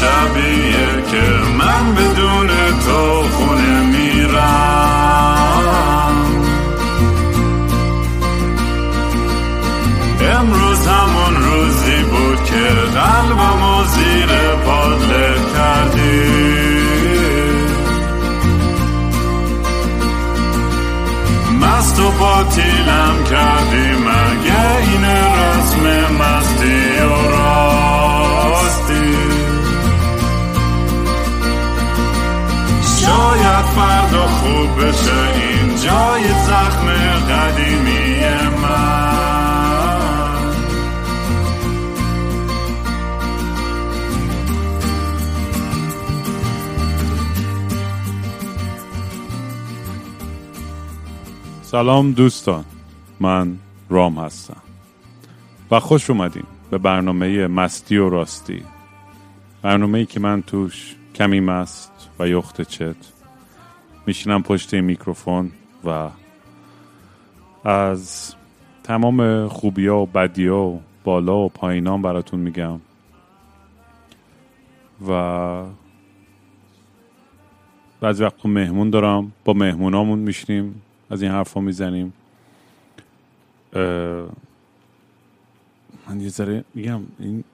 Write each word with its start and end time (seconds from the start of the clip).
شبیه 0.00 1.02
که 1.10 1.22
من 1.58 1.94
بدون 1.94 2.13
سلام 51.74 52.12
دوستان 52.12 52.64
من 53.20 53.58
رام 53.88 54.18
هستم 54.18 54.62
و 55.70 55.80
خوش 55.80 56.10
اومدین 56.10 56.42
به 56.70 56.78
برنامه 56.78 57.46
مستی 57.46 57.96
و 57.96 58.08
راستی. 58.08 58.62
برنامه 59.62 59.98
ای 59.98 60.06
که 60.06 60.20
من 60.20 60.42
توش 60.42 60.96
کمی 61.14 61.40
مست 61.40 62.10
و 62.18 62.28
یخت 62.28 62.62
چت 62.62 62.96
میشینم 64.06 64.42
پشت 64.42 64.74
میکروفون 64.74 65.50
و 65.84 66.08
از 67.64 68.34
تمام 68.82 69.48
خوبی 69.48 69.86
و 69.86 70.06
بدی 70.06 70.48
و 70.48 70.78
بالا 71.04 71.36
و 71.36 71.48
پایینام 71.48 72.02
براتون 72.02 72.40
میگم 72.40 72.80
و 75.08 75.62
بعضی 78.00 78.24
وقت 78.24 78.46
مهمون 78.46 78.90
دارم 78.90 79.32
با 79.44 79.52
مهمونامون 79.52 80.18
میشنیم 80.18 80.82
از 81.10 81.22
این 81.22 81.30
حرفا 81.30 81.60
می‌زنیم. 81.60 82.12
من 86.08 86.20
یه 86.20 86.28
ذره 86.28 86.64
میگم 86.74 87.00
این 87.18 87.44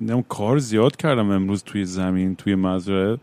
نم 0.00 0.22
کار 0.22 0.58
زیاد 0.58 0.96
کردم 0.96 1.30
امروز 1.30 1.62
توی 1.62 1.84
زمین 1.84 2.36
توی 2.36 2.54
مزرعه. 2.54 3.10
یه 3.12 3.18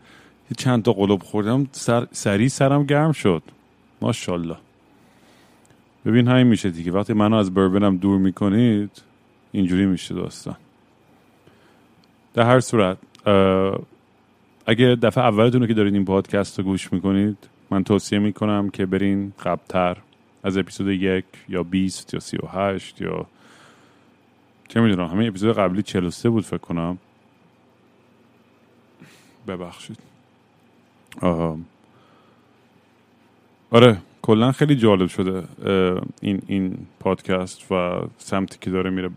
چند 0.58 0.82
تا 0.82 0.92
قلوب 0.92 1.22
خوردم 1.22 1.68
سر 1.72 2.06
سری 2.12 2.48
سرم 2.48 2.84
گرم 2.84 3.12
شد. 3.12 3.42
ماشاءالله. 4.00 4.56
ببین 6.06 6.28
همین 6.28 6.46
میشه 6.46 6.70
دیگه. 6.70 6.92
وقتی 6.92 7.12
منو 7.12 7.36
از 7.36 7.54
بربنم 7.54 7.96
دور 7.96 8.18
می‌کنید 8.18 9.02
اینجوری 9.52 9.86
میشه 9.86 10.14
داستان. 10.14 10.56
در 12.34 12.42
هر 12.42 12.60
صورت 12.60 12.98
اگه 14.66 14.96
دفعه 15.02 15.24
اولتونه 15.24 15.66
که 15.66 15.74
دارید 15.74 15.94
این 15.94 16.04
پادکست 16.04 16.58
رو 16.58 16.64
گوش 16.64 16.92
می‌کنید 16.92 17.38
من 17.70 17.84
توصیه 17.84 18.18
می‌کنم 18.18 18.70
که 18.70 18.86
برین 18.86 19.32
قبلتر 19.44 19.96
از 20.42 20.56
اپیزود 20.56 20.88
یک 20.88 21.24
یا 21.48 21.62
20 21.62 22.14
یا 22.14 22.20
38 22.20 23.00
یا 23.00 23.26
چه 24.68 24.80
می‌دونم 24.80 25.08
همین 25.08 25.28
اپیزود 25.28 25.56
قبلی 25.56 25.82
43 25.82 26.30
بود 26.30 26.44
فکر 26.44 26.58
کنم. 26.58 26.98
ببخشید. 29.48 29.98
آه. 31.20 31.56
آره 33.70 33.98
کلا 34.22 34.52
خیلی 34.52 34.76
جالب 34.76 35.08
شده 35.08 35.44
این 36.20 36.42
این 36.46 36.86
پادکست 37.00 37.72
و 37.72 38.00
سمتی 38.18 38.58
که 38.60 38.70
داره 38.70 38.90
میره. 38.90 39.10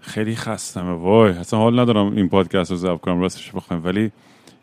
خیلی 0.00 0.36
خستمه 0.36 0.92
وای 0.92 1.32
اصلا 1.32 1.58
حال 1.58 1.80
ندارم 1.80 2.16
این 2.16 2.28
پادکست 2.28 2.70
رو 2.70 2.76
ضبط 2.76 3.00
کنم 3.00 3.20
راستش 3.20 3.52
بخوایم. 3.52 3.84
ولی 3.84 4.12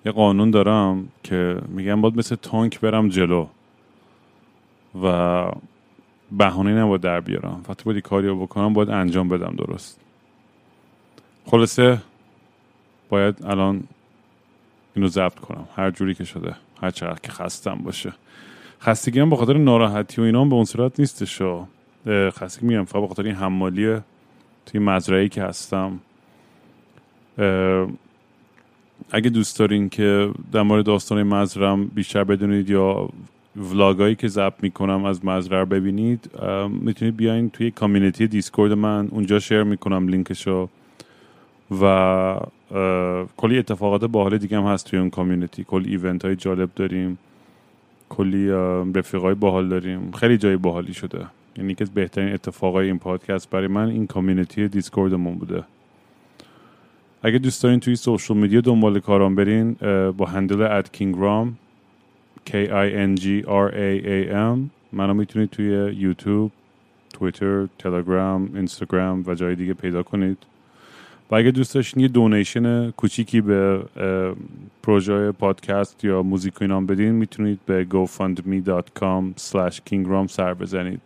یه 0.06 0.12
قانون 0.12 0.52
دارم 0.52 1.08
که 1.24 1.58
میگم 1.68 2.02
باید 2.02 2.18
مثل 2.18 2.36
تانک 2.36 2.80
برم 2.80 3.10
جلو 3.10 3.48
و 5.04 5.52
بهانه 6.32 6.74
نباید 6.74 7.02
در 7.02 7.20
بیارم. 7.20 7.66
وقتی 7.70 7.84
باید 7.84 8.04
کاری 8.04 8.28
رو 8.28 8.42
بکنم 8.42 8.74
باید 8.74 8.90
انجام 8.90 9.30
بدم 9.30 9.56
درست. 9.58 10.00
خلاصه 11.46 11.98
باید 13.10 13.46
الان 13.46 13.84
اینو 14.96 15.08
ضبط 15.08 15.40
کنم. 15.40 15.68
هر 15.76 15.92
جوری 15.92 16.14
که 16.14 16.24
شده 16.24 16.56
هر 16.82 16.92
چقدر 16.92 17.20
که 17.24 17.32
خستم 17.32 17.76
باشه. 17.76 18.14
خستگی 18.82 19.20
هم 19.20 19.30
به 19.30 19.36
خاطر 19.36 19.58
ناراحتی 19.58 20.22
و 20.22 20.24
اینا 20.24 20.46
به 20.46 20.56
اون 20.56 20.66
صورت 20.66 21.00
نیستش 21.00 21.42
خستگی 22.08 22.68
میگم 22.68 22.86
فقط 22.86 23.02
به 23.02 23.08
خاطر 23.08 23.24
این 23.24 23.36
حمالی 23.36 24.00
توی 24.66 24.80
مزرعه 24.80 25.30
که 25.30 25.44
هستم. 25.44 26.00
اگه 29.12 29.30
دوست 29.30 29.60
دارین 29.60 29.90
که 29.90 30.30
در 30.52 30.62
مورد 30.62 30.86
داستان 30.86 31.24
مزرعم 31.24 31.86
بیشتر 31.88 32.24
بدونید 32.24 32.70
یا 32.70 33.10
vlog 33.56 33.96
ایی 33.96 34.16
که 34.16 34.28
ضبط 34.28 34.64
می‌کنم 34.64 35.06
از 35.06 35.26
مزرعه 35.26 35.66
ببینید 35.66 36.30
می‌تونید 36.82 37.18
بیاین 37.18 37.50
توی 37.50 37.72
community 37.72 38.28
دیسکورد 38.28 38.74
من. 38.74 39.08
اونجا 39.12 39.40
share 39.40 39.64
می‌کنم 39.64 40.08
لینکشو 40.08 40.70
و 41.82 42.40
کلی 43.38 43.60
اتفاقات 43.60 44.06
باحال 44.06 44.38
دیگه 44.38 44.58
هم 44.58 44.64
هست 44.64 44.86
توی 44.86 45.00
اون 45.00 45.10
community. 45.10 45.64
کلی 45.64 45.90
event 45.90 46.26
های 46.26 46.36
جالب 46.36 46.70
داریم. 46.76 47.18
کلی 48.10 48.50
رفیقای 48.96 49.36
باحال 49.36 49.70
داریم. 49.70 50.12
خیلی 50.12 50.38
جای 50.38 50.58
باحالی 50.58 50.94
شده. 50.94 51.26
یعنی 51.58 51.76
که 51.76 51.86
بهترین 51.94 52.34
اتفاقای 52.34 52.88
این 52.88 53.00
پادکست 53.00 53.50
برای 53.50 53.68
من 53.68 53.90
این 53.90 54.08
community 54.08 54.68
دیسکوردمون 54.68 55.36
بوده. 55.36 55.64
اگه 57.28 57.40
دوست 57.40 57.64
دارین 57.64 57.80
توی 57.80 57.96
social 57.96 58.38
media 58.38 58.62
دنبال 58.62 59.00
کارام 59.00 59.36
برین 59.36 59.74
با 60.12 60.26
handle 60.26 60.62
at 60.62 60.92
کینگرام 60.92 61.58
K 62.46 62.52
I 62.52 62.88
N 63.08 63.22
G 63.22 63.26
R 63.46 63.72
A 63.72 64.06
A 64.06 64.32
M. 64.32 64.58
منو 64.94 65.14
می‌تونید 65.14 65.50
توی 65.50 65.96
یوتیوب 65.96 66.52
توییتر 67.14 67.68
تلگرام 67.80 68.50
اینستاگرام 68.56 69.24
و 69.28 69.36
جای 69.36 69.56
دیگه 69.56 69.74
پیدا 69.74 70.04
کنید. 70.04 70.38
و 71.32 71.36
اگه 71.36 71.52
دوست 71.52 71.76
داشتین 71.76 72.04
یه 72.04 72.08
donation 72.08 72.92
کوچیکی 72.92 73.42
به 73.42 73.82
پروژه 74.84 75.32
پادکست 75.32 76.04
یا 76.04 76.24
موزیک 76.24 76.62
اینام 76.62 76.86
بدین 76.86 77.12
می‌تونید 77.12 77.60
به 77.66 77.88
gofundme.com 77.92 79.24
slash 79.40 79.80
kingram 79.90 80.28
سر 80.28 80.54
بزنید. 80.54 81.02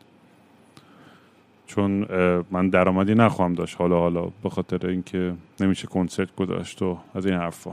چون 1.76 2.08
من 2.52 2.70
درآمدی 2.70 3.16
نخواهم 3.16 3.54
داشت 3.54 3.76
حالا 3.78 4.00
حالا 4.00 4.28
به 4.44 4.50
خاطر 4.50 4.88
اینکه 4.88 5.34
نمیشه 5.59 5.88
کنسرت 5.88 6.36
گذاشت 6.36 6.82
و 6.82 6.98
از 7.16 7.26
این 7.26 7.36
حرفا. 7.36 7.72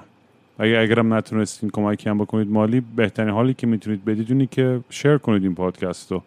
اگه 0.58 0.78
اگرم 0.78 1.14
نتونستین 1.14 1.70
کمکی 1.70 2.10
هم 2.10 2.18
بکنید 2.18 2.50
مالی 2.50 2.82
بهترین 2.96 3.30
حالی 3.30 3.54
که 3.54 3.66
می‌تونید 3.66 4.04
بدید 4.04 4.50
که 4.50 4.80
شیر 4.90 5.18
کنید 5.18 5.42
این 5.42 5.54
پادکست 5.54 6.12
رو 6.12 6.22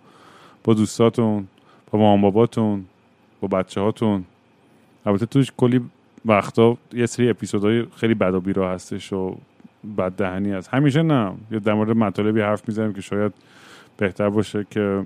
با 0.63 0.73
دوستاتون 0.73 1.47
با 1.91 1.99
مامان 1.99 2.21
باباتون 2.21 2.85
با 3.41 3.47
بچه 3.47 3.81
هاتون 3.81 4.23
البته 5.05 5.25
توش 5.25 5.51
کلی 5.57 5.81
وقتا 6.25 6.77
یه 6.93 7.05
سری 7.05 7.29
اپیزودهای 7.29 7.85
خیلی 7.95 8.13
بد 8.13 8.33
و 8.33 8.41
بیرا 8.41 8.71
هستش 8.71 9.13
و 9.13 9.37
بد 9.97 10.11
دهنی 10.11 10.51
هست. 10.51 10.69
همیشه 10.73 11.01
نه. 11.01 11.31
یه 11.51 11.59
در 11.59 11.73
مورد 11.73 11.91
مطالبی 11.91 12.41
حرف 12.41 12.67
می‌زنیم 12.67 12.93
که 12.93 13.01
شاید 13.01 13.33
بهتر 13.97 14.29
باشه 14.29 14.65
که 14.69 15.03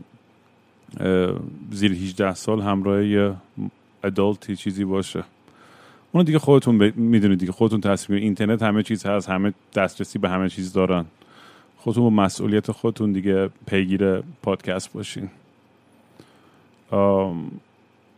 زیر 1.72 1.92
18 1.92 2.34
سال 2.34 2.62
همراه 2.62 3.06
یه 3.06 3.34
ادالتی 4.04 4.56
چیزی 4.56 4.86
باشه. 4.86 5.24
اونو 6.12 6.24
دیگه 6.24 6.40
خودتون 6.40 6.78
ب... 6.78 6.96
می‌دونید 6.96 7.40
دیگه. 7.40 7.52
خودتون 7.52 7.82
تصمیم 7.82 8.22
اینترنت 8.22 8.64
همه 8.64 8.84
چیز 8.84 9.06
هست 9.06 9.30
همه 9.30 9.54
دسترسی 9.76 10.20
به 10.20 10.30
همه 10.30 10.50
چیز 10.50 10.74
دارن. 10.74 11.06
خودتون 11.78 12.04
با 12.04 12.10
مسئولیت 12.10 12.72
خودتون 12.72 13.12
دیگه 13.12 13.50
پیگیر 13.68 14.20
پادکست 14.20 14.94
باشین. 14.94 15.30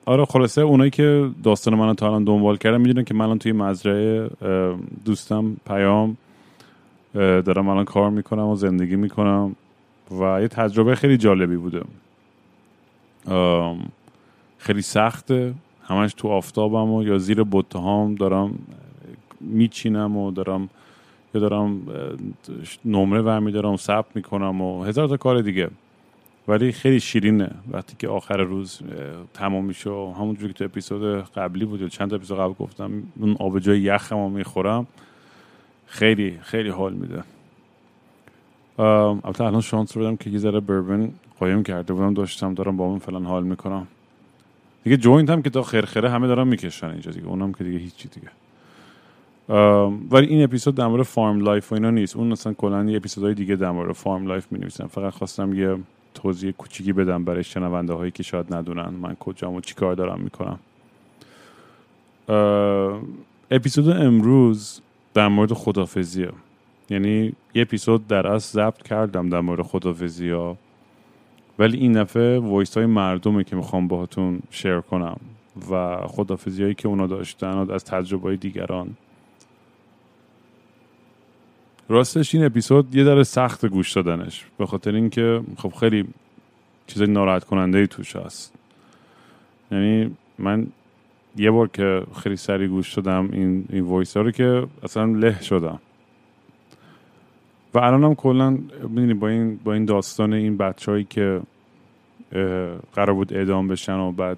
آره 0.06 0.26
خلاصه 0.26 0.62
اونایی 0.62 0.92
که 0.92 1.30
داستان 1.44 1.76
منو 1.76 1.94
تا 1.94 2.08
الان 2.08 2.24
دنبال 2.24 2.58
کردن 2.58 2.82
می‌دونن 2.82 3.04
که 3.04 3.14
من 3.14 3.40
توی 3.40 3.52
مزرعه 3.52 4.30
دوستم 5.06 5.58
پیام 5.68 6.18
دارم 7.14 7.68
الان 7.68 7.86
کار 7.86 8.10
می‌کنم 8.10 8.48
و 8.48 8.56
زندگی 8.56 8.96
می‌کنم 8.96 9.56
و 10.20 10.42
یه 10.42 10.48
تجربه 10.48 10.96
خیلی 10.96 11.18
جالبی 11.18 11.58
بوده. 11.58 11.82
خیلی 14.58 14.82
سخته. 14.82 15.54
همش 15.84 16.14
تو 16.14 16.28
آفتابم 16.28 16.92
و 16.92 17.04
یا 17.04 17.18
زیر 17.18 17.44
بطه 17.52 17.80
هام 17.80 18.16
دارم 18.16 18.60
میچینم 19.42 20.18
و 20.18 20.32
دارم 20.32 20.70
یا 21.34 21.42
دارم 21.42 21.82
نمره 22.86 23.22
ورمی 23.22 23.52
دارم 23.52 23.76
ثبت 23.76 24.16
می‌کنم 24.16 24.62
و 24.62 24.84
هزار 24.84 25.08
تا 25.08 25.18
کار 25.18 25.42
دیگه. 25.42 25.70
ولی 26.48 26.72
خیلی 26.72 27.00
شیرینه. 27.00 27.52
وقتی 27.72 27.96
که 28.00 28.08
آخر 28.08 28.38
روز 28.38 28.80
تمام 29.34 29.66
میشه 29.66 29.90
و 29.90 30.14
همونجوری 30.18 30.54
که 30.54 30.60
تو 30.60 30.66
اپیزود 30.66 31.24
قبلی 31.36 31.66
بود 31.66 31.88
چند 31.88 32.14
اپیزود 32.14 32.40
قبل 32.40 32.54
گفتم 32.54 32.92
اون 33.20 33.36
آبجوی 33.40 33.80
یخم 33.80 34.32
می‌خورم 34.32 34.88
خیلی 35.86 36.40
خیلی 36.42 36.70
حال 36.70 36.94
میده. 36.94 37.24
البته 38.78 39.44
الان 39.44 39.62
شانس 39.62 39.98
رو 39.98 40.04
بدم 40.04 40.16
که 40.16 40.30
یه 40.30 40.38
ذره 40.38 40.60
بربن 40.60 41.12
قایم 41.40 41.64
کرده 41.64 41.94
بودم 41.94 42.14
داشتم 42.14 42.54
دارم 42.54 42.78
با 42.78 42.86
اون 42.86 43.00
فلان 43.00 43.26
حال 43.26 43.44
می‌کنم. 43.44 43.88
دیگه 44.84 44.98
joint 44.98 45.30
هم 45.30 45.42
که 45.42 45.50
تا 45.50 45.62
خرخره 45.62 46.10
همه 46.10 46.28
دارم 46.28 46.48
می‌کشن 46.48 46.88
اینجا 46.88 47.12
دیگه 47.12 47.28
اونم 47.28 47.54
که 47.54 47.64
دیگه 47.64 47.78
هیچی 47.78 48.10
دیگه. 48.10 48.30
ولی 50.12 50.28
این 50.28 50.44
اپیزود 50.44 50.76
در 50.76 50.88
مورد 50.88 51.04
farm 51.04 51.40
life 51.40 51.72
و 51.72 51.76
اینا 51.76 51.90
نیست. 51.90 52.16
اون 52.16 52.32
اصلا 52.32 52.54
کلا 52.54 52.84
یه 52.84 52.98
اپیزودهای 52.98 53.34
دیگه 53.34 53.56
در 53.56 53.72
مورد 53.72 53.92
farm 53.92 54.28
life 54.28 54.52
می 54.52 54.60
نویسم 54.60 54.88
فقط 54.88 55.14
خواستم 55.14 55.54
یه 55.54 55.78
توضیح 56.14 56.52
کوچیکی 56.52 56.94
بدم 56.94 57.24
برای 57.24 57.44
شنونده 57.44 57.94
هایی 57.94 58.12
که 58.12 58.24
شاید 58.24 58.54
ندونن 58.54 58.90
من 58.90 59.16
کجام 59.16 59.56
و 59.56 59.62
چیکار 59.62 59.96
دارم 59.96 60.20
می‌کنم. 60.20 60.60
اپیزود 63.52 63.90
امروز 63.90 64.82
در 65.14 65.28
مورد 65.28 65.54
خدافزیه 65.54 66.30
یعنی 66.90 67.34
یه 67.54 67.62
اپیزود 67.62 68.08
در 68.08 68.28
اصل 68.28 68.54
ضبط 68.54 68.84
کردم 68.84 69.30
در 69.30 69.42
مورد 69.42 69.62
خدافزی 69.62 70.32
ولی 71.60 71.78
این 71.78 71.94
دفعه 71.94 72.40
وایس 72.40 72.78
های 72.78 72.86
مردمه 72.86 73.44
که 73.44 73.56
می‌خوام 73.56 73.88
باهاتون 73.88 74.40
شیر 74.52 74.80
کنم 74.80 75.20
و 75.72 75.98
خدافزی 76.08 76.64
هایی 76.64 76.76
که 76.76 76.88
اونا 76.88 77.08
داشتن 77.08 77.72
از 77.72 77.86
تجربه 77.86 78.36
دیگران. 78.36 78.98
راستش 81.90 82.36
این 82.36 82.46
اپیزود 82.46 82.96
یه 82.96 83.04
در 83.04 83.24
سخت 83.24 83.66
گوش 83.66 83.94
دادنش 83.94 84.46
به 84.58 84.66
خاطر 84.66 84.96
اینکه 84.96 85.42
خب 85.58 85.74
خیلی 85.80 86.08
چیز 86.88 87.02
ناراحت 87.02 87.44
کننده 87.44 87.78
ای 87.78 87.88
توش 87.88 88.16
هست. 88.16 88.54
یعنی 89.72 90.16
من 90.40 90.68
یه 91.38 91.52
بار 91.52 91.68
که 91.68 92.04
خیلی 92.24 92.36
سری 92.36 92.68
گوش 92.68 92.94
دادم 92.94 93.30
این 93.32 93.66
این 93.70 93.84
وایس 93.84 94.18
ها 94.18 94.24
رو 94.24 94.32
که 94.32 94.68
اصلا 94.84 95.06
له 95.06 95.42
شدم. 95.42 95.80
و 97.78 97.80
الان 97.80 98.04
هم 98.04 98.16
کلا 98.16 98.58
با 99.20 99.28
این 99.28 99.60
با 99.64 99.74
این 99.74 99.86
داستان 99.86 100.34
این 100.34 100.58
بچههایی 100.58 101.04
که 101.10 101.42
قرار 102.94 103.14
بود 103.14 103.34
اعدام 103.34 103.68
بشن 103.68 103.94
و 103.94 104.12
بعد 104.12 104.38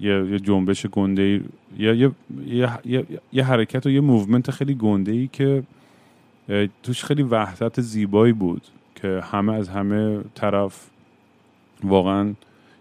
یه, 0.00 0.26
یه 0.30 0.38
جنبش 0.38 0.86
گنده 0.86 1.22
ای 1.22 1.40
یه, 1.78 2.12
یه, 2.46 2.70
یه, 2.84 3.04
یه 3.32 3.44
حرکت 3.44 3.86
و 3.86 3.90
یه 3.90 4.00
movement 4.00 4.50
خیلی 4.50 4.74
گنده 4.74 5.12
ای 5.12 5.28
که 5.32 5.62
توش 6.82 7.04
خیلی 7.04 7.22
وحدت 7.22 7.80
زیبایی 7.80 8.32
بود 8.32 8.62
که 8.94 9.20
همه 9.32 9.52
از 9.52 9.68
همه 9.68 10.20
طرف 10.34 10.90
واقعا 11.84 12.34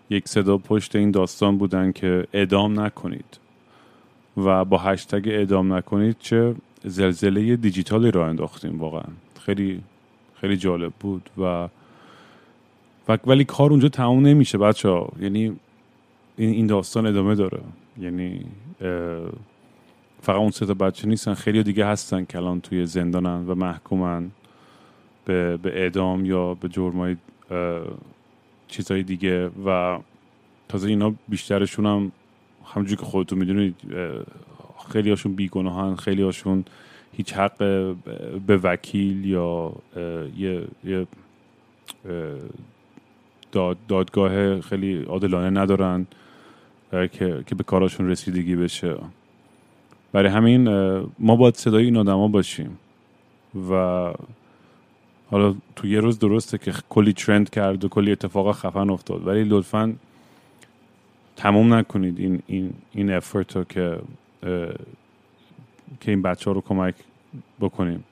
یک 0.09 0.27
صدا 0.27 0.57
پشت 0.57 0.95
این 0.95 1.11
داستان 1.11 1.57
بودن 1.57 1.91
که 1.91 2.27
اعدام 2.33 2.79
نکنید. 2.79 3.39
و 4.37 4.65
با 4.65 4.77
هشتگ 4.77 5.27
اعدام 5.27 5.73
نکنید 5.73 6.15
چه 6.19 6.55
زلزله 6.83 7.55
دیجیتالی 7.55 8.11
را 8.11 8.27
انداختیم 8.27 8.79
واقعا. 8.79 9.11
خیلی 9.45 9.81
خیلی 10.41 10.57
جالب 10.57 10.93
بود 10.99 11.29
و 11.37 11.69
ولی 13.25 13.43
کار 13.45 13.71
اونجا 13.71 13.89
تموم 13.89 14.25
نمیشه 14.25 14.57
بچه 14.57 14.89
ها 14.89 15.09
یعنی 15.21 15.55
این 16.37 16.67
داستان 16.67 17.05
ادامه 17.05 17.35
داره. 17.35 17.59
یعنی 17.99 18.45
فقط 20.21 20.35
اون 20.35 20.51
سه 20.51 20.65
تا 20.65 20.73
بچه 20.73 21.07
نیستن. 21.07 21.33
خیلی 21.33 21.63
دیگه 21.63 21.85
هستن 21.85 22.25
که 22.25 22.37
الان 22.37 22.61
توی 22.61 22.85
زندانن 22.85 23.47
و 23.47 23.55
محکومن 23.55 24.31
به, 25.25 25.57
به 25.57 25.81
اعدام 25.81 26.25
یا 26.25 26.53
به 26.53 26.69
جرمای 26.69 27.15
چیزهای 28.67 29.03
دیگه 29.03 29.49
و 29.65 29.99
تازه 30.69 30.87
اینا 30.87 31.13
بیشترشون 31.27 31.85
هم 31.85 32.11
همونجور 32.65 32.97
که 32.97 33.05
خودتون 33.05 33.39
می‌دونید 33.39 33.75
خیلی 34.89 35.09
هاشون 35.09 35.33
بیگناهن 35.33 35.95
خیلی 35.95 36.21
هاشون 36.21 36.65
هیچ 37.13 37.33
حق 37.33 37.57
به 38.47 38.57
وکیل 38.57 39.25
یا 39.25 39.73
یه, 40.37 40.67
یه 40.83 41.07
داد 43.51 43.77
دادگاه 43.87 44.61
خیلی 44.61 45.03
عادلانه 45.03 45.61
ندارن 45.61 46.07
که, 46.91 47.43
که 47.47 47.55
به 47.55 47.63
کاراشون 47.63 48.09
رسیدگی 48.09 48.55
بشه. 48.55 48.95
برای 50.11 50.29
همین 50.29 50.69
ما 51.19 51.35
باید 51.35 51.55
صدای 51.55 51.85
این 51.85 51.97
آدما 51.97 52.27
باشیم 52.27 52.79
و 53.71 54.13
حالا 55.31 55.55
تو 55.75 55.87
یه 55.87 55.99
روز 55.99 56.19
درسته 56.19 56.57
که 56.57 56.73
کلی 56.89 57.13
ترند 57.13 57.49
کرد 57.49 57.85
و 57.85 57.87
کلی 57.87 58.11
اتفاقا 58.11 58.51
خفن 58.51 58.89
افتاد 58.89 59.27
ولی 59.27 59.43
لطفا 59.43 59.93
تموم 61.35 61.73
نکنید 61.73 62.19
این 62.19 62.41
این 62.47 62.73
این 62.93 63.11
افرت 63.11 63.55
رو 63.55 63.63
که 63.63 63.99
که 65.99 66.11
این 66.11 66.21
بچه 66.21 66.49
ها 66.49 66.51
رو 66.51 66.61
کمک 66.61 66.95
بکنیم. 67.59 68.03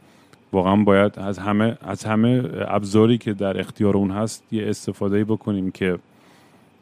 واقعا 0.52 0.76
باید 0.76 1.20
از 1.20 1.38
همه 1.38 1.78
از 1.82 2.04
همه 2.04 2.44
ابزاری 2.68 3.18
که 3.18 3.34
در 3.34 3.60
اختیار 3.60 3.98
اون 3.98 4.12
هست 4.12 4.44
یه 4.52 4.70
استفاده 4.70 5.24
بکنیم 5.24 5.72
که 5.72 6.00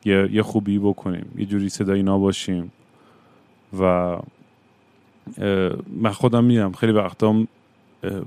یه, 0.05 0.29
یه 0.31 0.41
خوبی 0.41 0.79
بکنیم 0.79 1.25
یه 1.37 1.45
جوری 1.45 1.69
صدایی 1.69 2.03
نباشیم. 2.03 2.71
و 3.79 4.17
من 6.01 6.11
خودم 6.11 6.43
میدم 6.43 6.71
خیلی 6.71 6.91
وقتا 6.91 7.43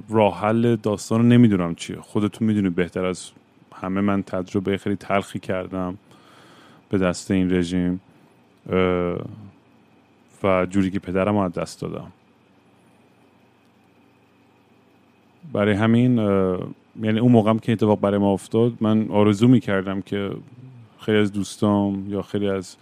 راه 0.08 0.40
حل 0.40 0.76
داستان 0.76 1.20
رو 1.20 1.26
نمی‌دونم 1.26 1.74
چیه. 1.74 1.96
خودتون 1.96 2.48
می‌دونید 2.48 2.74
بهتر 2.74 3.04
از 3.04 3.30
همه 3.74 4.00
من 4.00 4.22
تجربه 4.22 4.76
خیلی 4.76 4.96
تلخی 4.96 5.38
کردم 5.38 5.98
به 6.88 6.98
دست 6.98 7.30
این 7.30 7.52
رژیم. 7.52 8.00
و 10.46 10.66
جوری 10.66 10.90
که 10.90 10.98
پدرم 10.98 11.36
از 11.36 11.52
دست 11.52 11.80
دادم. 11.80 12.12
برای 15.52 15.74
همین 15.74 16.18
یعنی 17.02 17.18
اون 17.18 17.32
موقعم 17.32 17.58
که 17.58 17.72
اتفاق 17.72 18.00
برای 18.00 18.18
ما 18.18 18.32
افتاد 18.32 18.72
من 18.80 19.08
آرزو 19.10 19.48
می‌کردم 19.48 20.00
که 20.00 20.30
خیلی 21.00 21.18
از 21.18 21.32
دوستام 21.32 22.10
یا 22.10 22.22
خیلی 22.22 22.48
از 22.48 22.76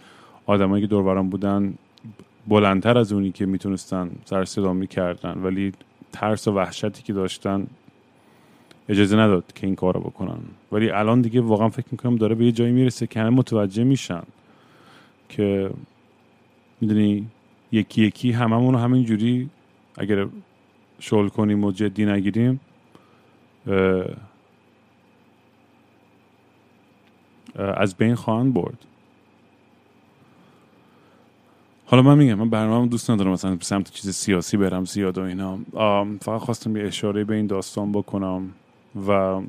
آدمایی 0.45 0.81
که 0.83 0.87
دور 0.87 1.21
بودن 1.21 1.73
بلندتر 2.47 2.97
از 2.97 3.13
اونی 3.13 3.31
که 3.31 3.45
می‌تونستن 3.45 4.11
سر 4.25 4.45
صدا 4.45 4.73
می‌کردن 4.73 5.33
ولی 5.43 5.71
ترس 6.11 6.47
و 6.47 6.51
وحشتی 6.51 7.03
که 7.03 7.13
داشتن 7.13 7.67
اجازه 8.89 9.17
نداد 9.17 9.53
که 9.55 9.67
این 9.67 9.75
کار 9.75 9.93
رو 9.93 9.99
بکنن. 9.99 10.37
ولی 10.71 10.89
الان 10.89 11.21
دیگه 11.21 11.41
واقعا 11.41 11.69
فکر 11.69 11.87
می‌کنم 11.91 12.15
داره 12.15 12.35
به 12.35 12.45
یه 12.45 12.51
جایی 12.51 12.71
می‌رسه 12.71 13.07
که 13.07 13.19
همه 13.19 13.29
متوجه 13.29 13.83
میشن 13.83 14.23
که 15.29 15.69
می‌دونی 16.81 17.27
یکی 17.75 18.01
یکی 18.05 18.31
هممون 18.31 18.75
همین 18.75 19.05
جوری 19.05 19.49
اگر 19.97 20.27
شل 20.99 21.27
کنیم 21.27 21.63
و 21.63 21.71
جدی 21.71 22.05
نگیریم 22.05 22.59
از 27.55 27.95
بین 27.95 28.15
خواهند 28.15 28.53
برد. 28.53 28.77
حالا 31.85 32.03
من 32.03 32.17
میگم 32.17 32.33
من 32.33 32.49
برنامه 32.49 32.87
دوست 32.87 33.11
ندارم 33.11 33.31
مثلا 33.31 33.57
سمت 33.61 33.91
چیز 33.91 34.15
سیاسی 34.15 34.57
برم 34.57 34.85
زیاد 34.85 35.17
و 35.17 35.21
اینا. 35.21 35.59
فقط 36.21 36.41
خواستم 36.41 36.77
یه 36.77 36.83
اشاره 36.83 37.23
به 37.23 37.35
این 37.35 37.47
داستان 37.47 37.91
بکنم 37.91 38.49
و 39.07 39.41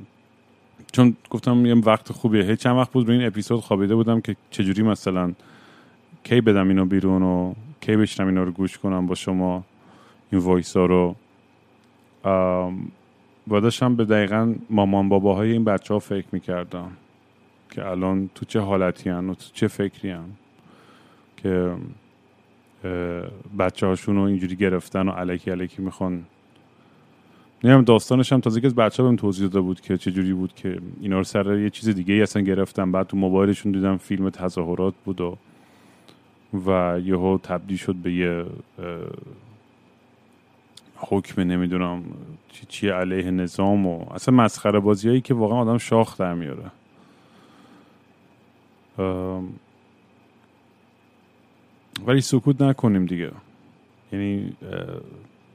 چون 0.92 1.16
گفتم 1.30 1.66
یه 1.66 1.74
وقت 1.74 2.12
خوبیه. 2.12 2.56
چند 2.56 2.76
وقت 2.76 2.92
بود 2.92 3.06
به 3.06 3.12
این 3.12 3.26
اپیزود 3.26 3.60
خوابیده 3.60 3.94
بودم 3.94 4.20
که 4.20 4.36
چجوری 4.50 4.82
مثلا 4.82 5.32
کی 6.24 6.40
بدم 6.40 6.68
اینو 6.68 6.84
بیرون 6.84 7.22
و 7.22 7.54
کی 7.80 7.96
بشنم 7.96 8.26
اینا 8.26 8.42
رو 8.42 8.52
گوش 8.52 8.78
کنم 8.78 9.06
با 9.06 9.14
شما 9.14 9.64
این 10.32 10.40
وایس 10.40 10.76
ها 10.76 10.86
رو 10.86 11.16
و 13.48 13.60
داشتم 13.60 13.96
به 13.96 14.04
دقیقا 14.04 14.54
مامان 14.70 15.08
باباهای 15.08 15.52
این 15.52 15.64
بچه 15.64 15.94
ها 15.94 16.00
فکر 16.00 16.26
می‌کردم 16.32 16.90
که 17.70 17.86
الان 17.86 18.30
تو 18.34 18.44
چه 18.46 18.60
حالتی 18.60 19.10
هن 19.10 19.30
و 19.30 19.34
تو 19.34 19.44
چه 19.52 19.68
فکری 19.68 20.10
هن 20.10 20.24
که 21.36 21.72
بچه 23.58 23.86
هاشون 23.86 24.16
رو 24.16 24.22
اینجوری 24.22 24.56
گرفتن 24.56 25.08
و 25.08 25.10
علکی 25.10 25.50
علکی 25.50 25.82
می‌خوان. 25.82 26.24
نیم 27.64 27.82
داستانش 27.82 28.32
هم 28.32 28.40
تازه 28.40 28.60
که 28.60 28.68
بچه 28.68 29.02
بهم 29.02 29.16
توضیح 29.16 29.46
داده 29.46 29.60
بود 29.60 29.80
که 29.80 29.96
چجوری 29.96 30.32
بود 30.32 30.54
که 30.54 30.78
اینا 31.00 31.18
رو 31.18 31.24
سر 31.24 31.58
یه 31.58 31.70
چیز 31.70 31.88
دیگه 31.88 32.14
ای 32.14 32.22
اصلا 32.22 32.42
گرفتن. 32.42 32.92
بعد 32.92 33.06
تو 33.06 33.16
موبایلشون 33.16 33.72
دیدم 33.72 33.96
فیلم 33.96 34.30
تظاهرات 34.30 34.94
بود 35.04 35.20
و 35.20 35.36
و 36.66 37.00
یهو 37.04 37.38
تبدیل 37.42 37.76
شد 37.76 37.94
به 37.94 38.12
یه 38.12 38.44
حکم 40.96 41.42
نمی‌دونم 41.42 42.02
چی, 42.48 42.66
چی 42.68 42.88
علیه 42.88 43.30
نظام 43.30 43.86
و 43.86 44.12
اصلا 44.12 44.34
مسخره 44.34 44.80
بازیایی 44.80 45.20
که 45.20 45.34
واقعا 45.34 45.58
آدم 45.58 45.78
شاخ 45.78 46.18
در 46.18 46.34
میاره. 46.34 46.70
ولی 52.06 52.20
سکوت 52.20 52.62
نکنیم 52.62 53.06
دیگه. 53.06 53.30
یعنی 54.12 54.52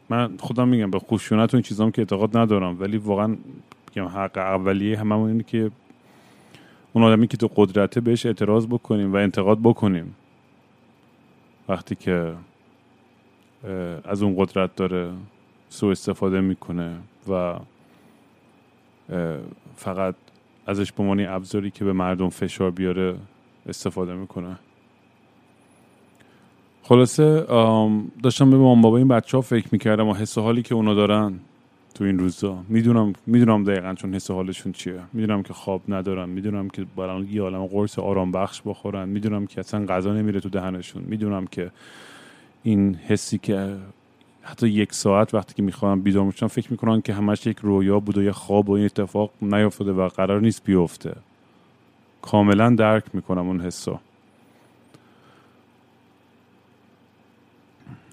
من 0.09 0.37
خودم 0.37 0.67
میگم 0.67 0.91
به 0.91 0.99
خشونت 0.99 1.53
و 1.53 1.57
این 1.57 1.63
چیزام 1.63 1.91
که 1.91 2.01
اعتقاد 2.01 2.37
ندارم 2.37 2.79
ولی 2.79 2.97
واقعا 2.97 3.37
میگم 3.95 4.07
حق 4.07 4.37
اولیه 4.37 4.99
هممون 4.99 5.29
اینه 5.29 5.43
که 5.43 5.71
اون 6.93 7.03
آدمی 7.03 7.27
که 7.27 7.37
تو 7.37 7.49
قدرته 7.55 8.01
بهش 8.01 8.25
اعتراض 8.25 8.67
بکنیم 8.67 9.13
و 9.13 9.15
انتقاد 9.15 9.59
بکنیم. 9.59 10.15
وقتی 11.71 11.95
که 11.95 12.33
از 14.03 14.23
اون 14.23 14.35
قدرت 14.37 14.75
داره 14.75 15.11
سوء 15.69 15.91
استفاده 15.91 16.41
می‌کنه 16.41 16.97
و 17.29 17.59
فقط 19.75 20.15
ازش 20.67 20.91
به 20.91 21.03
عنوان 21.03 21.25
ابزاری 21.25 21.71
که 21.71 21.85
به 21.85 21.93
مردم 21.93 22.29
فشار 22.29 22.71
بیاره 22.71 23.15
استفاده 23.67 24.13
می‌کنه. 24.13 24.55
خلاصه 26.83 27.45
داشتم 28.23 28.51
به 28.51 28.57
مام 28.57 28.81
بابا 28.81 28.97
این 28.97 29.07
بچه 29.07 29.37
ها 29.37 29.41
فکر 29.41 29.67
می‌کردم 29.71 30.07
و 30.07 30.13
حس 30.13 30.37
حالی 30.37 30.61
که 30.61 30.75
اونا 30.75 30.93
دارن 30.93 31.39
تو 31.93 32.03
این 32.03 32.19
روزا. 32.19 32.63
می‌دونم 32.67 33.13
می‌دونم 33.25 33.63
دقیقا 33.63 33.93
چون 33.93 34.13
حس 34.13 34.31
حالشون 34.31 34.71
چیه. 34.71 35.01
می‌دونم 35.13 35.43
که 35.43 35.53
خواب 35.53 35.81
ندارن. 35.87 36.29
می‌دونم 36.29 36.69
که 36.69 36.85
برای 36.95 37.25
یه 37.25 37.41
عالم 37.41 37.65
قرص 37.65 37.99
آرام 37.99 38.31
بخش 38.31 38.61
بخورن. 38.65 39.09
می‌دونم 39.09 39.45
که 39.45 39.59
اصلا 39.59 39.85
غذا 39.85 40.13
نمیره 40.13 40.39
تو 40.39 40.49
دهنشون. 40.49 41.03
می‌دونم 41.07 41.47
که 41.47 41.71
این 42.63 42.95
حسی 42.95 43.37
که 43.37 43.75
حتی 44.41 44.67
یک 44.67 44.93
ساعت 44.93 45.33
وقتی 45.33 45.53
که 45.53 45.63
می‌خوام 45.63 46.01
بیدار 46.01 46.23
میشن 46.23 46.47
فکر 46.47 46.71
می‌کنن 46.71 47.01
که 47.01 47.13
همش 47.13 47.45
یک 47.45 47.57
رویا 47.57 47.99
بود 47.99 48.17
و 48.17 48.23
یه 48.23 48.31
خواب 48.31 48.69
و 48.69 48.73
این 48.73 48.85
اتفاق 48.85 49.31
نیافتاده 49.41 49.91
و 49.91 50.07
قرار 50.07 50.41
نیست 50.41 50.63
بیفته. 50.63 51.15
کاملا 52.21 52.69
درک 52.69 53.03
می‌کنم 53.13 53.47
اون 53.47 53.61
حسو. 53.61 53.99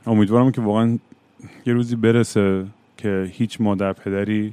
امیدوارم 0.07 0.53
که 0.53 0.61
واقعا 0.61 0.99
یه 1.67 1.73
روزی 1.73 1.97
برسه. 1.97 2.67
که 2.99 3.31
هیچ 3.33 3.61
مادر 3.61 3.93
پدری 3.93 4.53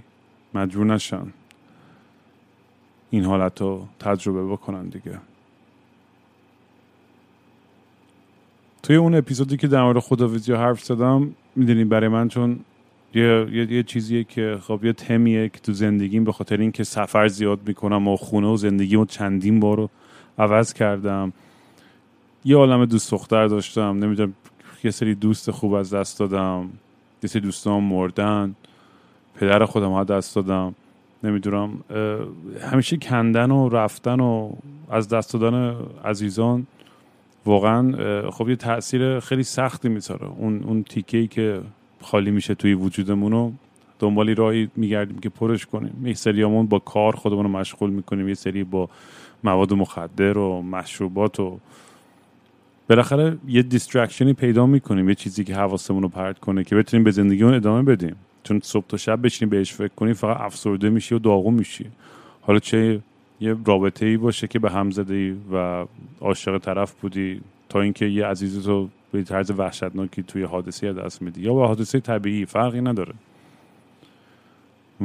مجبور 0.54 0.86
نشن 0.86 1.28
این 3.10 3.24
حالت 3.24 3.62
رو 3.62 3.88
تجربه 4.00 4.46
بکنن 4.46 4.86
دیگه. 4.86 5.18
توی 8.84 8.96
اون 8.96 9.16
اپیزودی 9.16 9.58
که 9.58 9.68
در 9.68 9.84
مورد 9.84 10.00
خداویزی 10.00 10.54
حرف 10.54 10.84
زدم 10.84 11.36
می‌دونیم 11.56 11.90
برای 11.90 12.08
من 12.08 12.28
چون 12.28 12.60
یه, 13.14 13.48
یه،, 13.52 13.72
یه 13.72 13.84
چیزیه 13.84 14.24
که 14.24 14.58
خب 14.62 14.86
یه 14.86 14.94
تمیه 14.94 15.50
که 15.50 15.60
تو 15.60 15.74
زندگیم 15.74 16.24
به 16.24 16.32
خاطر 16.32 16.58
اینکه 16.58 16.84
سفر 16.84 17.28
زیاد 17.28 17.60
می‌کنم 17.68 18.08
و 18.08 18.16
خونه 18.16 18.48
و 18.48 18.58
زندگیمو 18.58 19.06
چندین 19.06 19.60
بار 19.60 19.78
رو 19.78 19.90
عوض 20.38 20.74
کردم. 20.74 21.34
یه 22.46 22.56
عالم 22.56 22.86
دوست 22.86 23.12
دختر 23.12 23.48
داشتم 23.48 24.04
نمی‌دونم 24.04 24.34
یه 24.84 24.92
سری 24.92 25.16
دوست 25.16 25.52
خوب 25.52 25.74
از 25.74 25.94
دست 25.94 26.20
دادم. 26.20 26.70
یه 27.26 27.30
سری 27.30 27.42
دوستان 27.42 27.84
مردن. 27.84 28.56
پدر 29.36 29.66
خودم 29.66 30.04
دست 30.04 30.36
دادم. 30.36 30.76
نمی‌دونم 31.24 31.70
همیشه 32.62 32.98
کندن 32.98 33.52
و 33.52 33.70
رفتن 33.70 34.20
و 34.20 34.52
از 34.90 35.10
دست 35.10 35.34
دادن 35.34 35.76
عزیزان 36.06 36.68
واقعا 37.46 37.82
خب 38.32 38.50
یه 38.50 38.56
تاثیر 38.56 39.20
خیلی 39.20 39.44
سختی 39.44 39.90
می‌ذاره. 39.90 40.28
اون 40.38 40.64
اون 40.64 40.84
تیکه 40.84 41.18
ای 41.18 41.28
که 41.28 41.62
خالی 42.02 42.32
میشه 42.32 42.56
توی 42.56 42.74
وجودمون 42.74 43.32
رو 43.32 43.52
دنبالی 44.00 44.36
راهی 44.36 44.70
میگردیم 44.76 45.20
که 45.20 45.30
پرش 45.30 45.66
کنیم. 45.66 46.08
یه 46.08 46.14
سریامون 46.14 46.66
با 46.66 46.80
کار 46.80 47.16
خودمون 47.16 47.44
رو 47.46 47.52
مشغول 47.52 47.90
می‌کنیم. 47.90 48.28
یه 48.28 48.34
سری 48.34 48.64
با 48.64 48.90
مواد 49.44 49.74
مخدر 49.74 50.38
و 50.38 50.62
مشروبات 50.62 51.40
و 51.40 51.60
بالاخره 52.90 53.38
یه 53.48 53.62
distraction 53.62 54.28
ی 54.28 54.34
پیدا 54.34 54.66
می‌کنیم 54.66 55.10
یه 55.10 55.16
چیزی 55.16 55.44
که 55.44 55.56
حواسمون 55.56 56.04
رو 56.04 56.10
پرت 56.10 56.40
کنه 56.40 56.64
که 56.64 56.76
بتونیم 56.76 57.04
به 57.04 57.12
زندگیمون 57.12 57.54
ادامه 57.54 57.84
بدیم. 57.84 58.16
چون 58.44 58.60
صبح 58.64 58.86
تا 58.88 58.98
شب 58.98 59.22
بشینیم 59.22 59.50
بهش 59.50 59.74
فکر 59.74 59.94
کنیم 59.96 60.14
فقط 60.14 60.42
افسرده 60.42 60.90
میشی 60.90 61.16
و 61.16 61.20
داغون 61.20 61.54
میشی. 61.54 61.86
حالا 62.42 62.60
چه 62.60 63.00
یه 63.40 63.56
رابطه 63.66 64.06
ای 64.06 64.18
باشه 64.18 64.48
که 64.48 64.60
به 64.60 64.72
هم 64.72 64.92
زده 64.92 65.14
ای 65.14 65.36
و 65.54 65.86
عاشق 66.22 66.58
طرف 66.58 66.94
بودی 66.94 67.42
تا 67.70 67.82
اینکه 67.82 68.06
یه 68.06 68.26
عزیزتو 68.26 68.90
به 69.12 69.24
طرز 69.24 69.52
وحشتناکی 69.52 70.24
توی 70.24 70.44
حادثه 70.44 70.86
از 70.86 70.94
دست 70.94 71.22
میدی. 71.22 71.42
یا 71.42 71.54
به 71.54 71.68
حادثه 71.68 72.00
طبیعی 72.00 72.46
فرقی 72.46 72.82
نداره. 72.82 73.14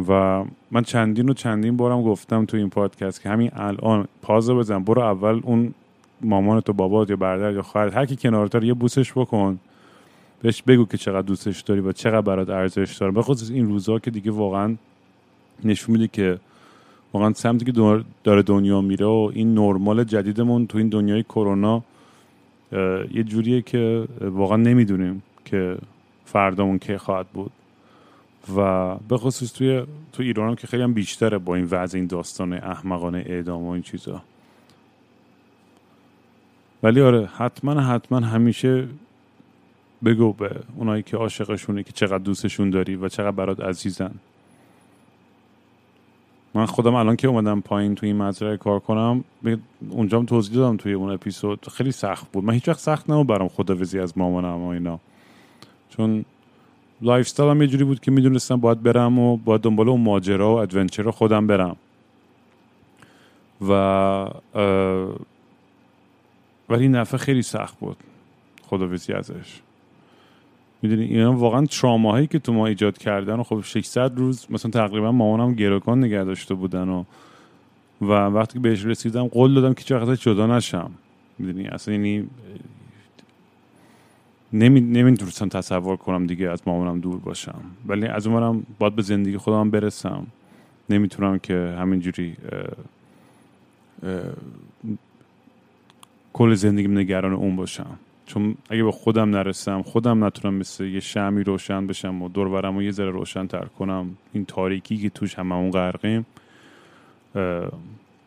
و 0.09 0.45
من 0.71 0.83
چندین 0.83 1.29
و 1.29 1.33
چندین 1.33 1.77
بارم 1.77 2.03
گفتم 2.03 2.45
تو 2.45 2.57
این 2.57 2.71
پادکست 2.71 3.23
که 3.23 3.29
همین 3.29 3.51
الان 3.53 4.09
پازه 4.23 4.55
بزن 4.55 4.85
برو 4.85 5.03
اول 5.03 5.41
اون 5.43 5.75
مامان 6.23 6.61
تو 6.61 6.73
بابات 6.73 7.11
یا 7.11 7.17
برادر 7.17 7.53
یا 7.53 7.63
خواهرت 7.63 7.97
هر 7.97 8.07
کی 8.07 8.17
کنارت 8.17 8.63
یه 8.63 8.75
بوسش 8.75 9.13
بکن. 9.13 9.59
بهش 10.43 10.63
بگو 10.63 10.85
که 10.85 10.99
چقدر 10.99 11.27
دوستش 11.27 11.61
داری 11.61 11.81
و 11.81 11.93
چقدر 11.93 12.21
برات 12.21 12.51
ارزش 12.51 12.97
داره. 12.97 13.13
به 13.13 13.23
خصوص 13.23 13.51
این 13.51 13.67
روزها 13.67 13.99
که 13.99 14.11
دیگه 14.11 14.31
واقعا 14.31 14.77
نشون 15.65 15.93
میده 15.93 16.09
که 16.09 16.39
واقعا 17.13 17.33
سمتی 17.33 17.65
که 17.65 18.03
داره 18.25 18.43
دنیا 18.43 18.81
میره 18.81 19.07
و 19.07 19.31
این 19.35 19.55
نرمال 19.55 20.05
جدیدمون 20.05 20.67
تو 20.67 20.79
این 20.79 20.89
دنیای 20.89 21.23
کرونا 21.23 21.83
یه 23.15 23.23
جوریه 23.25 23.63
که 23.63 24.09
واقعا 24.21 24.57
نمی‌دونیم 24.57 25.23
که 25.45 25.79
فردامون 26.25 26.79
کی 26.79 26.97
خواهد 26.97 27.27
بود. 27.27 27.51
و 28.57 28.95
به 29.09 29.17
خصوص 29.17 29.53
توی 29.53 29.83
تو 30.13 30.23
ایران 30.23 30.49
هم 30.49 30.55
که 30.55 30.67
خیلی 30.67 30.83
هم 30.83 30.95
بیشتره 30.95 31.39
با 31.39 31.55
این 31.55 31.69
وضع 31.71 31.99
این 31.99 32.07
داستان 32.07 32.53
احمقانه 32.53 33.25
اعدام 33.27 33.63
و 33.63 33.71
این 33.71 33.83
چیزا. 33.83 34.23
ولی 36.83 37.01
آره 37.01 37.27
حتما 37.27 37.81
حتما 37.81 38.21
همیشه 38.21 38.89
بگو 40.05 40.33
به 40.33 40.51
اونایی 40.77 41.03
که 41.03 41.17
عاشقشونه 41.17 41.83
که 41.83 41.93
چقدر 41.93 42.19
دوستشون 42.19 42.71
داری 42.71 42.97
و 42.97 43.09
چقدر 43.09 43.31
برات 43.31 43.61
عزیزن. 43.61 44.11
من 46.55 46.67
خودم 46.67 46.95
الان 46.95 47.17
که 47.17 47.29
اومدم 47.29 47.61
پایین 47.61 47.95
توی 47.95 48.09
این 48.09 48.17
مزرعه 48.23 48.57
کار 48.57 48.81
کنم 48.81 49.25
اونجا 49.91 50.23
توضیح 50.23 50.55
دادم 50.55 50.77
توی 50.77 50.93
اون 50.93 51.11
اپیزود. 51.11 51.69
خیلی 51.69 51.93
سخت 51.93 52.33
بود. 52.33 52.45
من 52.45 52.55
هیچ 52.55 52.69
وقت 52.69 52.79
سخت 52.79 53.11
نمو 53.11 53.25
برام 53.25 53.49
خدافزی 53.49 53.99
از 53.99 54.19
مامانم 54.19 54.63
و 54.63 54.69
اینا. 54.69 55.01
چون 55.91 56.25
lifestyle 57.03 57.51
هم 57.51 57.63
یه 57.63 57.69
جوری 57.69 57.85
بود 57.85 58.01
که 58.01 58.11
می‌دونستم 58.11 58.57
باید 58.57 58.83
برم 58.83 59.19
و 59.19 59.37
باید 59.37 59.61
دنبال 59.61 59.89
اون 59.89 60.01
ماجرا 60.01 60.55
و 60.55 60.59
adventure 60.59 61.11
خودم 61.11 61.47
برم. 61.47 61.77
و 63.69 63.73
ولی 66.71 66.83
این 66.83 66.95
دفعه 66.95 67.17
خیلی 67.17 67.43
سخت 67.43 67.79
بود. 67.79 67.97
خدافظی 68.63 69.13
ازش. 69.13 69.61
می‌دونی 70.83 71.05
اینا 71.05 71.33
واقعا 71.33 71.67
تراماهایی 71.67 72.27
که 72.27 72.39
تو 72.39 72.53
ما 72.53 72.67
ایجاد 72.67 72.99
کردن 72.99 73.35
و 73.35 73.43
خب 73.43 73.61
600 73.61 74.19
روز 74.19 74.47
مثلا 74.51 74.71
تقریبا 74.71 75.13
مامانم 75.13 75.55
گروکان 75.55 76.05
نگه 76.05 76.25
داشته 76.25 76.55
بودن 76.55 76.89
و 76.89 77.05
و 78.01 78.07
وقتی 78.07 78.53
که 78.53 78.59
بهش 78.59 78.85
رسیدم 78.85 79.27
قول 79.27 79.55
دادم 79.55 79.75
که 79.75 79.85
چقدر 79.85 80.15
جدا 80.15 80.47
نشم. 80.47 80.91
می‌دونی 81.39 81.69
اصلا 81.69 81.95
یعنی 81.95 82.31
نمی 84.53 84.81
نمی‌تونستم 84.81 85.49
تصور 85.49 85.97
کنم 85.97 86.27
دیگه 86.27 86.51
از 86.51 86.63
مامانم 86.67 87.01
دور 87.01 87.19
باشم. 87.19 87.61
ولی 87.87 88.07
از 88.07 88.27
اونورم 88.27 88.67
باید 88.79 88.97
به 88.97 89.03
زندگی 89.03 89.37
خودم 89.37 89.71
برسم. 89.71 90.27
نمی‌تونم 90.91 91.39
که 91.39 91.75
همینجوری 91.79 92.37
کل 96.33 96.55
زندگیم 96.55 96.99
نگران 96.99 97.33
اون 97.33 97.57
باشم. 97.57 97.99
چون 98.27 98.57
اگه 98.71 98.85
به 98.85 98.93
خودم 98.93 99.31
نرسم 99.31 99.83
خودم 99.83 100.25
نتونم 100.25 100.55
مثل 100.55 100.85
یه 100.85 101.01
شمی 101.01 101.45
روشن 101.45 101.87
بشم 101.87 102.23
و 102.23 102.29
دورورم 102.29 102.77
و 102.77 102.83
یه 102.83 102.91
ذره 102.91 103.11
روشن 103.11 103.47
تر 103.47 103.65
کنم. 103.65 104.17
این 104.33 104.45
تاریکی 104.45 104.99
که 104.99 105.11
توش 105.11 105.35
هممون 105.35 105.71
غرقیم 105.71 106.27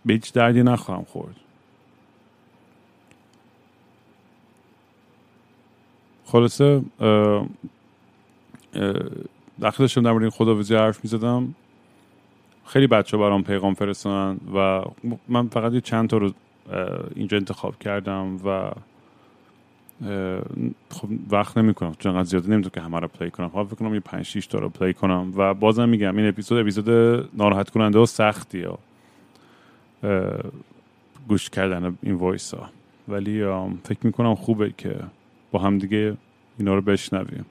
به 0.05 0.13
هیچ 0.13 0.33
دردی 0.33 0.63
نخواهم 0.63 1.03
خورد. 1.03 1.35
خلاصه 6.25 6.81
وقتی 9.59 9.83
داشتم 9.83 10.01
در 10.01 10.11
مورد 10.11 10.29
خدافظی 10.29 10.75
حرف 10.75 11.03
می‌زدم 11.03 11.55
خیلی 12.65 12.87
بچه‌ها 12.87 13.17
برام 13.17 13.43
پیغام 13.43 13.73
فرستادن 13.73 14.37
و 14.55 14.83
من 15.27 15.47
فقط 15.47 15.73
یه 15.73 15.81
چند 15.81 16.09
تا 16.09 16.17
رو 16.17 16.31
اینجا 17.15 17.37
انتخاب 17.37 17.79
کردم 17.79 18.39
و 18.45 18.71
خب 20.89 21.07
وقت 21.29 21.57
نمی‌کنم 21.57 21.95
چون 21.99 22.11
انقدر 22.11 22.29
زیاده 22.29 22.49
نمی‌تونم 22.49 22.71
که 22.73 22.81
همه 22.81 22.99
رو 22.99 23.07
play 23.07 23.31
کنم. 23.31 23.47
حالا 23.47 23.65
فکر 23.67 23.75
کنم 23.75 23.93
یه 23.93 23.99
5 23.99 24.25
6 24.25 24.47
تا 24.47 24.59
رو 24.59 24.69
play 24.69 24.93
کنم 24.93 25.33
و 25.35 25.53
بازم 25.53 25.89
میگم 25.89 26.17
این 26.17 26.27
اپیزود 26.27 26.59
اپیزود 26.59 26.89
ناراحت 27.33 27.69
کننده 27.69 27.99
و 27.99 28.05
سختی 28.05 28.63
ها 28.63 28.79
گوش 31.27 31.49
کردن 31.49 31.97
این 32.01 32.15
وایس 32.15 32.53
ها 32.53 32.69
ولی 33.07 33.43
فکر 33.83 33.99
می‌کنم 34.03 34.35
خوبه 34.35 34.73
که 34.77 34.95
با 35.51 35.59
هم 35.59 35.77
دیگه 35.77 36.17
اینا 36.59 36.75
رو 36.75 36.81
بشنویم. 36.81 37.45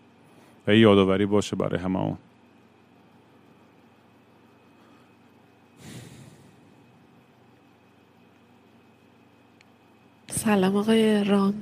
و 0.67 0.75
یادآوری 0.75 1.27
باشه 1.27 1.57
برای 1.57 1.81
هممون 1.81 2.17
سلام 10.45 10.77
آقای 10.77 11.25
رام. 11.25 11.55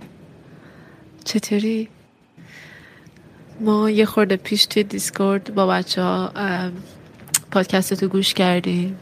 چطوری؟ 1.25 1.89
ما 3.61 3.91
یه 3.91 4.07
خورده 4.07 4.37
پیش 4.37 4.67
توی 4.67 4.83
دیسکورد 4.83 5.55
با 5.55 5.67
بچه 5.67 6.03
ها 6.03 6.33
پادکستتو 7.51 8.09
گوش 8.09 8.35
کردیم. 8.35 8.99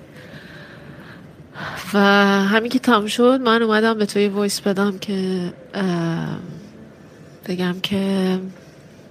و 1.94 1.98
همین 2.44 2.70
که 2.70 2.78
تموم 2.78 3.06
شد 3.06 3.40
من 3.40 3.62
اومدم 3.62 3.98
به 3.98 4.06
توی 4.06 4.28
voice 4.28 4.60
بدم 4.60 4.98
که 4.98 5.52
بگم 7.46 7.80
که 7.82 8.38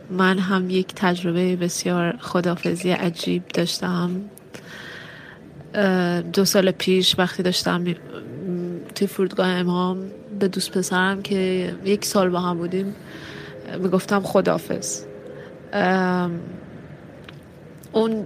من 0.10 0.40
هم 0.40 0.70
یک 0.70 0.88
تجربه 0.96 1.56
بسیار 1.56 2.18
خدافظی 2.20 2.92
عجیب 2.92 3.48
داشتم. 3.48 4.22
دو 6.34 6.46
سال 6.46 6.72
پیش 6.72 7.20
وقتی 7.20 7.44
داشتم 7.44 7.84
توی 8.98 9.08
فرودگاه 9.08 9.48
امام 9.48 9.98
به 10.40 10.48
دوست 10.48 10.72
پسرم 10.72 11.22
که 11.22 11.76
یک 11.86 12.06
سال 12.06 12.30
با 12.30 12.40
هم 12.40 12.58
بودیم 12.58 12.96
می‌گفتم 13.80 14.22
خدافز 14.22 15.04
اون 17.92 18.26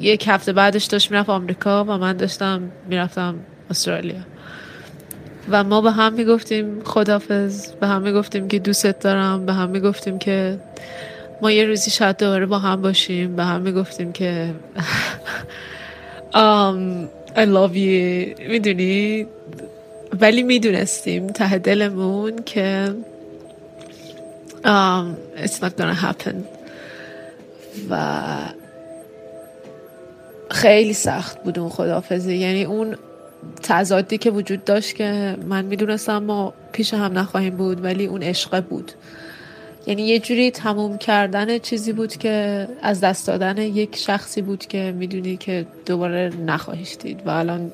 یک 0.00 0.28
هفته 0.28 0.52
بعدش 0.52 0.84
داشت 0.84 1.10
می‌رفت 1.10 1.30
آمریکا 1.30 1.84
و 1.84 1.86
من 1.90 2.16
داشتم 2.16 2.62
می‌رفتم 2.88 3.34
استرالیا. 3.70 4.20
و 5.50 5.64
ما 5.64 5.80
به 5.80 5.90
هم 5.90 6.12
می‌گفتیم 6.12 6.84
خدافز 6.84 7.72
به 7.72 7.86
هم 7.86 8.02
می‌گفتیم 8.02 8.48
که 8.48 8.58
دوستت 8.58 8.98
دارم 8.98 9.46
به 9.46 9.52
هم 9.52 9.70
می‌گفتیم 9.70 10.18
که 10.18 10.60
ما 11.42 11.50
یه 11.50 11.64
روزی 11.64 11.90
شاید 11.90 12.16
دوباره 12.16 12.46
با 12.46 12.58
هم 12.58 12.82
باشیم 12.82 13.36
به 13.36 13.44
هم 13.44 13.60
می‌گفتیم 13.60 14.12
که 14.12 14.54
um, 16.34 17.08
I 17.36 17.44
love 17.46 17.74
you. 17.74 18.40
می‌دونی؟ 18.48 19.26
ولی 20.20 20.42
می‌دونستیم 20.42 21.26
ته 21.26 21.58
دلمون 21.58 22.42
که 22.46 22.94
um, 24.64 25.16
it's 25.44 25.60
not 25.62 25.76
gonna 25.78 25.94
happen. 25.94 26.36
و 27.90 28.26
خیلی 30.50 30.92
سخت 30.92 31.42
بود 31.42 31.58
اون 31.58 31.68
خدافزی 31.68 32.36
یعنی 32.36 32.64
اون 32.64 32.96
تضادی 33.62 34.18
که 34.18 34.30
وجود 34.30 34.64
داشت 34.64 34.94
که 34.94 35.36
من 35.46 35.64
می‌دونستم 35.64 36.18
ما 36.18 36.54
پیش 36.72 36.94
هم 36.94 37.18
نخواهیم 37.18 37.56
بود 37.56 37.84
ولی 37.84 38.06
اون 38.06 38.22
عشقه 38.22 38.60
بود. 38.60 38.92
یعنی 39.86 40.02
یه 40.02 40.18
جوری 40.18 40.50
تموم 40.50 40.98
کردن 40.98 41.58
چیزی 41.58 41.92
بود 41.92 42.16
که 42.16 42.68
از 42.82 43.00
دست 43.00 43.26
دادن 43.26 43.58
یک 43.58 43.96
شخصی 43.96 44.42
بود 44.42 44.66
که 44.66 44.94
می‌دونی 44.98 45.36
که 45.36 45.66
دوباره 45.86 46.32
نخواهیش 46.46 46.96
دید. 46.96 47.20
و 47.26 47.30
الان 47.30 47.72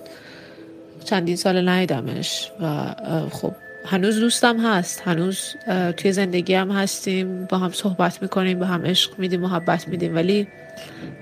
چندین 1.04 1.36
سال 1.36 1.68
ندیدمش 1.68 2.50
و 2.60 2.94
خب 3.30 3.52
هنوز 3.86 4.20
دوستم 4.20 4.66
هست 4.66 5.00
هنوز 5.00 5.54
توی 5.96 6.12
زندگی 6.12 6.54
هم 6.54 6.70
هستیم 6.70 7.44
با 7.44 7.58
هم 7.58 7.72
صحبت 7.72 8.22
می‌کنیم 8.22 8.58
با 8.58 8.66
هم 8.66 8.86
عشق 8.86 9.18
میدیم 9.18 9.40
محبت 9.40 9.88
میدیم 9.88 10.14
ولی 10.14 10.48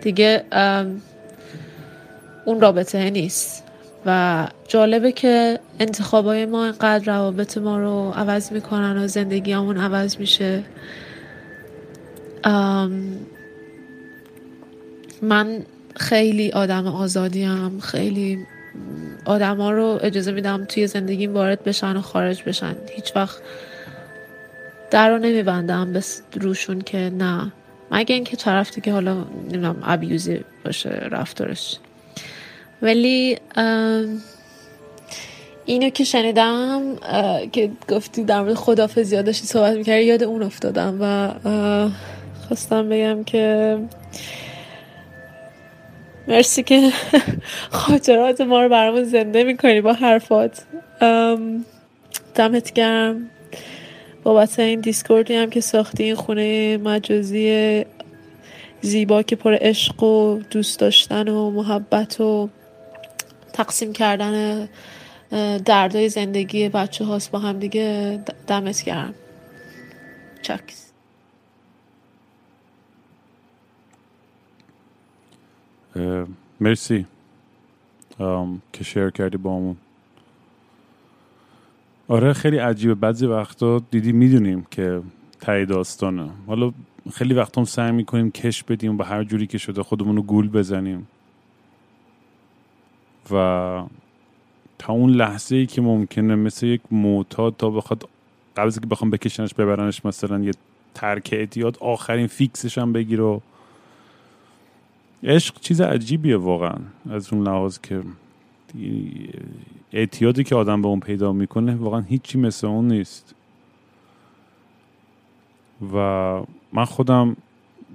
دیگه 0.02 0.44
اون 2.44 2.60
رابطه 2.60 3.10
نیست. 3.10 3.64
و 4.06 4.48
جالبه 4.68 5.12
که 5.12 5.58
انتخابای 5.80 6.46
ما 6.46 6.64
اینقدر 6.64 7.04
روابط 7.16 7.58
ما 7.58 7.78
رو 7.78 8.12
عوض 8.16 8.52
می‌کنن 8.52 9.04
و 9.04 9.06
زندگی 9.06 9.52
همون 9.52 9.78
عوض 9.78 10.16
میشه. 10.16 10.62
من 15.22 15.62
خیلی 15.96 16.50
آدم 16.50 16.86
آزادیم 16.86 17.80
خیلی 17.80 18.46
آدما 19.24 19.70
رو 19.70 19.98
اجازه 20.02 20.32
میدم 20.32 20.64
توی 20.64 20.86
زندگیم 20.86 21.34
وارد 21.34 21.64
بشن 21.64 21.96
و 21.96 22.00
خارج 22.00 22.42
بشن. 22.42 22.76
هیچ 22.90 23.16
وقت 23.16 23.38
در 24.90 25.10
رو 25.10 25.18
نمیبندم 25.18 25.92
به 25.92 26.02
روشون 26.40 26.80
که 26.80 26.98
نه. 26.98 27.52
مگه 27.90 28.14
اینکه 28.14 28.36
طرفتی 28.36 28.80
که 28.80 28.92
حالا 28.92 29.14
نمی‌دونم 29.14 29.76
ابیوزی 29.82 30.40
باشه 30.64 30.88
رفتارش. 30.88 31.78
ولی 32.82 33.38
اینو 35.64 35.90
که 35.90 36.04
شنیدم 36.04 36.82
که 37.52 37.70
گفتی 37.88 38.24
در 38.24 38.40
مورد 38.40 38.54
خدافزی 38.54 39.22
داشتی 39.22 39.46
صحبت 39.46 39.76
می‌کردی 39.76 40.04
یاد 40.04 40.22
اون 40.22 40.42
افتادم 40.42 40.98
و 41.00 41.34
خواستم 42.48 42.88
بگم 42.88 43.24
که 43.24 43.78
مرسی 46.28 46.62
که 46.62 46.90
خاطرات 47.70 48.40
ما 48.40 48.62
رو 48.62 48.68
برامون 48.68 49.04
زنده 49.04 49.44
می‌کنی 49.44 49.80
با 49.80 49.92
حرفات. 49.92 50.64
دمت 52.34 52.72
گرم. 52.72 53.30
بابت 54.22 54.58
این 54.58 54.80
دیسکوردی 54.80 55.34
هم 55.34 55.50
که 55.50 55.60
ساختی 55.60 56.02
این 56.02 56.14
خونه 56.14 56.76
مجازی 56.76 57.84
زیبا 58.80 59.22
که 59.22 59.36
پر 59.36 59.58
عشق 59.60 60.02
و 60.02 60.40
دوست 60.50 60.78
داشتن 60.78 61.28
و 61.28 61.50
محبت 61.50 62.20
و 62.20 62.48
تقسیم 63.52 63.92
کردن 63.92 64.68
دردای 65.64 66.08
زندگی 66.08 66.68
بچه 66.68 67.04
هاست 67.04 67.30
با 67.30 67.38
هم 67.38 67.58
دیگه 67.58 68.20
دمت 68.46 68.84
گرم. 68.84 69.14
چکس 70.42 70.81
مرسی. 76.60 77.06
که 78.72 78.84
شیر 78.84 79.10
کردی 79.10 79.36
با 79.36 79.56
همون. 79.56 79.76
آره 82.08 82.32
خیلی 82.32 82.58
عجیبه. 82.58 82.94
بعضی 82.94 83.26
وقتا 83.26 83.82
دیدی 83.90 84.12
می‌دونیم 84.12 84.66
که 84.70 85.02
تایی 85.40 85.66
داستانه. 85.66 86.30
حالا 86.46 86.72
خیلی 87.12 87.34
وقتا 87.34 87.60
هم 87.60 87.64
سعی 87.64 87.92
می‌کنیم 87.92 88.30
کش 88.30 88.62
بدیم 88.62 88.96
به 88.96 89.04
هر 89.04 89.24
جوری 89.24 89.46
که 89.46 89.58
شده 89.58 89.82
خودمون 89.82 90.16
رو 90.16 90.22
گول 90.22 90.48
بزنیم. 90.48 91.06
و 93.30 93.82
تا 94.78 94.92
اون 94.92 95.10
لحظه 95.10 95.56
ای 95.56 95.66
که 95.66 95.80
ممکنه 95.80 96.34
مثل 96.34 96.66
یک 96.66 96.80
معتاد 96.90 97.54
تا 97.58 97.70
بخواد 97.70 98.08
قبل 98.56 98.70
که 98.70 98.80
بخوام 98.80 99.10
بکشنش 99.10 99.54
ببرنش 99.54 100.04
مثلا 100.04 100.40
یه 100.40 100.52
ترک 100.94 101.28
اعتیاد 101.32 101.78
آخرین 101.80 102.26
فیکسش 102.26 102.78
هم 102.78 102.92
بگیر 102.92 103.20
و 103.20 103.40
عشق 105.22 105.60
چیز 105.60 105.80
عجیبیه 105.80 106.36
واقعا 106.36 106.78
از 107.10 107.32
اون 107.32 107.42
لحاظ 107.42 107.78
که 107.78 108.02
اعتیادی 109.92 110.44
که 110.44 110.54
آدم 110.54 110.82
به 110.82 110.88
اون 110.88 111.00
پیدا 111.00 111.32
می‌کنه 111.32 111.74
واقعا 111.74 112.00
هیچی 112.00 112.38
مثل 112.38 112.66
اون 112.66 112.88
نیست. 112.88 113.34
و 115.94 115.96
من 116.72 116.84
خودم 116.84 117.36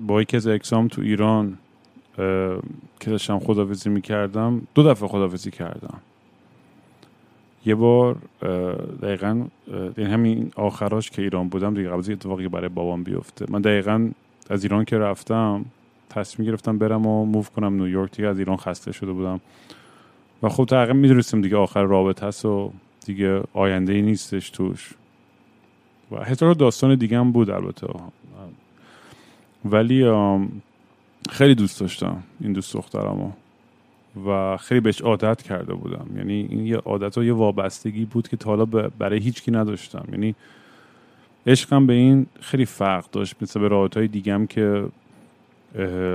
با 0.07 0.21
یکی 0.21 0.37
از 0.37 0.47
اکسام 0.47 0.87
تو 0.87 1.01
ایران 1.01 1.57
که 2.99 3.09
داشتم 3.09 3.39
خدافزی 3.39 3.89
می‌کردم 3.89 4.61
دو 4.75 4.83
دفعه 4.83 5.07
خدافزی 5.07 5.51
کردم. 5.51 5.99
یه 7.65 7.75
بار 7.75 8.17
دقیقا 9.01 9.45
این 9.97 10.07
همین 10.07 10.51
آخراش 10.55 11.09
که 11.09 11.21
ایران 11.21 11.49
بودم 11.49 11.73
دیگه 11.73 11.89
قبل 11.89 12.11
اتفاقی 12.11 12.47
برای 12.47 12.69
بابام 12.69 13.03
بیفته. 13.03 13.45
من 13.49 13.61
دقیقا 13.61 14.09
از 14.49 14.63
ایران 14.63 14.85
که 14.85 14.97
رفتم 14.97 15.65
تصمیم 16.19 16.49
گرفتم 16.49 16.77
برم 16.77 17.05
و 17.05 17.25
موف 17.25 17.49
کنم 17.49 17.73
نیویورک 17.73 18.11
دیگه 18.11 18.27
از 18.27 18.39
ایران 18.39 18.57
خسته 18.57 18.91
شده 18.91 19.11
بودم. 19.11 19.39
و 20.43 20.49
خب 20.49 20.65
تقریبا 20.65 20.99
می‌دونستم 20.99 21.41
دیگه 21.41 21.57
آخر 21.57 21.83
رابطه 21.83 22.25
هست 22.25 22.45
و 22.45 22.71
دیگه 23.05 23.43
آینده 23.53 23.93
ای 23.93 24.01
نیستش 24.01 24.49
توش. 24.49 24.93
و 26.11 26.23
حتی 26.23 26.55
داستان 26.55 26.95
دیگه 26.95 27.19
هم 27.19 27.31
بود 27.31 27.49
البته. 27.49 27.87
ولی 29.65 30.11
خیلی 31.29 31.55
دوست 31.55 31.79
داشتم 31.79 32.23
این 32.41 32.53
دوست 32.53 32.73
دخترمو 32.73 33.31
و 34.27 34.57
خیلی 34.57 34.79
بهش 34.79 35.01
عادت 35.01 35.41
کرده 35.41 35.73
بودم. 35.73 36.07
یعنی 36.17 36.47
این 36.49 36.65
یه 36.65 36.77
عادت 36.77 37.17
و 37.17 37.23
یه 37.23 37.33
وابستگی 37.33 38.05
بود 38.05 38.27
که 38.27 38.37
تا 38.37 38.49
حالا 38.49 38.65
برای 38.99 39.19
هیچکی 39.19 39.51
نداشتم. 39.51 40.05
یعنی 40.11 40.35
عشقم 41.47 41.87
به 41.87 41.93
این 41.93 42.25
خیلی 42.41 42.65
فرق 42.65 43.09
داشت 43.11 43.35
مثل 43.41 43.59
به 43.59 43.67
رابط 43.67 43.97
های 43.97 44.07
دیگم 44.07 44.45
که 44.45 44.85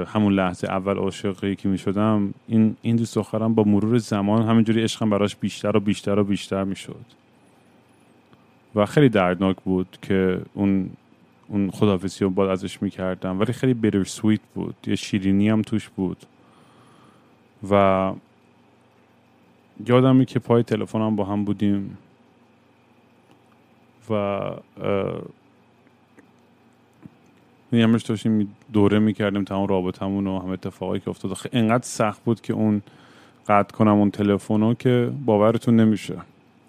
همون 0.07 0.33
لحظه 0.33 0.69
اول 0.69 0.97
عاشقی 0.97 1.57
که 1.57 1.69
می 1.69 1.79
شدم 1.79 2.35
این, 2.49 2.77
این 2.83 2.97
دوست 2.97 3.15
دخترم 3.17 3.55
با 3.55 3.65
مرور 3.65 3.99
زمان 3.99 4.43
همینجوری 4.43 4.83
عشقم 4.83 5.11
براش 5.11 5.37
بیشتر 5.37 5.77
و 5.77 5.81
بیشتر 5.81 6.19
و 6.19 6.25
بیشتر 6.25 6.65
می 6.65 6.77
شد 6.77 7.05
و 8.75 8.87
خیلی 8.87 9.09
دردناک 9.09 9.57
بود 9.57 9.99
که 10.03 10.41
اون 10.55 10.91
اون 11.49 11.71
خداحافظی 11.71 12.25
رو 12.25 12.31
باید 12.31 12.51
ازش 12.51 12.83
می‌کردم 12.83 13.41
ولی 13.41 13.53
خیلی 13.53 13.75
بیتر 13.75 14.05
سویت 14.05 14.41
بود. 14.55 14.75
یه 14.87 14.95
شیرینی 14.95 15.49
هم 15.49 15.63
توش 15.63 15.89
بود. 15.89 16.27
و 17.71 18.13
یادمی 19.87 20.25
که 20.25 20.39
پای 20.39 20.63
تلفنم 20.63 21.17
با 21.17 21.25
هم 21.25 21.45
بودیم 21.45 21.99
و 24.11 24.41
همش 27.81 28.03
داشتیم 28.03 28.57
دوره 28.73 28.99
می‌کردیم 28.99 29.45
تمام 29.45 29.67
رابطمون 29.67 30.27
و 30.27 30.39
هم 30.39 30.51
اتفاقایی 30.51 31.01
که 31.01 31.11
افتاد 31.11 31.39
انقدر 31.53 31.85
سخت 31.85 32.25
بود 32.25 32.41
که 32.41 32.53
اون 32.53 32.83
قطع 33.49 33.77
کنم 33.77 33.95
اون 33.95 34.11
تلفن 34.11 34.75
که 34.75 35.11
باورتون 35.27 35.77
نمیشه. 35.77 36.15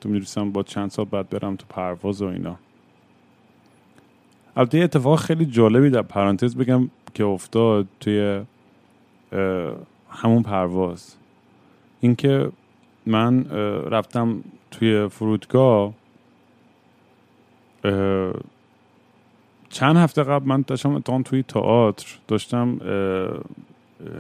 تو 0.02 0.10
می‌دونستم 0.10 0.52
با 0.52 0.64
چند 0.64 0.92
سال 0.92 1.06
بعد 1.06 1.30
برم 1.30 1.56
تو 1.56 1.66
پرواز 1.70 2.22
و 2.22 2.26
اینا. 2.26 2.56
البته 4.56 4.78
یه 4.78 4.84
اتفاق 4.84 5.20
خیلی 5.20 5.46
جالبی 5.46 5.90
در 5.90 6.02
پرانتز 6.02 6.56
بگم 6.56 6.90
که 7.14 7.24
افتاد 7.24 7.88
توی 8.00 8.42
همون 10.10 10.44
پرواز. 10.44 11.16
اینکه 12.02 12.52
من 13.06 13.46
رفتم 13.90 14.44
توی 14.72 15.08
فرودگاه 15.08 15.94
چند 19.74 19.98
هفته 19.98 20.24
قبل 20.24 20.48
من 20.48 20.64
داشتم 20.68 21.22
توی 21.22 21.44
تئاتر 21.44 22.08
داشتم 22.28 22.80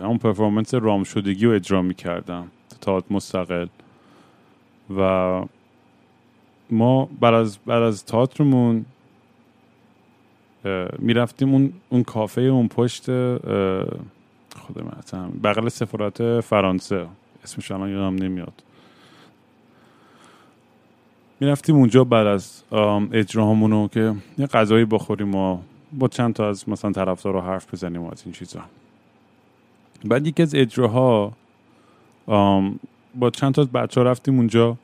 همون 0.02 0.18
پرفورمنس 0.18 0.74
رام 0.74 1.04
شدگی 1.04 1.46
رو 1.46 1.52
اجرا 1.52 1.82
می 1.82 1.94
کردم 1.94 2.48
تئاتر 2.82 3.06
مستقل. 3.10 3.68
و 4.98 5.42
ما 6.70 7.10
بعد 7.20 7.34
از 7.34 7.58
بعد 7.58 7.82
از 7.82 8.06
تئاترمون 8.06 8.86
می‌رفتیم 11.00 11.54
اون 11.54 11.74
اون 11.90 12.04
کافه 12.04 12.42
اون 12.42 12.68
پشت 12.68 13.06
خود 14.56 14.84
بغل 15.44 15.70
سفارت 15.70 16.40
فرانسه. 16.40 17.08
اسمش 17.44 17.72
الان 17.72 17.90
یادم 17.90 18.16
نمیاد. 18.16 18.64
می‌رفتیم 21.44 21.76
اونجا 21.76 22.04
بعد 22.04 22.28
از 22.28 22.64
اجراهامونو 23.12 23.88
که 23.88 24.16
یه 24.38 24.48
غذایی 24.48 24.86
بخوریم 24.86 25.36
و 25.36 25.58
با 25.94 26.08
چند 26.08 26.34
تا 26.34 26.50
از 26.50 26.70
مثلا 26.70 26.92
طرفدار 26.92 27.34
رو 27.34 27.42
حرف 27.42 27.74
بزنیم 27.74 28.02
و 28.02 28.12
از 28.12 28.22
این 28.26 28.34
چیزا. 28.34 28.60
بعد 30.06 30.28
یکی 30.28 30.44
از 30.44 30.56
اجراها 30.56 31.34
با 33.16 33.30
چند 33.34 33.54
تا 33.54 33.62
از 33.62 33.68
بچه 33.68 34.02
ها 34.02 34.08
رفتیم 34.08 34.38
اونجا. 34.38 34.78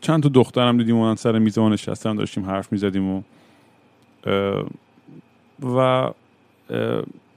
چند 0.00 0.22
تا 0.22 0.28
دخترم 0.28 0.78
دیدیم 0.78 0.96
و 0.96 1.16
سر 1.16 1.38
میز 1.38 1.58
ما 1.58 1.68
نشستن 1.68 2.16
داشتیم 2.16 2.44
حرف 2.44 2.72
می‌زدیم 2.72 3.10
و 3.10 3.22
و 5.76 6.10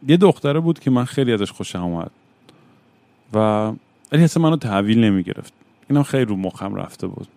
یه 0.07 0.17
دختره 0.17 0.59
بود 0.59 0.79
که 0.79 0.91
من 0.91 1.05
خیلی 1.05 1.33
ازش 1.33 1.51
خوشم 1.51 1.83
اومد. 1.83 2.11
و 3.33 3.71
ولی 4.11 4.23
اصلا 4.23 4.43
منو 4.43 4.57
تحویل 4.57 5.03
نمی‌گرفت. 5.03 5.53
اینم 5.89 6.03
خیلی 6.03 6.25
رو 6.25 6.35
مخم 6.35 6.75
رفته 6.75 7.07
بود. 7.07 7.27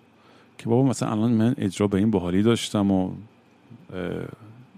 که 0.62 0.68
بابا 0.68 0.88
مثلا 0.88 1.11
الان 1.11 1.33
من 1.33 1.55
اجرا 1.59 1.87
به 1.87 1.98
این 1.98 2.11
بحالی 2.11 2.42
داشتم 2.42 2.90
و 2.90 3.11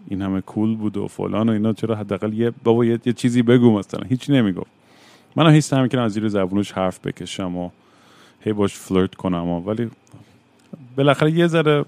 این 0.08 0.22
همه 0.22 0.40
کول 0.40 0.76
بود 0.76 0.96
و 0.96 1.08
فلان 1.08 1.48
و 1.48 1.52
اینا 1.52 1.72
چرا 1.72 1.94
حداقل 1.94 2.32
یه 2.32 2.52
بابا 2.64 2.84
یه, 2.84 2.98
چیزی 2.98 3.42
بگو 3.42 3.78
مثلا. 3.78 4.00
هیچی 4.08 4.32
نمی‌گفت. 4.32 4.70
من 5.36 5.50
هیچ 5.50 5.72
هم 5.72 5.88
که 5.88 6.00
از 6.00 6.12
زیر 6.12 6.28
زبونش 6.28 6.72
حرف 6.72 6.98
بکشم 7.06 7.56
و 7.56 7.70
هی 8.40 8.52
باش 8.52 8.74
فلرت 8.74 9.14
کنم 9.14 9.48
و 9.48 9.60
ولی 9.60 9.90
بالاخره 10.96 11.30
یه 11.30 11.46
ذره 11.46 11.84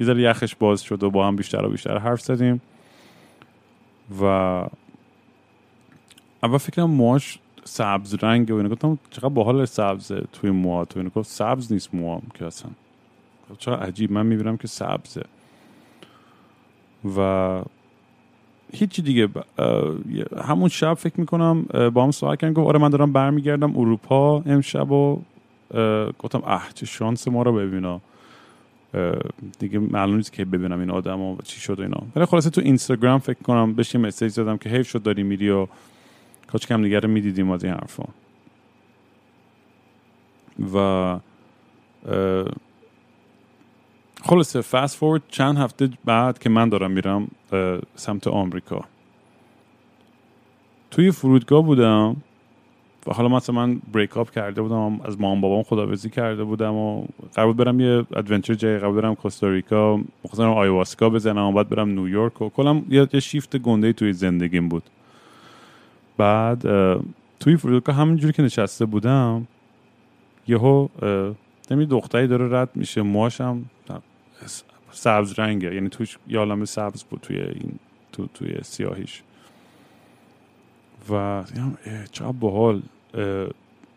یه 0.00 0.06
ذره 0.06 0.22
یخش 0.22 0.54
باز 0.54 0.82
شد 0.82 1.02
و 1.02 1.10
با 1.10 1.26
هم 1.28 1.36
بیشتر 1.36 1.66
و 1.66 1.70
بیشتر 1.70 1.98
حرف 1.98 2.20
زدیم. 2.20 2.60
و 4.20 4.24
اول 6.42 6.58
فکرم 6.58 6.90
موهاش 6.90 7.38
سبز 7.64 8.14
رنگ 8.14 8.50
و 8.50 8.54
اینا. 8.54 8.68
گفتم 8.68 8.98
چقدر 9.10 9.28
باحال 9.28 9.64
سبز 9.64 10.12
توی 10.32 10.50
موها 10.50 10.84
تو. 10.84 10.98
اینا 10.98 11.10
گفت 11.14 11.30
سبز 11.30 11.72
نیست 11.72 11.94
موهام 11.94 12.22
که 12.34 12.46
اصلا. 12.46 12.70
چقدر 13.58 13.82
عجیب. 13.82 14.12
من 14.12 14.26
می‌بینم 14.26 14.56
که 14.56 14.68
سبزه. 14.68 15.22
و 17.16 17.62
هیچی 18.72 19.02
دیگه. 19.02 19.28
همون 20.44 20.68
شب 20.68 20.94
فکر 20.94 21.20
می‌کنم 21.20 21.62
با 21.94 22.04
هم 22.04 22.10
صحبت 22.10 22.40
کردن. 22.40 22.52
گفت 22.52 22.68
آره 22.68 22.78
من 22.78 22.90
دارم 22.90 23.12
برمیگردم 23.12 23.78
اروپا 23.78 24.42
امشب 24.46 24.90
و 24.90 25.22
گفتم 26.18 26.42
اه 26.46 26.68
چه 26.74 26.86
شانس 26.86 27.28
ما 27.28 27.42
رو 27.42 27.52
ببینا. 27.52 28.00
دیگه 29.58 29.78
معلوم 29.78 30.16
نیست 30.16 30.32
که 30.32 30.44
ببینم 30.44 30.80
این 30.80 30.90
آدم 30.90 31.20
و 31.20 31.36
چی 31.44 31.60
شد 31.60 31.80
اینا. 31.80 32.02
ولی 32.16 32.24
خلاصه 32.24 32.50
تو 32.50 32.60
اینستاگرام 32.60 33.18
فکر 33.18 33.42
کنم 33.42 33.72
بهش 33.72 33.94
یه 33.94 34.00
مسیج 34.00 34.32
زدم 34.32 34.56
که 34.56 34.68
حیف 34.68 34.88
شد 34.88 35.02
داری 35.02 35.22
میری 35.22 35.50
و 35.50 35.66
کاش 36.46 36.66
کم 36.66 36.82
دیگه 36.82 37.00
رو 37.00 37.08
می‌دیدیم 37.08 37.50
از 37.50 37.64
این 37.64 37.72
حرفا. 37.72 38.04
و 40.74 41.18
خلاصه 44.22 44.60
fast 44.60 44.96
forward 44.96 45.22
چند 45.28 45.58
هفته 45.58 45.90
بعد 46.04 46.38
که 46.38 46.50
من 46.50 46.68
دارم 46.68 46.90
میرم 46.90 47.28
سمت 47.96 48.26
آمریکا. 48.26 48.84
توی 50.90 51.10
فرودگاه 51.10 51.62
بودم 51.62 52.16
و 53.06 53.12
حالا 53.12 53.28
مثلا 53.28 53.54
من 53.54 53.80
break 53.92 54.16
up 54.16 54.30
کرده 54.30 54.62
بودم 54.62 55.00
از 55.00 55.20
مام 55.20 55.40
بابام 55.40 55.62
خدافظی 55.62 56.10
کرده 56.10 56.44
بودم 56.44 56.74
و 56.74 57.04
قرار 57.34 57.52
برم 57.52 57.80
یه 57.80 58.06
adventure 58.16 58.54
جای 58.54 58.78
قرار 58.78 58.92
برم 58.92 59.14
کوستاریکا 59.14 59.96
مخصوصا 60.24 60.52
ayahuasca 60.52 61.10
بزنم 61.10 61.54
بعد 61.54 61.68
برم 61.68 61.88
نیویورک 61.88 62.42
و 62.42 62.48
کلا 62.48 62.84
یه 62.90 63.20
شیفت 63.20 63.56
گنده 63.56 63.92
توی 63.92 64.12
زندگیم 64.12 64.68
بود. 64.68 64.82
بعد 66.16 66.62
توی 67.40 67.56
فرودگاه 67.56 67.96
همینجوری 67.96 68.32
که 68.32 68.42
نشسته 68.42 68.86
بودم 68.86 69.46
یهو 70.48 70.88
نمی 71.70 71.86
دختری 71.86 72.26
داره 72.26 72.60
رد 72.60 72.70
میشه 72.74 73.02
موهاشم 73.02 73.64
سبز 74.90 75.38
رنگه 75.38 75.74
یعنی 75.74 75.88
توش 75.88 76.18
یه 76.28 76.38
عالم 76.38 76.64
سبز 76.64 77.04
بود 77.04 77.20
توی 77.20 77.40
این 77.40 77.78
تو 78.12 78.26
توی 78.34 78.56
سیاهیش. 78.62 79.22
و 81.10 81.44
چه 82.12 82.24
باحال 82.24 82.82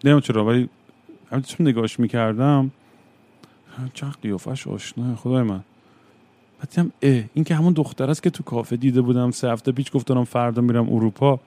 نمیم 0.03 0.19
چرا 0.19 0.45
ولی 0.45 0.69
همینطور 1.31 1.67
نگاهش 1.67 1.99
می‌کردم 1.99 2.71
چه 3.93 4.07
قیافش 4.21 4.67
آشناه 4.67 5.15
خدای 5.15 5.43
من. 5.43 5.63
بعد 6.59 6.69
دیدم 6.69 6.91
این 7.33 7.45
که 7.45 7.55
همون 7.55 7.73
دختر 7.73 8.09
است 8.09 8.23
که 8.23 8.29
تو 8.29 8.43
کافه 8.43 8.75
دیده 8.75 9.01
بودم 9.01 9.31
سه 9.31 9.51
هفته 9.51 9.71
پیش 9.71 9.91
گفتم 9.93 10.23
فردا 10.23 10.61
میرم 10.61 10.93
اروپا. 10.93 11.39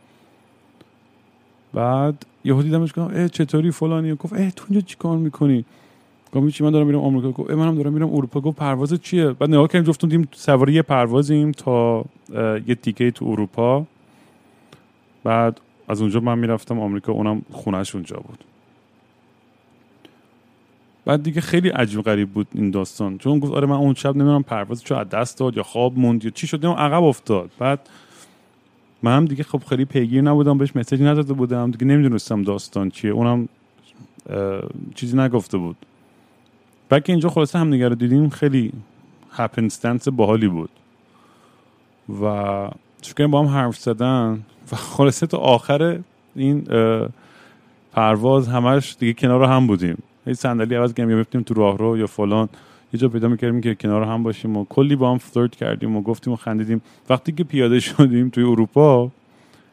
بعد 1.75 2.27
یهو 2.45 2.63
دیدمش 2.63 2.91
گفتم 2.91 3.29
چطوری 3.29 3.71
فلانی 3.71 4.15
گفت 4.15 4.33
اه 4.33 4.51
تو 4.51 4.65
اینجا 4.69 4.87
چیکار 4.87 5.17
می‌کنی؟ 5.17 5.65
گفتم 6.33 6.49
چی 6.51 6.65
من 6.65 6.71
دارم 6.71 6.87
میرم 6.87 6.99
آمریکا. 6.99 7.31
گفت 7.31 7.51
منم 7.51 7.75
دارم 7.75 7.93
میرم 7.93 8.15
اروپا. 8.15 8.41
گفت 8.41 8.57
پرواز 8.57 8.95
چیه؟ 8.95 9.31
بعد 9.33 9.49
نگاه 9.49 9.69
کردیم 9.69 9.93
جفتون 9.93 10.11
دیم 10.11 10.29
سواری 10.33 10.83
پروازیم 10.83 11.53
تا 11.53 12.05
یه 12.67 12.75
تیکه 12.75 13.11
تو 13.11 13.25
اروپا. 13.25 13.87
بعد 15.25 15.61
از 15.89 16.01
اونجا 16.01 16.21
من 16.21 16.39
می‌رفتم 16.39 16.81
آمریکا. 16.81 17.13
اونم 17.13 17.43
خونهش 17.51 17.95
اونجا 17.95 18.17
بود. 18.17 18.45
بعد 21.05 21.23
دیگه 21.23 21.41
خیلی 21.41 21.69
عجیب 21.69 22.03
غریب 22.03 22.31
بود 22.31 22.47
این 22.55 22.71
داستان. 22.71 23.19
چون 23.19 23.39
گفت 23.39 23.53
آره 23.53 23.67
من 23.67 23.77
اون 23.77 23.95
شب 23.95 24.17
نمی‌دونم 24.17 24.43
پرواز 24.43 24.85
چه 24.85 24.97
از 24.97 25.09
دست 25.09 25.39
داد 25.39 25.57
یا 25.57 25.63
خواب 25.63 25.99
موند 25.99 26.25
یا 26.25 26.31
چی 26.31 26.47
شد 26.47 26.67
عقب 26.67 27.03
افتاد. 27.03 27.51
بعد 27.59 27.81
من 29.03 29.17
هم 29.17 29.25
دیگه 29.25 29.45
خب 29.45 29.63
خیلی 29.69 29.85
پیگیر 29.85 30.23
نبودم 30.23 30.59
بهش 30.59 30.77
مسیج 30.77 31.03
نداده 31.03 31.33
بودم. 31.33 31.71
دیگه 31.71 31.85
نمی‌دونستم 31.85 32.43
داستان 32.43 32.91
چیه. 32.91 33.11
اونم 33.11 33.49
چیزی 34.95 35.17
نگفته 35.17 35.59
بود. 35.59 35.77
بعد 36.89 37.05
که 37.05 37.13
اینجا 37.13 37.29
خلاصه 37.29 37.59
هم 37.59 37.73
رو 37.73 37.95
دیدیم 37.95 38.29
خیلی 38.29 38.73
هپنستنس 39.33 40.09
باحالی 40.09 40.49
بود. 40.49 40.71
و 42.23 42.71
شکر 43.03 43.27
با 43.27 43.43
هم 43.43 43.47
حرف 43.47 43.77
زدن 43.77 44.43
و 44.73 44.77
خلاصه 44.77 45.27
تا 45.27 45.39
آخر 45.39 45.99
این 46.37 46.67
پرواز 47.93 48.49
همش 48.49 48.97
دیگه 48.99 49.13
کنار 49.13 49.45
هم 49.45 49.67
بودیم. 49.67 50.03
یه 50.27 50.35
صندلی 50.35 50.75
عوض 50.75 50.95
کردیم 50.95 51.19
یا 51.19 51.25
تو 51.25 51.55
راهرو 51.55 51.99
یا 51.99 52.07
فلان. 52.07 52.49
یه 52.93 53.01
جا 53.01 53.09
پیدا 53.09 53.29
می‌کردیم 53.29 53.61
که 53.61 53.75
کنار 53.75 54.03
هم 54.03 54.23
باشیم 54.23 54.57
و 54.57 54.65
کلی 54.69 54.97
با 54.97 55.11
هم 55.11 55.19
فلرت 55.19 55.57
کردیم 55.57 55.97
و 55.97 56.03
گفتیم 56.03 56.33
و 56.33 56.37
خندیدیم. 56.37 56.83
وقتی 57.11 57.33
که 57.33 57.45
پیاده 57.45 57.81
شدیم 57.81 58.29
توی 58.29 58.45
اروپا 58.45 59.11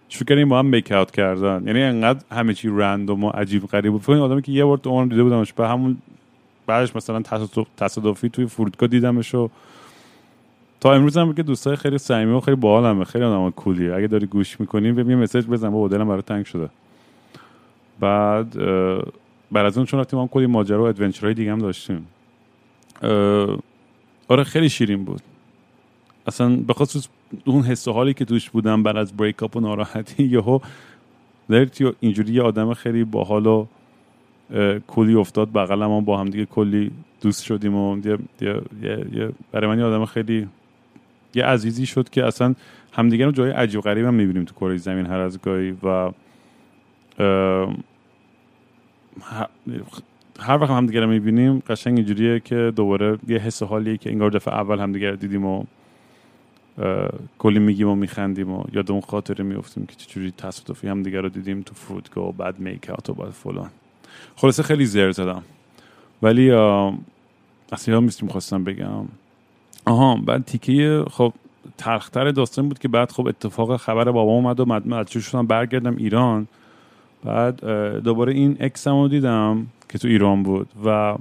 شروع 0.10 0.26
کردیم 0.26 0.50
با 0.50 0.60
هم 0.60 0.66
میک 0.66 0.92
اوت 0.92 1.12
کردن. 1.12 1.68
یعنی 1.68 1.84
انقدر 1.84 2.20
همه 2.32 2.54
چی 2.54 2.70
رندوم 2.70 3.24
و 3.24 3.30
عجیب 3.30 3.68
غریب 3.68 3.92
بود. 3.92 4.02
فکر 4.02 4.16
آدمی 4.16 4.42
که 4.42 4.52
یه 4.52 4.66
بار 4.66 4.78
تو 4.78 4.90
عمرم 4.90 5.10
دیده 5.10 5.24
بودمش 5.24 5.54
به 5.54 5.68
همون 5.68 5.98
بعدش 6.68 6.96
مثلا 6.96 7.22
تصادفی 7.78 8.30
توی 8.30 8.46
فرودگاه 8.46 8.90
دیدمش 8.90 9.36
و 9.36 9.50
تا 10.80 10.94
امروز 10.94 11.18
هم 11.18 11.34
که 11.34 11.44
دوستای 11.44 11.76
خیلی 11.76 11.98
صمیمی 11.98 12.34
و 12.34 12.40
خیلی 12.40 12.58
باحالمه. 12.58 13.06
خیلی 13.06 13.26
آدم 13.26 13.52
کولیه. 13.52 13.96
اگه 13.96 14.08
داری 14.08 14.26
گوش 14.26 14.60
می‌کنیم 14.60 14.96
ببین 14.96 15.10
یه 15.10 15.24
مسیج 15.24 15.46
بزن 15.46 15.70
با 15.70 15.88
دلم 15.88 16.08
برای 16.08 16.22
تنگ 16.22 16.46
شده. 16.46 16.70
بعد 18.00 18.58
بعد 19.52 19.66
از 19.66 19.78
اون 19.78 19.86
چون 19.86 20.00
رفتیم 20.00 20.20
هم 20.20 20.28
کلی 20.28 20.46
ماجرا 20.46 20.84
و 20.84 20.88
ادونچرهای 20.88 21.34
دیگه 21.34 21.52
هم 21.52 21.60
داشتیم. 21.60 22.08
آره 24.28 24.44
خیلی 24.44 24.70
شیرین 24.70 25.04
بود. 25.04 25.22
اصلا 26.28 26.56
به 26.56 26.74
خصوص 26.74 27.08
اون 27.46 27.64
حس 27.64 27.88
و 27.88 27.94
حالی 27.94 28.14
که 28.14 28.26
توش 28.26 28.50
بودم 28.50 28.84
بعد 28.84 28.98
از 28.98 29.18
بریک 29.18 29.44
اپ 29.44 29.56
و 29.56 29.60
ناراحتی 29.60 30.24
یهو 30.24 30.60
درتی 31.50 31.92
اینجوری 32.00 32.34
یه 32.34 32.42
آدم 32.42 32.74
خیلی 32.74 33.04
باحال 33.04 33.46
و 33.46 33.66
کلی 34.88 35.16
افتاد. 35.16 35.52
بغلم 35.54 36.06
با 36.06 36.20
هم 36.20 36.30
دیگه 36.30 36.46
کلی 36.46 36.92
دوست 37.22 37.44
شدیم 37.44 37.76
و 37.76 37.98
یه, 37.98 38.18
یه, 38.42 38.62
یه, 39.14 39.32
برای 39.52 39.68
من 39.68 39.80
یه 39.80 39.86
آدم 39.86 40.06
خیلی 40.06 40.48
یه 41.36 41.46
عزیزی 41.46 41.86
شد 41.86 42.10
که 42.10 42.26
اصلا 42.26 42.56
همدیگه 42.94 43.26
رو 43.26 43.32
جای 43.32 43.52
عجیب 43.52 43.82
غریب 43.82 44.06
هم 44.06 44.14
می‌بینیم 44.14 44.44
تو 44.44 44.54
کره 44.56 44.78
زمین 44.78 45.06
هر 45.06 45.20
از 45.20 45.42
گاهی 45.42 45.72
و 45.84 46.12
هر 50.39 50.58
وقت 50.58 50.69
هم 50.69 50.86
دیگه 50.86 51.00
رو 51.00 51.08
می‌بینیم 51.08 51.60
قشنگ 51.60 51.97
اینجوریه 51.97 52.39
که 52.39 52.73
دوباره 52.76 53.17
یه 53.28 53.38
حس 53.38 53.63
حالیه 53.63 53.97
که 53.97 54.10
انگار 54.10 54.30
دفعه 54.30 54.54
اول 54.54 54.80
هم 54.80 54.91
دیگه 54.91 55.12
دیدیم 55.12 55.45
و 55.45 55.63
کلی 57.38 57.60
میگیم 57.60 57.88
و 57.88 57.95
میخندیم 57.95 58.52
و 58.52 58.63
یاد 58.73 58.91
اون 58.91 59.02
خاطره 59.02 59.43
میفتیم 59.43 59.86
که 59.86 59.95
چجوری 59.95 60.32
تصادفی 60.32 60.88
هم 60.88 61.04
دیگه 61.04 61.21
رو 61.21 61.30
دیدیم 61.30 61.62
تو 61.62 61.73
فرودگاه 61.76 62.28
و 62.28 62.32
بعد 62.32 62.60
میک 62.60 62.91
و 63.10 63.13
بعد 63.13 63.30
فلان. 63.30 63.69
خلاصه 64.36 64.63
خیلی 64.63 64.86
زر 64.86 65.12
زدم. 65.12 65.43
ولی 66.21 66.52
اصلا 67.71 68.00
میستیم 68.00 68.30
خواستم 68.30 68.63
بگم. 68.63 69.06
آها 69.86 70.15
بعد 70.15 70.45
تیکه 70.45 71.06
خب 71.12 71.34
تلختر 71.78 72.32
داستان 72.32 72.67
بود 72.67 72.80
که 72.80 72.88
بعد 72.88 73.12
خب 73.12 73.28
اتفاق 73.28 73.78
خبر 73.78 74.04
بابا 74.04 74.32
اومد 74.32 74.60
و 74.60 74.65
مدرسه 74.65 75.19
شدم 75.19 75.47
برگردم 75.47 75.95
ایران. 75.97 76.47
بعد 77.28 77.66
دوباره 78.04 78.34
این 78.34 78.58
اکسم 78.60 79.02
رو 79.02 79.08
دیدم 79.08 79.68
که 79.90 79.98
تو 79.98 80.08
ایران 80.08 80.44
بود 80.44 80.68
و 80.86 81.16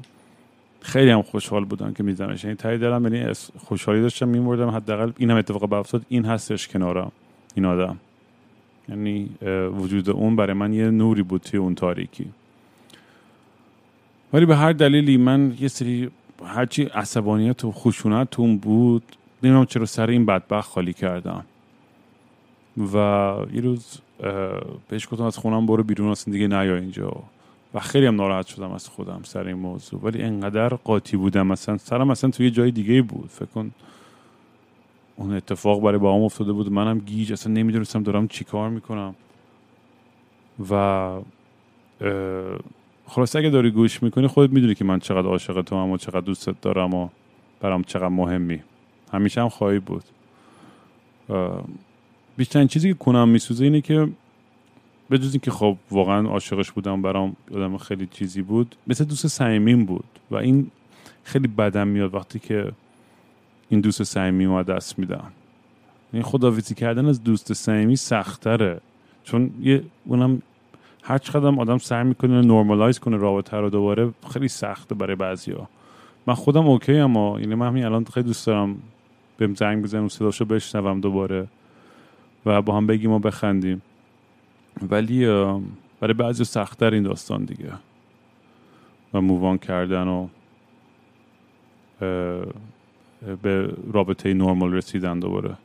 خیلی 0.80 1.10
هم 1.10 1.22
خوشحال 1.22 1.64
بودم 1.64 1.92
که 1.92 2.02
میدمش. 2.02 2.44
یعنی 2.44 2.56
تایی 2.56 2.78
دلم 2.78 3.14
یعنی 3.14 3.32
خوشحالی 3.58 4.00
داشتم 4.00 4.28
میمردم 4.28 4.68
حداقل 4.68 5.12
این 5.18 5.30
هم 5.30 5.36
اتفاق 5.36 5.72
افتاد 5.72 6.02
این 6.08 6.24
هستش 6.24 6.68
کنارم 6.68 7.12
این 7.54 7.64
آدم. 7.64 7.96
یعنی 8.88 9.30
وجود 9.80 10.10
اون 10.10 10.36
برای 10.36 10.52
من 10.52 10.72
یه 10.72 10.90
نوری 10.90 11.22
بود 11.22 11.40
توی 11.40 11.58
اون 11.58 11.74
تاریکی. 11.74 12.26
ولی 14.32 14.46
به 14.46 14.56
هر 14.56 14.72
دلیلی 14.72 15.16
من 15.16 15.54
یه 15.60 15.68
سری 15.68 16.10
هرچی 16.44 16.82
عصبانیت 16.84 17.64
و 17.64 17.72
خشونت 17.72 18.40
اون 18.40 18.58
بود 18.58 19.02
نمی‌دونم 19.42 19.66
چرا 19.66 19.86
سر 19.86 20.06
این 20.06 20.26
بدبخت 20.26 20.70
خالی 20.70 20.92
کردم. 20.92 21.44
و 22.78 22.96
یه 23.52 23.60
روز 23.60 23.98
بهش 24.88 25.08
گفتم 25.10 25.24
از 25.24 25.38
خونم 25.38 25.66
برو 25.66 25.82
بیرون 25.82 26.08
اصلا 26.08 26.32
دیگه 26.32 26.48
نیا 26.48 26.76
اینجا. 26.76 27.12
و 27.74 27.80
خیلی 27.80 28.06
هم 28.06 28.16
ناراحت 28.16 28.46
شدم 28.46 28.70
از 28.70 28.88
خودم 28.88 29.20
سر 29.22 29.46
این 29.46 29.56
موضوع. 29.56 30.00
ولی 30.02 30.22
انقدر 30.22 30.68
قاطی 30.68 31.16
بودم 31.16 31.46
مثلا 31.46 31.78
سرم 31.78 32.08
مثلا 32.08 32.30
توی 32.30 32.50
جای 32.50 32.70
دیگه 32.70 33.02
بود. 33.02 33.28
فکر 33.28 33.46
کن 33.46 33.70
اون 35.16 35.32
اتفاق 35.32 35.82
برای 35.82 35.98
با 35.98 36.14
هم 36.14 36.22
افتاده 36.22 36.52
بود. 36.52 36.72
منم 36.72 36.98
گیج 36.98 37.32
اصلا 37.32 37.52
نمی‌دونستم 37.52 38.02
دارم 38.02 38.28
چیکار 38.28 38.70
می‌کنم. 38.70 39.14
و 40.70 41.20
خلاص 43.06 43.36
اگه 43.36 43.50
داری 43.50 43.70
گوش 43.70 44.02
می‌کنی 44.02 44.26
خودت 44.26 44.52
می‌دونی 44.52 44.74
که 44.74 44.84
من 44.84 44.98
چقدر 44.98 45.26
عاشق 45.26 45.62
تو 45.62 45.76
هم 45.76 45.90
و 45.90 45.96
چقدر 45.96 46.20
دوستت 46.20 46.60
دارم 46.60 46.94
و 46.94 47.08
برام 47.60 47.82
چقدر 47.82 48.08
مهمی. 48.08 48.62
همیشه 49.12 49.40
هم 49.40 49.48
خواهی 49.48 49.78
بود. 49.78 50.04
بیشترین 52.36 52.68
چیزی 52.68 52.88
که 52.88 52.94
کنم 52.94 53.28
میسوزه 53.28 53.64
اینه 53.64 53.80
که 53.80 54.08
به 55.08 55.20
اینکه 55.20 55.50
خب 55.50 55.76
واقعا 55.90 56.28
عاشقش 56.28 56.72
بودم 56.72 57.02
برام 57.02 57.36
یادم 57.50 57.76
خیلی 57.76 58.06
چیزی 58.06 58.42
بود 58.42 58.76
مثل 58.86 59.04
دوست 59.04 59.26
صمیمیم 59.26 59.84
بود 59.84 60.04
و 60.30 60.36
این 60.36 60.70
خیلی 61.24 61.48
بدم 61.48 61.88
میاد 61.88 62.14
وقتی 62.14 62.38
که 62.38 62.72
این 63.68 63.80
دوست 63.80 64.02
صمیمی 64.02 64.46
ما 64.46 64.62
دست 64.62 64.98
میدم 64.98 65.32
این 66.12 66.22
خداویسی 66.22 66.74
کردن 66.74 67.06
از 67.06 67.24
دوست 67.24 67.52
صمیمی 67.52 67.96
سختره. 67.96 68.80
چون 69.24 69.50
یه 69.62 69.82
اونم 70.04 70.42
هر 71.02 71.18
چقدر 71.18 71.60
آدم 71.60 71.78
سعی 71.78 72.04
می‌کنه 72.04 72.40
نرمالایز 72.40 72.98
کنه 72.98 73.16
رابطه 73.16 73.56
رو 73.56 73.70
دوباره 73.70 74.10
خیلی 74.32 74.48
سخته 74.48 74.94
برای 74.94 75.16
بعضیا 75.16 75.68
من 76.26 76.34
خودم 76.34 76.66
okay 76.66 76.96
ام 76.96 77.18
ا 77.18 77.40
یعنی 77.40 77.54
من 77.54 77.66
همین 77.66 77.84
الان 77.84 78.04
خیلی 78.04 78.26
دوست 78.26 78.46
دارم 78.46 78.76
بهم 79.38 79.54
زنگ 79.54 79.82
بزنم 79.82 80.08
صداشو 80.08 80.44
بشنوم 80.44 81.00
دوباره. 81.00 81.46
و 82.46 82.62
با 82.62 82.76
هم 82.76 82.86
بگیم 82.86 83.10
و 83.10 83.18
بخندیم. 83.18 83.82
ولی 84.90 85.26
برای 86.00 86.14
بعضی 86.16 86.44
سختتر 86.44 86.94
این 86.94 87.02
داستان 87.02 87.44
دیگه. 87.44 87.72
و 89.14 89.20
move 89.20 89.45
on 89.45 89.58
کردن 89.58 90.08
و 90.08 90.28
به 93.42 93.74
رابطه 93.92 94.34
نرمال 94.34 94.74
رسیدن 94.74 95.20
دوباره. 95.20 95.56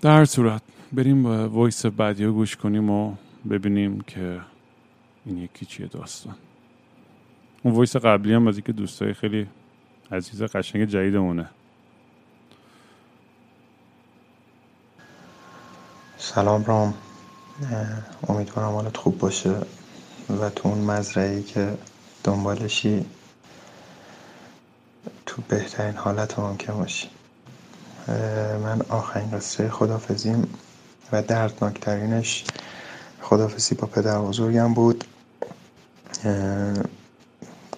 در 0.00 0.24
صورت 0.24 0.62
بریم 0.92 1.26
voice 1.26 1.86
بعدی 1.86 2.24
رو 2.24 2.32
گوش 2.32 2.56
کنیم 2.56 2.90
و 2.90 3.14
ببینیم 3.50 4.00
که 4.00 4.40
این 5.26 5.38
یکی 5.38 5.66
چیه 5.66 5.86
داستان. 5.86 6.34
اون 7.62 7.74
وایس 7.74 7.96
قبلی 7.96 8.32
هم 8.32 8.46
از 8.46 8.56
اینکه 8.56 8.72
دوستای 8.72 9.14
خیلی 9.14 9.46
عزیز 10.12 10.42
قشنگ 10.42 10.84
جدیدمونه. 10.84 11.50
سلام 16.34 16.64
رام. 16.64 16.94
امیدوارم 18.28 18.72
حالت 18.72 18.96
خوب 18.96 19.18
باشه 19.18 19.54
و 20.40 20.50
تو 20.50 20.68
اون 20.68 20.78
مزرعی 20.78 21.42
که 21.42 21.78
دنبالشی 22.24 23.06
تو 25.26 25.42
بهترین 25.48 25.96
حالت 25.96 26.38
ممکن 26.38 26.72
باشی. 26.72 27.10
من 28.64 28.82
آخرین 28.88 29.30
قصه 29.30 29.70
خدافزیم 29.70 30.48
و 31.12 31.22
دردناکترینش 31.22 32.44
خدافزی 33.20 33.74
با 33.74 33.86
پدر 33.86 34.18
بزرگم 34.18 34.74
بود. 34.74 35.04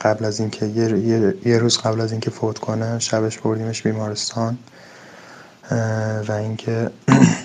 قبل 0.00 0.24
از 0.24 0.40
اینکه 0.40 0.66
یه،, 0.66 1.36
یه،, 1.44 1.58
روز 1.58 1.78
قبل 1.78 2.00
از 2.00 2.12
اینکه 2.12 2.30
فوت 2.30 2.58
کنه 2.58 2.98
شبش 2.98 3.38
بردیمش 3.38 3.82
بیمارستان. 3.82 4.58
و 6.28 6.32
اینکه 6.32 6.90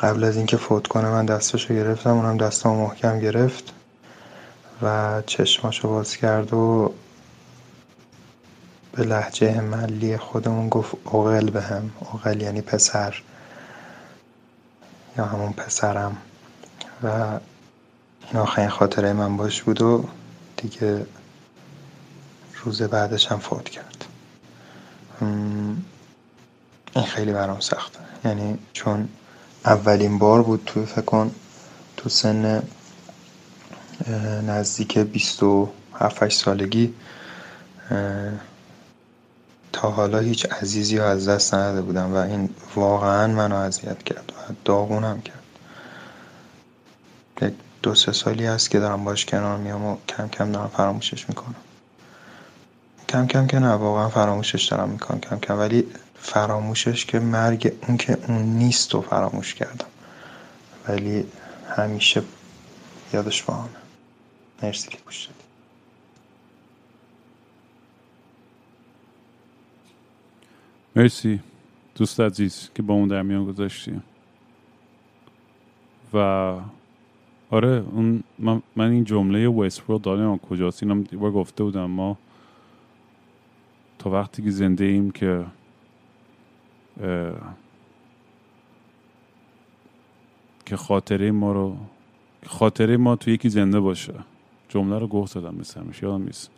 قبل 0.00 0.24
از 0.24 0.36
اینکه 0.36 0.56
فوت 0.56 0.86
کنه 0.86 1.08
من 1.08 1.26
دستشو 1.26 1.74
گرفتم 1.74 2.10
اونم 2.10 2.36
دستم 2.36 2.70
محکم 2.70 3.20
گرفت 3.20 3.72
و 4.82 5.22
چشماشو 5.26 5.88
باز 5.88 6.16
کرد 6.16 6.54
و 6.54 6.94
به 8.92 9.02
لحجه 9.02 9.60
ملی 9.60 10.16
خودمون 10.16 10.68
گفت 10.68 10.94
اغل 11.06 11.50
به 11.50 11.62
هم. 11.62 11.90
اغل 12.14 12.40
یعنی 12.40 12.60
پسر. 12.60 13.22
یا 15.18 15.24
همون 15.24 15.52
پسرم. 15.52 16.16
و 17.02 17.38
این 18.32 18.40
آخرین 18.40 18.68
خاطره 18.68 19.12
من 19.12 19.36
باش 19.36 19.62
بود 19.62 19.82
و 19.82 20.04
دیگه 20.56 21.06
روز 22.64 22.82
بعدش 22.82 23.26
هم 23.26 23.38
فوت 23.38 23.68
کرد. 23.68 24.04
این 25.20 27.04
خیلی 27.06 27.32
برام 27.32 27.60
سخته. 27.60 27.98
یعنی 28.24 28.58
چون 28.72 29.08
اولین 29.66 30.18
بار 30.18 30.42
بود 30.42 30.62
توی 30.66 30.86
فکر 30.86 31.00
کن 31.00 31.34
تو 31.96 32.08
سن 32.08 32.62
نزدیک 34.46 34.98
بیست 34.98 35.42
و 35.42 35.68
هفت 35.94 36.28
سالگی 36.28 36.94
تا 39.72 39.90
حالا 39.90 40.18
هیچ 40.18 40.46
عزیزی 40.46 40.98
از 40.98 41.28
دست 41.28 41.54
نداده 41.54 41.82
بودم 41.82 42.14
و 42.14 42.16
این 42.16 42.50
واقعا 42.74 43.26
منو 43.26 43.56
اذیت 43.56 44.02
کرد 44.02 44.32
و 44.36 44.52
داغونم 44.64 45.20
کرد. 45.20 45.42
یک 47.42 47.54
دو 47.82 47.94
سه 47.94 48.12
سالی 48.12 48.46
هست 48.46 48.70
که 48.70 48.78
دارم 48.78 49.04
باش 49.04 49.26
کنار 49.26 49.58
میام 49.58 49.84
و 49.84 49.96
کم 50.08 50.28
کم 50.28 50.52
دارم 50.52 50.68
فراموشش 50.68 51.28
می‌کنم. 51.28 51.54
کم 53.08 53.26
کم 53.26 53.46
که 53.46 53.58
نه 53.58 53.72
واقعا 53.72 54.08
فراموشش 54.08 54.64
دارم 54.64 54.88
می‌کنم 54.88 55.20
کم 55.20 55.38
کم. 55.38 55.58
ولی 55.58 55.86
فراموشش 56.26 57.06
که 57.06 57.18
مرگ 57.18 57.72
اون 57.88 57.96
که 57.96 58.18
اون 58.28 58.42
نیست 58.42 58.94
و 58.94 59.00
فراموش 59.00 59.54
کردم. 59.54 59.86
ولی 60.88 61.24
همیشه 61.68 62.22
یادش 63.12 63.42
با 63.42 63.54
همه 63.54 63.68
مرسی 64.62 64.88
که 64.88 64.98
گوش 65.04 65.28
مرسی. 70.96 71.40
دوست 71.94 72.20
عزیز 72.20 72.70
که 72.74 72.82
با 72.82 72.94
اون 72.94 73.08
در 73.08 73.22
میان 73.22 73.44
گذاشتی. 73.44 74.00
و 76.14 76.18
آره 77.50 77.84
اون 77.92 78.22
من, 78.38 78.62
من 78.76 78.90
این 78.90 79.04
جمله 79.04 79.48
ویست 79.48 79.82
رو 79.88 79.98
دارم 79.98 80.38
کجاست 80.38 80.82
اینم 80.82 81.02
گفته 81.02 81.64
بودم 81.64 81.90
ما 81.90 82.18
تا 83.98 84.10
وقتی 84.10 84.42
که 84.42 84.50
زنده 84.50 84.84
ایم 84.84 85.10
که 85.10 85.44
که 90.66 90.76
خاطره 90.76 91.30
ما 91.30 91.52
رو 91.52 91.76
خاطره 92.46 92.96
ما 92.96 93.16
تو 93.16 93.30
یکی 93.30 93.48
زنده 93.48 93.80
باشه. 93.80 94.14
جمله 94.68 94.98
رو 94.98 95.06
گفت 95.06 95.34
دادم 95.34 95.54
مثل 95.54 95.80
همیشه 95.80 96.06
یادم 96.06 96.24
نیست. 96.24 96.50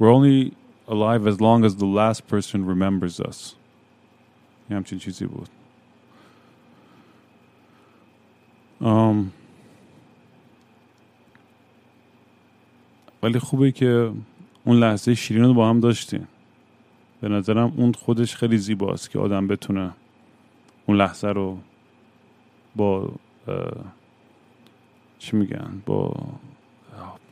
We're 0.00 0.12
only 0.12 0.52
alive 0.88 1.26
as 1.26 1.40
long 1.40 1.64
as 1.64 1.76
the 1.76 1.86
last 1.86 2.20
person 2.28 2.64
remembers 2.66 3.20
us. 3.20 3.54
یه 4.70 4.76
همچین 4.76 4.98
چیزی 4.98 5.26
بود. 5.26 5.48
um, 8.80 9.32
ولی 13.22 13.38
خوبه 13.38 13.72
که 13.72 14.12
اون 14.64 14.76
لحظه 14.76 15.14
شیرین 15.14 15.44
رو 15.44 15.54
با 15.54 15.68
هم 15.68 15.80
داشتیم. 15.80 16.28
به 17.20 17.28
نظرم 17.28 17.72
اون 17.76 17.92
خودش 17.92 18.36
خیلی 18.36 18.58
زیباست 18.58 19.10
که 19.10 19.18
آدم 19.18 19.46
بتونه 19.46 19.92
اون 20.86 20.96
لحظه 20.96 21.28
رو 21.28 21.58
با 22.76 23.12
چی 25.18 25.36
میگن؟ 25.36 25.82
با 25.86 26.14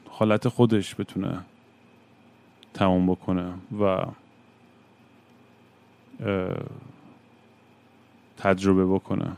حالت 0.09 0.49
خودش 0.49 1.01
بتونه 1.01 1.45
تموم 2.75 3.07
بکنه 3.07 3.53
و 3.81 4.07
تجربه 8.37 8.87
بکنه. 8.87 9.37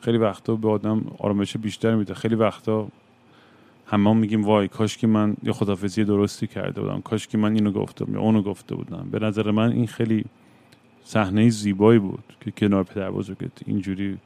خیلی 0.00 0.18
وقتا 0.18 0.56
به 0.56 0.70
آدم 0.70 1.04
آرامش 1.18 1.56
بیشتر 1.56 1.94
میده. 1.94 2.14
خیلی 2.14 2.34
وقتا 2.34 2.88
همه 3.90 4.14
میگیم 4.14 4.44
وای 4.44 4.68
کاش 4.68 4.96
که 4.96 5.06
من 5.06 5.36
یه 5.42 5.52
خدافزی 5.52 6.04
درستی 6.04 6.46
کرده 6.46 6.80
بودم. 6.80 7.00
کاش 7.00 7.28
که 7.28 7.38
من 7.38 7.54
اینو 7.54 7.72
گفتم 7.72 8.14
یا 8.14 8.20
اونو 8.20 8.42
گفته 8.42 8.74
بودم. 8.74 9.08
به 9.10 9.18
نظر 9.18 9.50
من 9.50 9.72
این 9.72 9.86
خیلی 9.86 10.24
صحنه 11.04 11.48
زیبایی 11.48 11.98
بود 11.98 12.24
که 12.40 12.50
کنار 12.50 12.84
پدر 12.84 13.10
بزرگت 13.10 13.52
اینجوری 13.66 14.18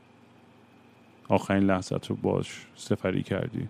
آخرین 1.28 1.62
لحظت 1.62 2.06
رو 2.06 2.16
باش 2.16 2.66
سفری 2.76 3.22
کردی. 3.22 3.68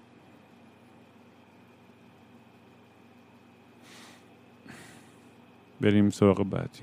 بریم 5.80 6.10
سراغ 6.10 6.44
بعدی. 6.44 6.82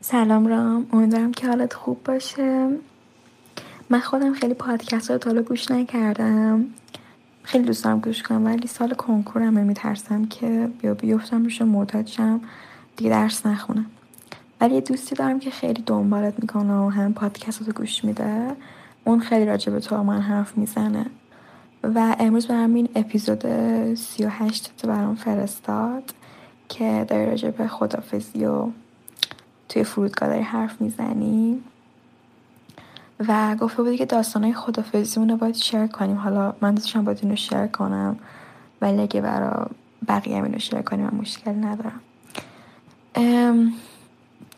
سلام 0.00 0.46
رام. 0.46 0.86
امیدوارم 0.92 1.32
که 1.32 1.46
حالت 1.46 1.74
خوب 1.74 2.04
باشه. 2.04 2.68
من 3.92 4.00
خودم 4.00 4.34
خیلی 4.34 4.54
پادکست 4.54 5.10
رو 5.10 5.18
تالا 5.18 5.42
گوش 5.42 5.70
نکردم. 5.70 6.64
خیلی 7.42 7.64
دوست 7.64 7.84
دارم 7.84 8.00
گوش 8.00 8.22
کنم 8.22 8.44
ولی 8.44 8.66
سال 8.66 8.94
کنکورم 8.94 9.54
میترسم 9.54 10.24
که 10.24 10.68
بیا 10.80 10.94
بیفتم 10.94 11.44
روش 11.44 11.62
معتاد 11.62 12.06
شم 12.06 12.40
دیگه 12.96 13.10
درس 13.10 13.46
نخونم. 13.46 13.86
ولی 14.60 14.74
یه 14.74 14.80
دوستی 14.80 15.14
دارم 15.14 15.40
که 15.40 15.50
خیلی 15.50 15.82
دنبالت 15.86 16.34
می‌کنه 16.38 16.72
و 16.72 16.88
هم 16.88 17.14
پادکست 17.14 17.62
رو 17.62 17.72
گوش 17.72 18.04
میده. 18.04 18.56
اون 19.04 19.20
خیلی 19.20 19.44
راجع 19.44 19.72
به 19.72 19.80
تو 19.80 20.02
من 20.02 20.20
حرف 20.20 20.58
می‌زنه. 20.58 21.06
و 21.82 22.16
امروز 22.20 22.46
برام 22.46 22.74
این 22.74 22.88
اپیزود 22.94 23.44
سی 23.94 24.24
و 24.24 24.28
هشت 24.28 24.72
تو 24.78 24.88
برام 24.88 25.14
فرستاد 25.14 26.14
که 26.68 27.06
داری 27.08 27.26
راجع 27.26 27.50
به 27.50 27.68
خدافزی 27.68 28.44
و 28.44 28.68
توی 29.68 29.84
فرودگاه 29.84 30.28
داری 30.28 30.42
حرف 30.42 30.80
می‌زنی. 30.80 31.62
و 33.28 33.56
گفته 33.56 33.82
بودی 33.82 33.96
که 33.96 34.06
داستانهای 34.06 34.54
خدافزی 34.54 35.20
رو 35.20 35.36
باید 35.36 35.54
شیر 35.54 35.86
کنیم. 35.86 36.16
حالا 36.16 36.54
من 36.60 36.74
دوستشم 36.74 37.04
باید 37.04 37.18
اینو 37.22 37.36
شیر 37.36 37.66
کنم 37.66 38.18
ولی 38.80 39.00
اگه 39.00 39.20
برا 39.20 39.70
بقیه 40.08 40.36
هم 40.36 40.58
شیر 40.58 40.82
کنیم 40.82 41.04
من 41.04 41.14
مشکل 41.14 41.64
ندارم. 41.64 42.00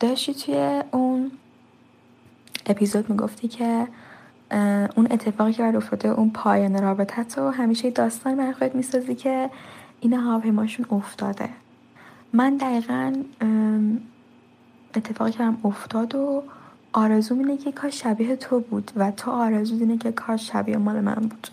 داشتی 0.01 0.35
توی 0.35 0.83
اون 0.91 1.31
اپیزود 2.67 3.11
می‌گفتی 3.11 3.49
که 3.49 3.89
اون 4.97 5.07
اتفاقی 5.11 5.53
که 5.53 5.63
برای 5.63 5.77
افتاده 5.77 6.09
اون 6.09 6.31
پایان 6.31 6.83
رابطت 6.83 7.39
رو 7.39 7.51
همیشه 7.51 7.91
داستان 7.91 8.37
برای 8.37 8.53
خودت 8.53 8.75
می‌سازی 8.75 9.15
که 9.15 9.51
این 10.01 10.13
هواپیماشون 10.13 10.87
افتاده. 10.91 11.49
من 12.33 12.57
دقیقا 12.57 13.13
اتفاقی 14.95 15.33
که 15.33 15.45
هم 15.45 15.59
افتاد 15.65 16.15
و 16.15 16.43
آرزوم 16.97 17.39
اینه 17.39 17.57
که 17.57 17.73
کاش 17.73 18.03
شبیه 18.03 18.37
تو 18.37 18.61
بود 18.61 18.91
و 18.97 19.11
تو 19.11 19.31
آرزو 19.31 19.75
اینه 19.75 19.99
که 19.99 20.13
کاش 20.13 20.53
شبیه 20.53 20.77
مال 20.77 21.01
من 21.01 21.15
بود. 21.15 21.49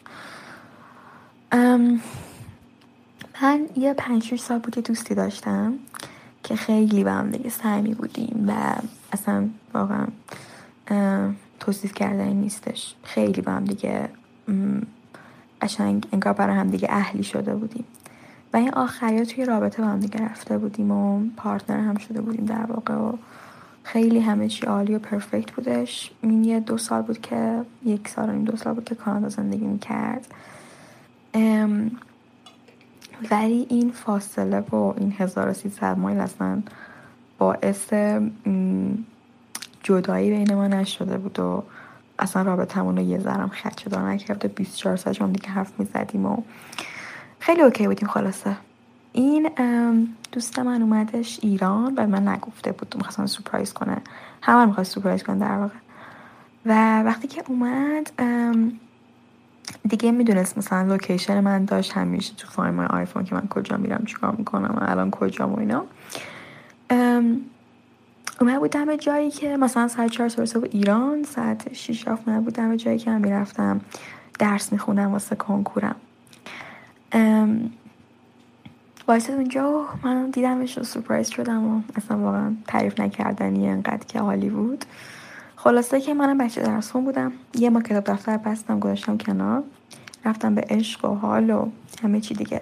من 3.41 3.67
یه 3.75 3.93
پنج 3.93 4.36
سال 4.36 4.60
بود 4.60 4.75
که 4.75 4.82
دوستی 4.82 5.15
داشتم 5.15 5.73
که 6.43 6.56
خیلی 6.56 7.04
با 7.04 7.12
هم 7.12 7.30
دیگه 7.30 7.49
سمی 7.49 7.93
بودیم 7.93 8.45
و 8.47 8.75
اصلا 9.13 9.49
واقعا 9.73 10.08
توصیف 11.60 11.93
کردنی 11.93 12.34
نیستش. 12.34 12.95
خیلی 13.04 13.41
با 13.41 13.51
هم 13.51 13.65
دیگه 13.65 14.10
قشنگ 15.62 16.08
انگار 16.13 16.34
برای 16.34 16.56
هم 16.56 16.69
دیگه 16.69 16.88
اهلی 16.91 17.23
شده 17.23 17.56
بودیم. 17.56 17.86
و 18.54 18.58
این 18.58 18.73
آخری 18.73 19.25
توی 19.25 19.45
رابطه 19.45 19.82
با 19.82 19.88
هم 19.88 19.99
دیگه 19.99 20.25
رفته 20.25 20.58
بودیم 20.58 20.91
و 20.91 21.23
پارتنر 21.38 21.80
هم 21.80 21.97
شده 21.97 22.21
بودیم 22.21 22.45
در 22.45 22.65
واقع 22.65 22.93
و 22.93 23.13
خیلی 23.84 24.20
همه 24.20 24.48
چی 24.48 24.65
عالی 24.65 24.96
و 24.96 25.00
پرفکت 25.00 25.52
بودش. 25.52 26.12
این 26.22 26.44
یه 26.44 26.60
دو 26.60 26.78
سال 26.78 27.02
بود 27.02 27.22
که 27.22 27.62
یک 27.86 28.08
سال 28.08 28.30
و 28.30 28.32
این 28.32 28.44
دو 28.44 28.58
سال 28.58 28.74
بود 28.74 28.86
که 28.86 28.96
کانادا 28.96 29.30
زندگی 29.30 29.65
می‌کرد. 29.65 30.28
ولی 33.32 33.67
این 33.70 33.91
فاصله 33.91 34.60
و 34.60 34.76
این 34.76 35.15
1300 35.17 35.98
mile 35.98 36.20
اصلا 36.20 36.62
باعث 37.38 37.94
جدایی 39.84 40.30
بین 40.30 40.54
ما 40.54 40.67
نشده 40.67 41.17
بود 41.17 41.39
و 41.39 41.63
اصلا 42.20 42.41
رابطمون 42.41 42.98
رو 42.98 43.04
یه 43.04 43.20
ذرم 43.20 43.50
خدشه 43.50 43.89
دار 43.89 44.10
نکرد 44.10 44.46
و 44.46 44.48
24 44.48 44.96
ساعت 44.96 45.22
هم 45.22 45.32
دیگه 45.32 45.50
حرف 45.50 45.80
می‌زدیم 45.80 46.26
و 46.26 46.38
خیلی 47.39 47.62
okay 47.62 47.88
بودیم 47.88 48.08
خلاصه. 48.08 48.58
این 49.13 49.50
دوست 50.32 50.60
من 50.60 50.82
اومدش 50.82 51.39
ایران 51.43 51.93
و 51.97 52.08
من 52.08 52.28
نگفته 52.28 52.71
بود 52.71 52.93
می‌خواستم 52.97 53.26
surprise 53.26 53.74
کنه. 53.74 53.97
همه 54.41 54.65
می‌خواست 54.65 54.95
surprise 54.96 55.24
کنه 55.24 55.39
در 55.39 55.58
واقع. 55.58 55.74
و 56.65 57.04
وقتی 57.04 57.28
که 57.28 57.43
اومد 57.47 58.12
دیگه 59.89 60.12
می‌دونست 60.12 60.58
مثلا 60.58 60.82
location 60.82 61.39
من 61.39 61.65
داشت 61.65 61.91
همیشه 61.91 62.36
تو 62.36 62.47
Find 62.48 62.69
My 62.69 62.80
iPhone 62.80 63.24
که 63.24 63.36
من 63.36 63.47
کجا 63.47 63.78
میرم 63.78 64.06
چیکار 64.06 64.36
می‌کنم 64.36 64.78
الان 64.82 65.12
کجا 65.12 65.47
و 65.47 65.60
اینا. 65.60 65.84
اومد 68.41 68.60
بودم 68.60 68.86
به 68.86 68.97
جایی 68.97 69.32
که 69.32 69.58
مثلا 69.58 69.88
ساعت 69.88 70.12
چهار 70.12 70.30
صبح 70.30 70.67
ایران 70.71 71.24
ساعت 71.24 71.74
شیش 71.74 72.08
هفت 72.08 72.28
من 72.28 72.39
بودم 72.39 72.69
به 72.69 72.78
جایی 72.78 72.97
که 72.97 73.12
من 73.12 73.21
می‌رفتم. 73.21 73.82
درس 74.39 74.71
میخوندم 74.71 75.12
واسه 75.12 75.36
کنکورم. 75.36 75.95
وایسد 79.08 79.34
اونجا 79.34 79.86
من 80.04 80.30
دیدمش 80.30 80.78
رو 80.78 80.84
surprise 80.84 81.30
شدم 81.30 81.68
و 81.68 81.82
اصلا 81.96 82.18
واقعا 82.18 82.54
تعریف 82.68 83.00
نکردنی 83.00 83.70
انقدر 83.70 84.06
که 84.08 84.20
عالی 84.20 84.50
بود. 84.50 84.86
خلاصه 85.56 86.02
که 86.02 86.14
منم 86.14 86.38
بچه 86.38 86.62
درسون 86.62 87.06
بودم. 87.06 87.32
یه 87.56 87.70
ما 87.70 87.82
کتاب 87.82 88.04
دفتر 88.04 88.38
بستم 88.38 88.80
گذاشتم 88.80 89.18
کنار. 89.18 89.64
رفتم 90.26 90.56
به 90.56 90.66
عشق 90.70 91.06
و 91.06 91.16
حال 91.16 91.50
و 91.50 91.68
همه 92.04 92.20
چی 92.20 92.34
دیگه. 92.34 92.62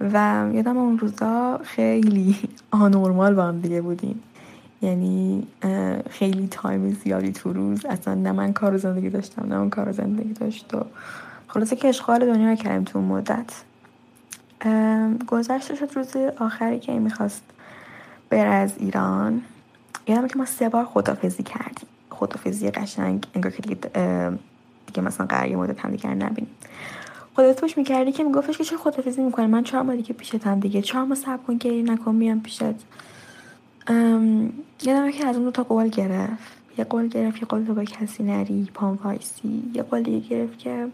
و 0.00 0.46
یادم 0.52 0.78
اون 0.78 0.98
روزا 0.98 1.60
خیلی 1.64 2.36
آنورمال 2.70 3.34
با 3.34 3.42
هم 3.42 3.60
دیگه 3.60 3.80
بودیم. 3.80 4.22
یعنی 4.82 5.46
خیلی 6.10 6.48
تایم 6.50 6.92
زیادی 7.04 7.32
تو 7.32 7.52
روز. 7.52 7.86
اصلا 7.86 8.14
نه 8.14 8.32
من 8.32 8.52
کار 8.52 8.76
زندگی 8.76 9.10
داشتم 9.10 9.46
نه 9.48 9.54
اون 9.54 9.70
کار 9.70 9.92
زندگی 9.92 10.32
داشت 10.32 10.74
و 10.74 10.84
خلاصه 11.48 11.76
که 11.76 11.88
اشغال 11.88 12.26
دنیا 12.26 12.50
رو 12.50 12.56
کردیم 12.56 12.84
تو 12.84 13.00
مدت. 13.00 13.52
گذشته 15.26 15.74
شد 15.74 15.92
روز 15.94 16.16
آخری 16.38 16.78
که 16.78 16.92
می‌خواست 16.92 17.42
بره 18.30 18.48
از 18.48 18.72
ایران. 18.78 19.42
یادم 20.06 20.28
که 20.28 20.38
ما 20.38 20.44
سه 20.44 20.68
بار 20.68 20.84
خدافزی 20.84 21.42
کردیم. 21.42 21.88
خدافزی 22.10 22.70
قشنگ 22.70 23.26
انگار 23.34 23.52
که 23.52 23.62
دیگه, 23.62 23.76
دیگه 24.86 25.02
مثلا 25.02 25.26
قرار 25.26 25.56
مدت 25.56 25.80
هم 25.80 25.90
دیگه 25.90 26.14
نبینیم. 26.14 26.50
خودت 27.34 27.60
پوش 27.60 27.78
می‌کردی 27.78 28.12
که 28.12 28.24
میگفتش 28.24 28.58
که 28.58 28.64
چه 28.64 28.76
خدافزی 28.76 29.22
می‌کنه 29.22 29.46
من 29.46 29.64
چهار 29.64 29.82
ماه 29.82 29.96
دیگه 29.96 30.12
پیشت 30.12 30.46
هم 30.46 30.60
دیگه. 30.60 30.82
چهار 30.82 31.04
ماه 31.04 31.18
صبر 31.18 31.36
کن 31.36 31.56
گری 31.56 31.82
نکن 31.82 32.14
میام 32.14 32.40
پیشت. 32.40 32.62
یادم 34.82 35.10
که 35.10 35.26
از 35.26 35.36
اون 35.36 35.44
دو 35.44 35.50
تا 35.50 35.62
قول 35.62 35.88
گرفت. 35.88 36.56
یه 36.78 36.84
قول 36.84 37.08
گرفت 37.08 37.36
یه 37.36 37.44
قول 37.48 37.64
تو 37.64 37.74
با 37.74 37.84
کسی 37.84 38.22
نری 38.22 38.70
پام 38.74 38.98
وایسی. 39.04 39.62
یه 39.74 39.82
قول 39.82 40.02
دیگه 40.02 40.28
گرفت 40.28 40.58
که 40.58 40.86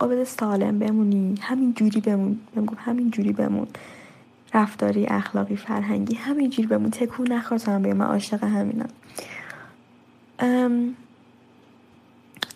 قابل 0.00 0.24
سالم 0.24 0.78
بمونی 0.78 1.34
همین 1.40 1.74
جوری 1.74 2.00
بمون. 2.00 2.40
گفت 2.56 2.78
همین 2.78 3.10
جوری 3.10 3.32
بمون. 3.32 3.66
رفتاری 4.54 5.06
اخلاقی 5.06 5.56
فرهنگی 5.56 6.14
همین 6.14 6.50
جوری 6.50 6.68
بمون. 6.68 6.90
تکون 6.90 7.32
نخواستم 7.32 7.82
به 7.82 7.94
من 7.94 8.06
عاشق 8.06 8.44
همینم. 8.44 8.88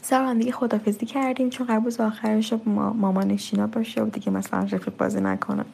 سر 0.03 0.25
هم 0.25 0.39
دیگه 0.39 0.53
خدافزی 0.53 1.07
کردیم 1.07 1.51
چون 1.51 1.67
قرار 1.67 1.81
بود 1.81 2.01
آخرش 2.01 2.53
ما 2.67 2.93
مامان 2.93 3.37
شینا 3.37 3.67
باشه 3.67 4.03
و 4.03 4.11
دیگه 4.11 4.31
مثلا 4.31 4.61
رفیق 4.61 4.97
بازی 4.99 5.21
نکنم. 5.21 5.67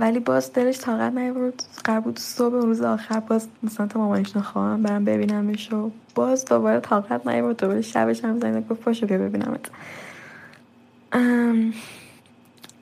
ولی 0.00 0.18
باز 0.18 0.52
دلش 0.52 0.78
طاقت 0.78 1.12
نیورد 1.12 1.64
قرار 1.84 2.00
بود 2.00 2.18
صبح 2.18 2.54
روز 2.54 2.82
آخر 2.82 3.20
باز 3.20 3.48
مثلا 3.62 3.86
تا 3.86 4.00
مامانش 4.00 4.36
نخواهم 4.36 4.82
برم 4.82 5.04
ببینمش 5.04 5.72
و 5.72 5.90
باز 6.14 6.44
دوباره 6.44 6.80
طاقت 6.80 7.26
نیورد 7.26 7.56
دوباره 7.56 7.82
شبش 7.82 8.24
هم 8.24 8.40
زنگ 8.40 8.68
گفت 8.68 8.80
پاشو 8.80 9.06
بیا 9.06 9.18
ببینمت. 9.18 9.70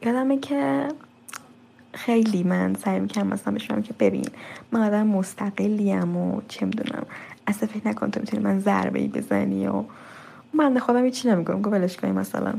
یادمه 0.03 0.39
که 0.39 0.89
خیلی 1.95 2.43
من 2.43 2.75
سعی 2.75 3.01
می‌کنم 3.01 3.27
مثلا 3.27 3.55
بشم 3.55 3.83
که 3.83 3.95
ببین 3.99 4.27
من 4.73 4.83
آدم 4.83 5.07
مستقلیم 5.07 6.17
و 6.17 6.41
چه 6.49 6.67
می‌دونم. 6.67 7.07
اصلا 7.47 7.69
فکر 7.69 7.89
نکن 7.89 8.11
تو 8.11 8.21
می‌تونی 8.21 8.43
من 8.43 8.61
ضربه 8.61 8.99
ای 8.99 9.09
بزنی 9.09 9.67
و 9.67 9.85
من 10.55 10.79
خودم 10.79 11.05
هیچی 11.05 11.29
نمیگم. 11.29 11.63
گفت 11.63 11.73
ولش 11.73 11.97
کنی 11.97 12.13
مثلا. 12.13 12.55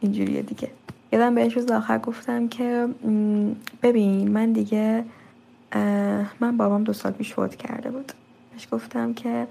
اینجوریه 0.00 0.42
دیگه. 0.42 0.70
یادم 1.12 1.34
بهش 1.34 1.56
روز 1.56 1.70
آخر 1.70 1.98
گفتم 1.98 2.48
که 2.48 2.88
ببین 3.82 4.30
من 4.30 4.52
دیگه 4.52 5.04
من 6.40 6.56
بابام 6.56 6.84
دو 6.84 6.92
سال 6.92 7.12
پیش 7.12 7.34
فوت 7.34 7.56
کرده 7.56 7.90
بود. 7.90 8.12
بهش 8.52 8.68
گفتم 8.70 9.14
که 9.14 9.46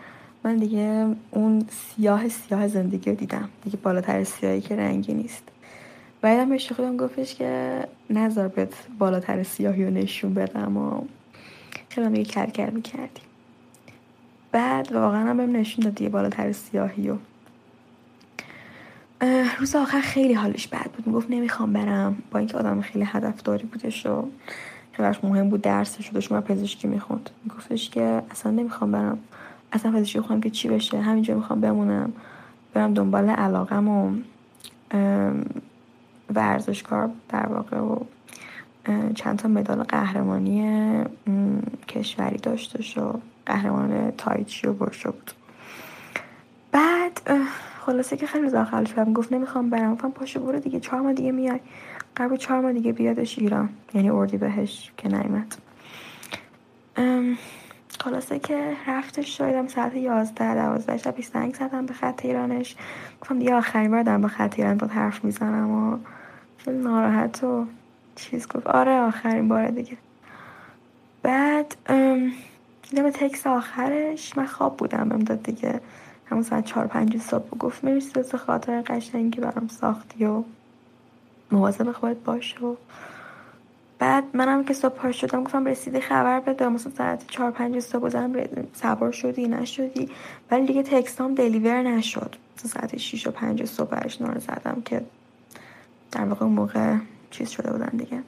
من 0.45 0.57
دیگه 0.57 1.15
اون 1.31 1.65
سیاه 1.69 2.29
سیاه 2.29 2.67
زندگی 2.67 3.09
رو 3.09 3.15
دیدم. 3.15 3.49
دیگه 3.63 3.77
بالاتر 3.77 4.23
سیاهی 4.23 4.61
که 4.61 4.75
رنگی 4.75 5.13
نیست. 5.13 5.43
بعدم 6.21 6.49
بهش 6.49 6.71
خودم 6.71 6.97
گفتش 6.97 7.35
که 7.35 7.79
نظر 8.09 8.47
بهت 8.47 8.73
بالاتر 8.99 9.43
سیاهی 9.43 9.85
رو 9.85 9.91
نشون 9.91 10.33
بدم 10.33 10.77
و 10.77 11.01
خیلی 11.89 12.09
دیگه 12.09 12.23
کل 12.23 12.45
کل 12.45 12.69
می‌کردیم 12.69 13.23
بعد 14.51 14.91
واقعا 14.91 15.29
هم 15.29 15.37
بهم 15.37 15.55
نشون 15.55 15.85
داد 15.85 15.95
دیگه 15.95 16.09
بالاتر 16.09 16.51
سیاهی 16.51 17.09
و 17.09 17.17
روز 19.59 19.75
آخر 19.75 20.01
خیلی 20.01 20.33
حالش 20.33 20.67
بد 20.67 20.91
بود. 20.91 21.07
می‌گفت 21.07 21.27
نمی‌خوام 21.29 21.73
برم. 21.73 22.23
با 22.31 22.39
اینکه 22.39 22.57
آدم 22.57 22.81
خیلی 22.81 23.05
هدفداری 23.07 23.63
بودش 23.63 24.05
و 24.05 24.27
خیلی 24.91 25.09
مهم 25.23 25.49
بود 25.49 25.61
درسش 25.61 26.09
و 26.09 26.13
داشت 26.13 26.31
پزشکی 26.31 26.87
می‌خوند. 26.87 27.29
میگفتش 27.43 27.89
که 27.89 28.21
اصلا 28.31 28.51
نمی‌خوام 28.51 28.91
برم. 28.91 29.19
اصلا 29.75 29.91
پزشکی 29.91 30.19
خواهم 30.19 30.41
که 30.41 30.49
چی 30.49 30.67
بشه؟ 30.67 31.01
همینجا 31.01 31.35
می‌خوام 31.35 31.61
بمونم. 31.61 32.13
برم 32.73 32.93
دنبال 32.93 33.29
علاقم 33.29 33.87
و 33.87 34.15
ورزشکار 36.35 37.09
در 37.29 37.45
واقع 37.45 37.79
و 37.79 37.99
چند 39.15 39.39
تا 39.39 39.47
مدال 39.47 39.83
قهرمانی 39.83 40.83
کشوری 41.87 42.37
داشته 42.37 43.01
و 43.01 43.13
قهرمان 43.45 44.11
تایچی 44.17 44.67
و 44.67 44.73
برشو 44.73 45.11
بود. 45.11 45.31
بعد 46.71 47.21
خلاصه 47.85 48.17
که 48.17 48.27
خیلی 48.27 48.47
آخرش 48.47 48.93
بهم 48.93 49.13
گفت 49.13 49.33
نمی‌خوام 49.33 49.69
برم. 49.69 49.93
گفتم 49.93 50.11
پاشو 50.11 50.39
برو 50.39 50.59
دیگه. 50.59 50.79
چهار 50.79 51.01
ماه 51.01 51.13
دیگه 51.13 51.31
میای. 51.31 51.59
قبل 52.17 52.35
چهار 52.35 52.61
ماه 52.61 52.73
دیگه 52.73 52.91
بیادش 52.91 53.39
ایران. 53.39 53.69
یعنی 53.93 54.09
اردی 54.09 54.37
بهش 54.37 54.91
که 54.97 55.07
نیمت 55.07 55.57
خلاصه 58.01 58.39
که 58.39 58.73
رفتش 58.87 59.37
شایدم 59.37 59.67
ساعت 59.67 59.95
یازده 59.95 60.53
دوازده 60.53 60.97
شب 60.97 61.21
زنگ 61.21 61.55
زدم 61.55 61.85
به 61.85 61.93
خط 61.93 62.25
ایرانش. 62.25 62.75
گفتم 63.21 63.39
دیگه 63.39 63.55
آخرین 63.55 63.91
بار 63.91 64.03
دارم 64.03 64.21
با 64.21 64.27
خط 64.27 64.53
ایران 64.59 64.77
با 64.77 64.87
حرف 64.87 65.23
می‌زنم 65.25 65.71
و 65.71 65.97
خیلی 66.57 66.77
ناراحت 66.77 67.43
و 67.43 67.65
چیز 68.15 68.47
گفت. 68.47 68.67
آره 68.67 68.91
آخرین 68.91 69.47
بار 69.47 69.67
دیگه. 69.67 69.97
بعد 71.23 71.75
دیدم 72.89 73.09
تکس 73.09 73.47
آخرش 73.47 74.37
من 74.37 74.45
خواب 74.45 74.77
بودم 74.77 75.09
بهم 75.09 75.19
داد 75.19 75.43
دیگه. 75.43 75.81
همون 76.25 76.43
ساعت 76.43 76.65
چهار 76.65 76.87
پنج 76.87 77.17
صبح 77.17 77.49
گفت 77.49 77.85
مرسی 77.85 78.11
واسه 78.15 78.37
خاطر 78.37 78.81
قشنگی 78.81 79.41
برام 79.41 79.67
ساختی 79.67 80.25
و 80.25 80.43
مواظب 81.51 81.91
خودت 81.91 82.17
باش 82.17 82.61
و 82.61 82.77
بعد 84.05 84.23
منم 84.33 84.63
که 84.63 84.73
صبح 84.73 84.93
پاش 84.93 85.21
شدم 85.21 85.43
گفتم 85.43 85.65
رسیدی 85.65 86.01
خبر 86.01 86.39
بده. 86.39 86.69
مثلا 86.69 86.91
ساعت 86.97 87.27
چهار 87.27 87.51
پنج 87.51 87.79
صبح 87.79 88.01
بودم 88.01 88.33
سوار 88.73 89.11
شدی 89.11 89.47
نشدی. 89.47 90.09
ولی 90.51 90.65
دیگه 90.65 90.83
تکستام 90.83 91.35
دلیور 91.35 91.81
نشد. 91.81 92.35
ساعت 92.55 92.97
6 92.97 93.27
و 93.27 93.31
5 93.31 93.65
صبح 93.65 93.89
برش 93.89 94.21
نور 94.21 94.39
زدم 94.39 94.81
که 94.85 95.05
در 96.11 96.25
واقع 96.25 96.45
اون 96.45 96.53
موقع 96.53 96.95
چیز 97.31 97.49
شده 97.49 97.71
بودن 97.71 97.89
دیگه. 97.97 98.23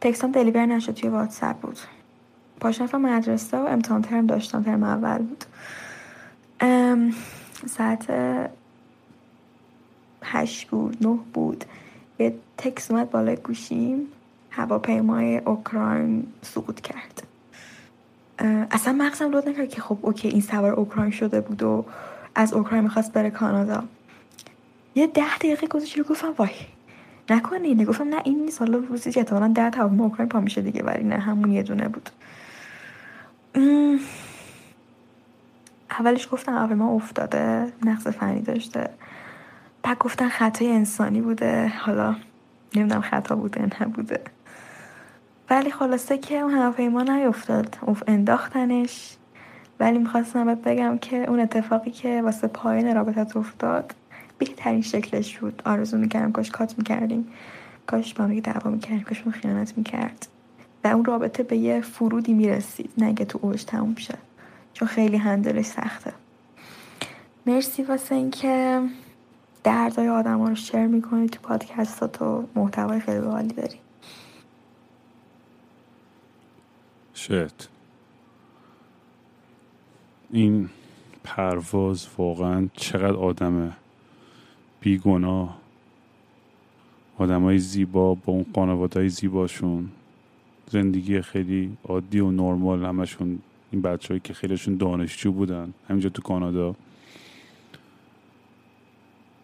تکستام 0.00 0.32
دلیور 0.32 0.66
نشد 0.66 0.94
توی 0.94 1.08
واتساپ 1.08 1.56
بود. 1.56 1.78
پاش 2.60 2.80
رفتم 2.80 3.00
مدرسه 3.00 3.56
و 3.56 3.66
امتحان 3.66 4.02
ترم 4.02 4.26
داشتم 4.26 4.62
ترم 4.62 4.82
اول 4.82 5.18
بود. 5.18 5.44
ساعت 7.66 8.06
هشت 10.22 10.68
بود 10.68 11.06
نه 11.06 11.18
بود. 11.34 11.64
یه 12.18 12.34
تکس 12.58 12.90
اومد 12.90 13.10
بالای 13.10 13.36
گوشیم. 13.36 14.08
هواپیمای 14.58 15.38
اوکراین 15.38 16.26
سقوط 16.42 16.80
کرد. 16.80 17.22
اصلا 18.70 18.92
مغزم 18.92 19.30
لود 19.30 19.48
نکرد 19.48 19.68
که 19.68 19.80
خب 19.80 19.98
اوکی 20.02 20.28
این 20.28 20.40
سوار 20.40 20.72
اوکراین 20.72 21.10
شده 21.10 21.40
بود 21.40 21.62
و 21.62 21.84
از 22.34 22.52
اوکراین 22.52 22.84
می‌خواست 22.84 23.12
بره 23.12 23.30
کانادا. 23.30 23.84
یه 24.94 25.06
ده 25.06 25.36
دقیقه 25.36 25.66
گذاشت 25.66 25.98
رو 25.98 26.04
گفتم 26.04 26.34
وای 26.38 26.50
نکنه 27.30 27.68
اینه 27.68 27.84
گفتم 27.84 28.08
نه 28.08 28.20
این 28.24 28.44
نیست. 28.44 28.60
حالا 28.60 28.78
روزی 28.78 29.12
که 29.12 29.20
احتمالا 29.20 29.48
ده 29.48 29.70
هواپیما 29.70 30.04
اوکراین 30.04 30.28
پا 30.28 30.40
میشه 30.40 30.60
دیگه 30.62 30.82
ولی 30.82 31.04
نه 31.04 31.18
همون 31.18 31.52
یه 31.52 31.62
دونه 31.62 31.88
بود. 31.88 32.10
اولش 35.90 36.28
گفتن 36.32 36.52
هواپیما 36.52 36.94
افتاده 36.94 37.72
نقص 37.84 38.06
فنی 38.06 38.40
داشته. 38.40 38.90
بعد 39.82 39.98
گفتن 39.98 40.28
خطای 40.28 40.72
انسانی 40.72 41.20
بوده. 41.20 41.68
حالا 41.68 42.16
نمی‌دونم 42.74 43.00
خطا 43.00 43.36
بوده 43.36 43.70
نبوده. 43.80 44.20
ولی 45.50 45.70
خلاصه 45.70 46.18
که 46.18 46.38
اون 46.38 46.54
هواپیما 46.54 47.02
نیفتاد. 47.02 47.78
انداختنش. 48.06 49.16
ولی 49.80 49.98
می‌خواستم 49.98 50.44
بهت 50.44 50.62
بگم 50.62 50.98
که 50.98 51.16
اون 51.16 51.40
اتفاقی 51.40 51.90
که 51.90 52.22
واسه 52.22 52.48
پایین 52.48 52.94
رابطت 52.94 53.36
افتاد 53.36 53.94
بهترین 54.38 54.82
شکلش 54.82 55.38
بود. 55.38 55.62
آرزو 55.66 55.98
می‌کردم 55.98 56.32
کاش 56.32 56.50
کات 56.50 56.78
می‌کردیم. 56.78 57.28
کاش 57.86 58.14
با 58.14 58.24
هم 58.24 58.40
دعوا 58.40 58.70
می‌کردیم 58.70 59.00
کاش 59.02 59.22
اون 59.22 59.32
خیانت 59.32 59.78
می‌کرد. 59.78 60.26
و 60.84 60.88
اون 60.88 61.04
رابطه 61.04 61.42
به 61.42 61.56
یه 61.56 61.80
فرودی 61.80 62.32
می‌رسید. 62.32 62.90
نه 62.98 63.14
که 63.14 63.24
تو 63.24 63.38
اوج 63.42 63.64
تموم 63.64 63.94
شه. 63.96 64.14
چون 64.72 64.88
خیلی 64.88 65.16
هندلش 65.16 65.66
سخته. 65.66 66.12
مرسی 67.46 67.82
واسه 67.82 68.14
اینکه 68.14 68.82
دردای 69.64 70.08
آدم 70.08 70.38
ها 70.38 70.48
رو 70.48 70.54
شیر 70.54 70.86
می‌کنی 70.86 71.28
تو 71.28 71.40
پادکستات 71.42 72.22
و 72.22 72.44
محتوای 72.54 73.00
خیلی 73.00 73.20
باحالی 73.20 73.54
داری. 73.54 73.78
شت 77.18 77.68
این 80.30 80.68
پرواز 81.24 82.08
واقعا 82.18 82.68
چقدر 82.74 83.16
آدم 83.16 83.76
بیگناه. 84.80 85.58
آدم 87.18 87.42
های 87.42 87.58
زیبا 87.58 88.14
با 88.14 88.32
اون 88.32 88.46
خانواده 88.54 89.00
های 89.00 89.08
زیباشون. 89.08 89.88
زندگی 90.70 91.20
خیلی 91.20 91.76
عادی 91.84 92.20
و 92.20 92.30
نرمال 92.30 92.84
همشون. 92.84 93.38
این 93.70 93.82
بچه 93.82 94.20
که 94.20 94.34
خیلیشون 94.34 94.76
دانشجو 94.76 95.32
بودن. 95.32 95.74
همینجا 95.88 96.08
تو 96.08 96.22
کانادا. 96.22 96.74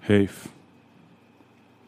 حیف. 0.03 0.47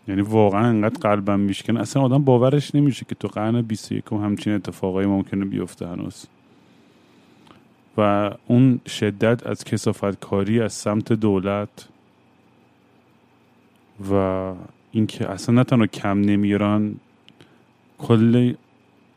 یعنی 0.09 0.23
واقعا 0.23 0.67
انقدر 0.67 0.99
قلبم 1.01 1.41
میشکنه. 1.41 1.81
اصلا 1.81 2.03
آدم 2.03 2.25
باورش 2.25 2.75
نمیشه 2.75 3.05
که 3.09 3.15
تو 3.15 3.29
قرن 3.29 3.63
21 3.63 4.05
همچین 4.13 4.53
اتفاقایی 4.53 5.09
ممکنه 5.09 5.45
بیفته 5.45 5.87
هنوز. 5.89 6.27
و 7.99 8.31
اون 8.47 8.81
شدت 8.87 9.47
از 9.47 9.65
کسافت 9.65 10.21
کاری 10.21 10.61
از 10.61 10.73
سمت 10.73 11.13
دولت 11.13 11.89
و 14.13 14.53
اینکه 14.93 15.31
اصلا 15.31 15.55
نه 15.55 15.65
تنها 15.65 15.87
کم 15.87 16.21
نمیارن 16.21 16.95
کل 17.99 18.55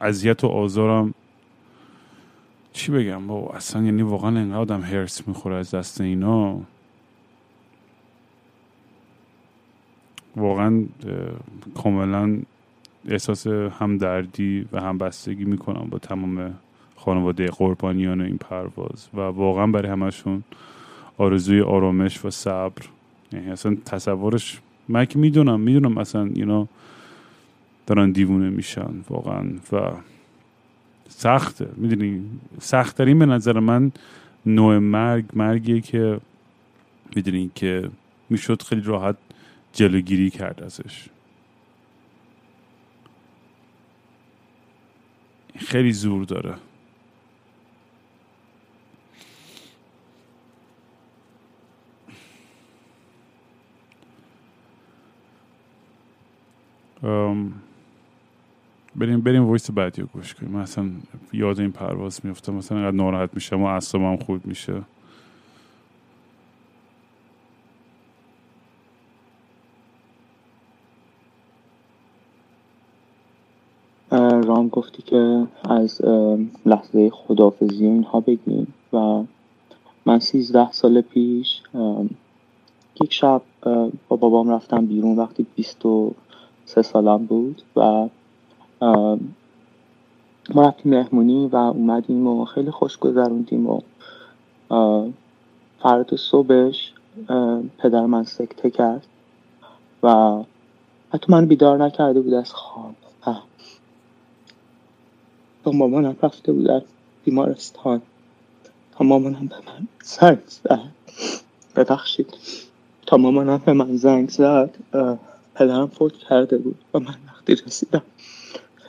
اذیت 0.02 0.44
و 0.44 0.48
آزارم. 0.48 1.14
چی 2.74 2.92
بگم 2.92 3.28
با 3.28 3.52
اصلا 3.56 3.84
یعنی 3.84 4.02
واقعا 4.02 4.30
انقدر 4.30 4.58
آدم 4.58 4.82
هرس 4.82 5.28
می‌خوره 5.28 5.56
از 5.56 5.72
دست 5.72 6.02
اینا. 6.02 6.62
واقعا 10.40 10.84
کاملا 11.76 12.40
احساس 13.08 13.48
همدردی 13.48 14.66
و 14.72 14.82
همبستگی 14.82 15.46
می‌کنم 15.46 15.88
با 15.90 15.98
تمام 16.00 16.54
خانواده 16.96 17.48
قربانیان 17.48 18.22
این 18.22 18.38
پرواز 18.38 19.10
و 19.14 19.20
واقعا 19.20 19.68
برای 19.68 19.92
همشون 19.92 20.44
آرزوی 21.18 21.62
آرامش 21.62 22.26
و 22.26 22.30
صبر. 22.30 22.82
یعنی 23.34 23.52
اصلا 23.52 23.78
تصورش 23.86 24.62
من 24.88 25.06
که 25.06 25.20
می‌دونم 25.20 25.60
می‌دونم 25.60 25.98
اصلا 25.98 26.30
اینا 26.36 26.68
دارن 27.88 28.12
دیوونه 28.12 28.50
میشن 28.50 28.92
واقعا 29.10 29.44
و 29.72 29.92
سخته. 31.10 31.68
می‌دونی؟ 31.78 32.22
سختترین 32.60 33.20
به 33.20 33.26
نظر 33.26 33.60
من 33.60 33.92
نوع 34.46 34.78
مرگ 34.78 35.26
مرگیه 35.34 35.82
که 35.82 36.20
می‌دونی 37.16 37.52
که 37.56 37.90
می‌شد 38.30 38.62
خیلی 38.62 38.82
راحت 38.82 39.16
جلوگیری 39.74 40.30
کرد 40.30 40.64
ازش. 40.64 41.10
خیلی 45.58 45.92
زور 45.94 46.26
داره. 46.26 46.56
بریم 58.96 59.22
بریم 59.22 59.44
وایس 59.46 59.72
بعدی 59.72 60.02
رو 60.02 60.08
گوش 60.08 60.34
کنیم. 60.34 60.52
من 60.52 60.62
اصلا 60.62 60.92
یاد 61.34 61.60
این 61.60 61.72
پرواز 61.72 62.26
میفتم 62.26 62.54
مثلا 62.54 62.78
اینقدر 62.78 62.98
ناراحت 62.98 63.30
میشم 63.34 63.62
و 63.62 63.66
اصلا 63.66 64.18
خوب 64.18 64.48
میشه 64.48 64.82
رام 74.44 74.68
گفتی 74.70 75.02
که 75.02 75.48
از 75.80 76.02
لحظه 76.66 77.10
خدافزی 77.10 77.86
اینها 77.86 78.20
بگیم 78.20 78.74
و 78.94 79.24
من 80.06 80.20
سیزده 80.20 80.72
سال 80.72 81.02
پیش 81.02 81.62
یک 83.02 83.14
شب 83.14 83.42
با 84.08 84.16
بابام 84.16 84.50
رفتم 84.50 84.86
بیرون 84.86 85.18
وقتی 85.18 85.46
بیست 85.56 85.86
و 85.86 86.14
سه 86.66 86.82
سالم 86.82 87.26
بود 87.26 87.62
و 87.76 88.10
ما 90.56 90.62
رفتیم 90.64 90.92
مهمونی 90.92 91.48
و 91.48 91.56
اومدیم 91.56 92.28
و 92.28 92.46
خیلی 92.46 92.72
خوش 92.72 92.98
گذروندیم 92.98 93.68
و 93.70 93.82
فرد 95.80 96.16
صبحش 96.16 96.94
پدر 97.78 98.06
من 98.06 98.24
سکته 98.24 98.70
کرد 98.70 99.08
و 100.04 100.38
حتی 101.14 101.32
من 101.32 101.46
بیدار 101.46 101.84
نکرده 101.84 102.22
بود 102.22 102.34
از 102.34 102.54
خواب. 102.54 102.96
با 105.70 105.76
مامانم 105.76 106.16
رفته 106.24 106.52
بود 106.52 106.68
در 106.68 106.82
بیمارستان. 107.26 108.02
تا 108.92 109.06
مامانم 109.06 109.48
به 109.48 109.56
من 109.56 109.88
زنگ 110.04 110.38
زد. 110.48 110.92
ببخشید. 111.76 112.34
تا 113.06 113.18
مامانم 113.18 113.62
به 113.66 113.74
من 113.74 113.98
زنگ 113.98 114.30
زد 114.30 114.76
پدرم 115.56 115.88
فوت 115.88 116.14
کرده 116.18 116.58
بود 116.58 116.76
و 116.94 117.00
من 117.00 117.16
وقتی 117.28 117.56
رسیدم 117.56 118.02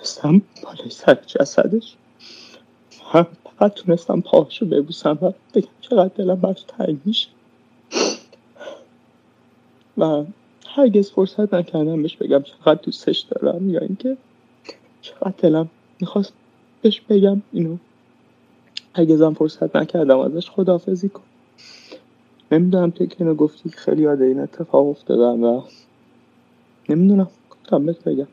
رسیدم 0.01 0.43
بالای 0.63 0.91
سر 0.91 1.15
جسدش. 1.15 1.95
هم 3.13 3.27
فقط 3.45 3.75
تونستم 3.75 4.21
پاهاشو 4.21 4.67
ببوسم 4.67 5.19
و 5.23 5.33
بگم 5.55 5.69
چقدر 5.81 6.15
دلم 6.15 6.35
براش 6.35 6.63
تنگ 6.63 7.01
میشه. 7.05 7.29
و 9.99 10.25
هرگز 10.67 11.11
فرصت 11.11 11.55
نکردم 11.55 12.03
بهش 12.03 12.17
بگم 12.17 12.43
چقدر 12.43 12.81
دوستش 12.83 13.19
دارم 13.19 13.71
یا 13.71 13.81
اینکه 13.81 14.17
چقدر 15.03 15.35
دلم 15.39 15.71
می‌خواست 16.01 16.33
بهش 16.83 17.01
بگم 17.01 17.43
اینو. 17.53 17.77
هرگزم 18.95 19.35
فرصت 19.35 19.77
نکردم 19.77 20.19
ازش 20.19 20.51
خداحافظی 20.51 21.09
کن. 21.09 21.23
نمی‌دونم 22.53 22.91
تو 22.91 23.07
که 23.07 23.17
اینو 23.21 23.35
گفتی 23.35 23.71
خیلی 23.71 24.03
یاد 24.03 24.23
این 24.23 24.41
اتفاق 24.41 24.87
افتادم 24.89 25.43
و 25.45 25.63
نمی‌دونم. 26.89 27.31
گفتم 27.51 27.87
بهت 27.87 28.05
بگم. 28.05 28.29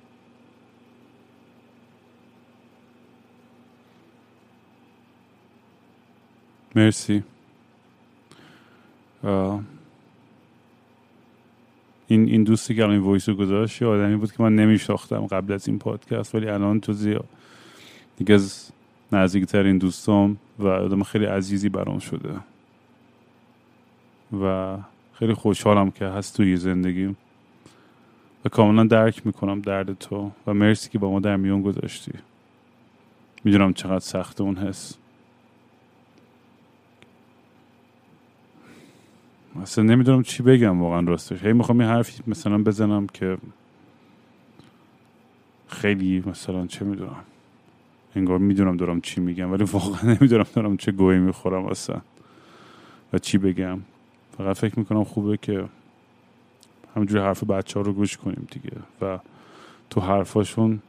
مرسی. 6.76 7.24
این 12.08 12.30
این 12.30 12.44
دوستی 12.44 12.76
که 12.76 12.90
این 12.90 13.00
وایس 13.00 13.30
رو 13.30 13.36
گذاشت 13.36 13.82
یه 13.82 13.88
آدمی 13.88 14.16
بود 14.16 14.32
که 14.32 14.44
من 14.44 14.56
نمیشناختم 14.56 15.28
قبل 15.28 15.54
از 15.54 15.68
این 15.68 15.80
پادکست 15.80 16.36
ولی 16.36 16.50
الان 16.50 16.80
تو 16.80 16.94
زیاد 16.94 17.26
دیگه 18.18 18.36
از 18.36 18.72
نزدیکترین 19.12 19.78
دوستام 19.78 20.38
و 20.60 20.68
آدم 20.68 21.04
خیلی 21.04 21.26
عزیزی 21.26 21.70
برام 21.70 22.00
شده. 22.00 22.40
و 24.42 24.78
خیلی 25.14 25.34
خوشحالم 25.34 25.92
که 25.92 26.06
هست 26.06 26.38
توی 26.38 26.58
زندگیم. 26.58 27.18
و 28.46 28.50
کاملا 28.50 28.84
درک 28.84 29.26
می‌کنم 29.26 29.62
درد 29.62 29.94
تو 29.94 30.32
و 30.48 30.54
مرسی 30.54 30.90
که 30.90 31.00
با 31.00 31.12
ما 31.12 31.20
در 31.20 31.36
میون 31.36 31.62
گذاشتی. 31.62 32.12
می‌دونم 33.44 33.74
چقدر 33.74 34.00
سخت 34.00 34.42
اون 34.42 34.58
حس. 34.58 34.98
اصلا 39.62 39.84
نمی‌دونم 39.84 40.24
چی 40.24 40.44
بگم 40.44 40.82
واقعا 40.82 41.00
راستش. 41.00 41.44
هی 41.44 41.54
می‌خوام 41.54 41.82
یه 41.82 41.88
حرفی 41.88 42.24
مثلا 42.28 42.58
بزنم 42.58 43.08
که 43.08 43.38
خیلی 45.68 46.24
مثلا 46.26 46.68
چه 46.68 46.86
می‌دونم. 46.86 47.24
انگار 48.16 48.38
می‌دونم 48.38 48.78
دارم 48.78 49.02
چی 49.02 49.22
میگم 49.22 49.52
ولی 49.52 49.64
واقعا 49.64 50.02
نمی‌دونم 50.04 50.46
دارم 50.56 50.78
چه 50.78 50.92
گویی 50.92 51.20
می‌خورم 51.20 51.66
اصلا 51.66 52.02
و 53.14 53.20
چی 53.20 53.38
بگم. 53.38 53.80
فقط 54.38 54.58
فکر 54.58 54.80
می‌کنم 54.80 55.04
خوبه 55.04 55.38
که 55.38 55.66
همینجوری 56.96 57.24
حرف 57.24 57.44
بچه 57.44 57.80
ها 57.80 57.86
رو 57.86 57.94
گوش 57.94 58.18
کنیم 58.18 58.48
دیگه 58.52 58.78
و 59.02 59.20
تو 59.90 60.02
حرفاشون 60.02 60.80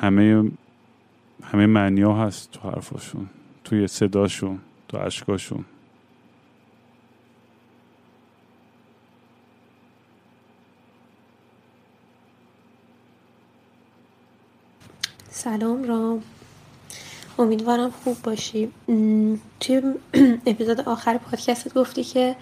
همه 0.00 0.50
همه 1.42 1.66
معنی 1.66 2.02
ها 2.02 2.26
هست 2.26 2.50
تو 2.50 2.70
حرفاشون 2.70 3.26
توی 3.64 3.86
صداشون 3.86 4.58
تو 4.88 4.96
عشقاشون. 4.96 5.64
سلام 15.44 15.84
رام. 15.84 16.22
امیدوارم 17.38 17.90
خوب 17.90 18.16
باشی. 18.22 18.72
توی 19.60 19.82
اپیزود 20.46 20.80
آخر 20.80 21.18
پادکستت 21.18 21.74
گفتی 21.74 22.04
که 22.04 22.36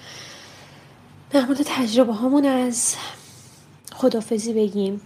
در 1.30 1.46
مورد 1.46 1.62
تجربه 1.66 2.12
هامون 2.12 2.46
از 2.46 2.96
خدافزی 3.92 4.52
بگیم. 4.52 5.00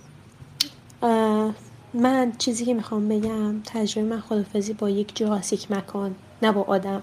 من 1.94 2.32
چیزی 2.38 2.64
که 2.64 2.74
می‌خوام 2.74 3.08
بگم 3.08 3.60
تجربه 3.62 4.08
من 4.08 4.20
خدافزی 4.20 4.72
با 4.72 4.90
یک 4.90 5.16
جهاز 5.16 5.52
یک 5.52 5.70
مکان 5.70 6.14
نه 6.42 6.52
با 6.52 6.62
آدم. 6.62 7.02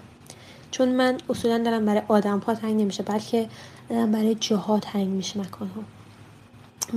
چون 0.71 0.89
من 0.89 1.17
اصولا 1.29 1.57
دارم 1.57 1.85
برای 1.85 2.01
آدم 2.07 2.39
ها 2.39 2.55
تنگ 2.55 2.81
نمیشه 2.81 3.03
بلکه 3.03 3.49
دارم 3.89 4.11
برای 4.11 4.35
جاها 4.35 4.79
تنگ 4.79 5.07
میشه 5.07 5.39
مکان 5.39 5.67
ها 5.67 5.83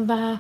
و 0.09 0.37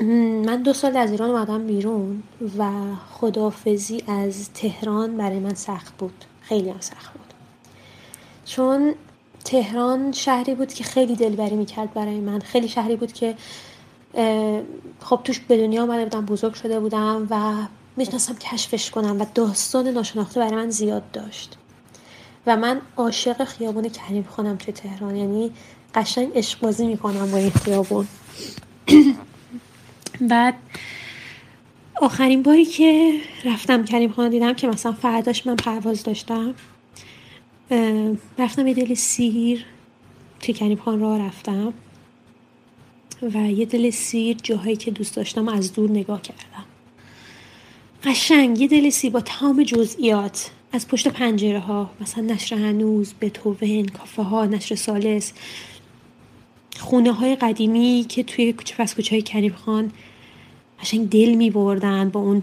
من 0.00 0.62
دو 0.62 0.72
سال 0.72 0.96
از 0.96 1.10
ایران 1.10 1.30
اومدم 1.30 1.66
بیرون 1.66 2.22
و 2.58 2.70
خدافزی 3.12 4.02
از 4.06 4.52
تهران 4.52 5.16
برای 5.16 5.38
من 5.38 5.54
سخت 5.54 5.96
بود. 5.98 6.24
خیلی 6.40 6.70
هم 6.70 6.80
سخت 6.80 7.12
بود. 7.12 7.34
چون 8.44 8.94
تهران 9.44 10.12
شهری 10.12 10.54
بود 10.54 10.72
که 10.72 10.84
خیلی 10.84 11.16
دلبری 11.16 11.56
می‌کرد 11.56 11.94
برای 11.94 12.20
من. 12.20 12.38
خیلی 12.38 12.68
شهری 12.68 12.96
بود 12.96 13.12
که 13.12 13.34
خب 15.00 15.20
توش 15.24 15.40
به 15.40 15.56
دنیا 15.56 15.82
آمده 15.82 16.04
بودم 16.04 16.26
بزرگ 16.26 16.54
شده 16.54 16.80
بودم 16.80 17.26
و 17.30 17.52
می‌تونستم 17.96 18.34
کشفش 18.34 18.90
کنم 18.90 19.20
و 19.20 19.24
داستان 19.34 19.88
ناشناخته 19.88 20.40
برای 20.40 20.56
من 20.56 20.70
زیاد 20.70 21.10
داشت. 21.10 21.56
و 22.46 22.56
من 22.56 22.80
عاشق 22.96 23.44
خیابون 23.44 23.88
کریم 23.88 24.26
خانم 24.30 24.56
توی 24.56 24.72
تهران. 24.72 25.16
یعنی 25.16 25.50
قشنگ 25.94 26.30
عشق 26.34 26.60
بازی 26.60 26.86
می‌کنم 26.86 27.30
با 27.30 27.38
این 27.38 27.50
خیابون. 27.50 28.08
بعد 30.20 30.54
آخرین 32.00 32.42
باری 32.42 32.64
که 32.64 33.20
رفتم 33.44 33.84
کریم 33.84 34.12
خانه 34.12 34.28
دیدم 34.28 34.54
که 34.54 34.68
مثلا 34.68 34.92
فرداش 34.92 35.46
من 35.46 35.56
پرواز 35.56 36.02
داشتم 36.02 36.54
رفتم 38.38 38.66
یه 38.66 38.74
دل 38.74 38.94
سیر 38.94 39.64
توی 40.40 40.54
کریم 40.54 40.78
خان 40.78 41.00
راه 41.00 41.18
رفتم 41.18 41.74
و 43.22 43.36
یه 43.36 43.64
دل 43.64 43.90
سیر 43.90 44.36
جاهایی 44.42 44.76
که 44.76 44.90
دوست 44.90 45.16
داشتم 45.16 45.48
از 45.48 45.72
دور 45.72 45.90
نگاه 45.90 46.22
کردم. 46.22 46.64
قشنگ 48.04 48.60
یه 48.60 48.68
دل 48.68 48.90
سیر 48.90 49.10
با 49.10 49.20
تمام 49.20 49.62
جزئیات 49.62 50.50
از 50.72 50.88
پشت 50.88 51.08
پنجره 51.08 51.58
ها 51.58 51.90
مثلا 52.00 52.24
نشر 52.24 52.56
هنوز 52.56 53.14
بتوون 53.20 53.86
کافه 53.86 54.22
ها 54.22 54.46
نشر 54.46 54.74
سالس 54.74 55.32
خونه 56.78 57.12
های 57.12 57.36
قدیمی 57.36 58.06
که 58.08 58.22
توی 58.22 58.52
کوچه 58.52 58.74
پس 58.76 58.94
کوچه 58.94 59.10
های 59.10 59.22
کریم 59.22 59.52
خان 59.52 59.92
قشنگ 60.82 61.08
دل 61.08 61.34
می 61.34 61.50
بردن 61.50 62.08
با 62.08 62.20
اون 62.20 62.42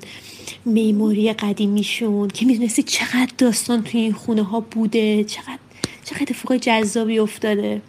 میموری 0.65 1.33
قدیمیشون 1.33 2.27
که 2.27 2.45
می‌دونستی 2.45 2.83
چقدر 2.83 3.29
داستان 3.38 3.83
توی 3.83 3.99
این 4.01 4.13
خونه 4.13 4.43
ها 4.43 4.59
بوده 4.59 5.23
چقدر 5.23 5.59
چقدر 6.03 6.21
اتفاق 6.21 6.57
جذابی 6.57 7.19
افتاده. 7.19 7.81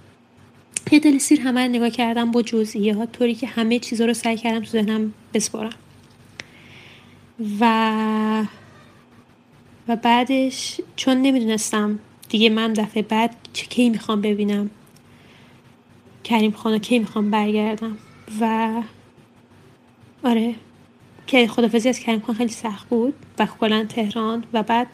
یه 0.92 0.98
دل 0.98 1.18
سیر 1.18 1.40
همه 1.40 1.68
نگاه 1.68 1.90
کردم 1.90 2.30
با 2.30 2.42
ها 2.94 3.06
طوری 3.06 3.34
که 3.34 3.46
همه 3.46 3.78
چیزها 3.78 4.06
رو 4.06 4.14
سعی 4.14 4.36
کردم 4.36 4.60
تو 4.60 4.70
ذهنم 4.70 5.12
بسپارم. 5.34 5.72
و 7.60 8.46
و 9.88 9.96
بعدش 9.96 10.80
چون 10.96 11.16
نمی‌دونستم 11.22 11.98
دیگه 12.28 12.50
من 12.50 12.72
دفعه 12.72 13.02
بعد 13.02 13.36
چه 13.52 13.66
کی 13.66 13.90
می‌خوام 13.90 14.20
ببینم 14.20 14.70
کریم 16.24 16.50
خانه 16.50 16.78
کی 16.78 16.98
می‌خوام 16.98 17.30
برگردم. 17.30 17.98
و 18.40 18.70
آره. 20.24 20.54
که 21.26 21.46
خدافزی 21.46 21.88
از 21.88 21.98
کریم 21.98 22.20
خان 22.20 22.34
خیلی 22.34 22.52
سخت 22.52 22.88
بود 22.88 23.14
و 23.38 23.46
کلا 23.60 23.84
تهران 23.84 24.44
و 24.52 24.62
بعد 24.62 24.86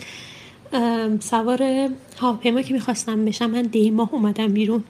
سوار 1.20 1.90
هواپیما 2.20 2.62
که 2.62 2.74
می‌خواستم 2.74 3.24
بشم 3.24 3.50
من 3.50 3.62
دی 3.62 3.90
ماه 3.90 4.08
اومدم 4.14 4.48
بیرون. 4.52 4.84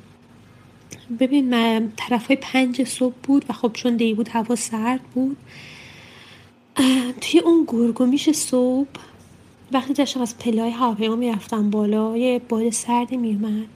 ببین 1.21 1.51
من 1.51 1.93
طرف 1.97 2.27
های 2.27 2.37
پنج 2.37 2.85
صبح 2.85 3.15
بود 3.23 3.45
و 3.49 3.53
خب 3.53 3.71
چون 3.75 3.97
دی 3.97 4.15
بود 4.15 4.29
هوا 4.29 4.55
سرد 4.55 5.01
بود. 5.15 5.37
توی 7.21 7.41
اون 7.41 7.65
گرگومیش 7.69 8.31
صبح 8.31 8.89
وقتی 9.73 9.93
داشتم 9.93 10.21
از 10.21 10.39
پلای 10.39 10.71
هواپیما 10.71 11.17
می‌رفتم 11.17 11.71
بالا 11.71 12.17
یه 12.17 12.39
باد 12.49 12.71
سردی 12.71 13.17
میومد 13.17 13.67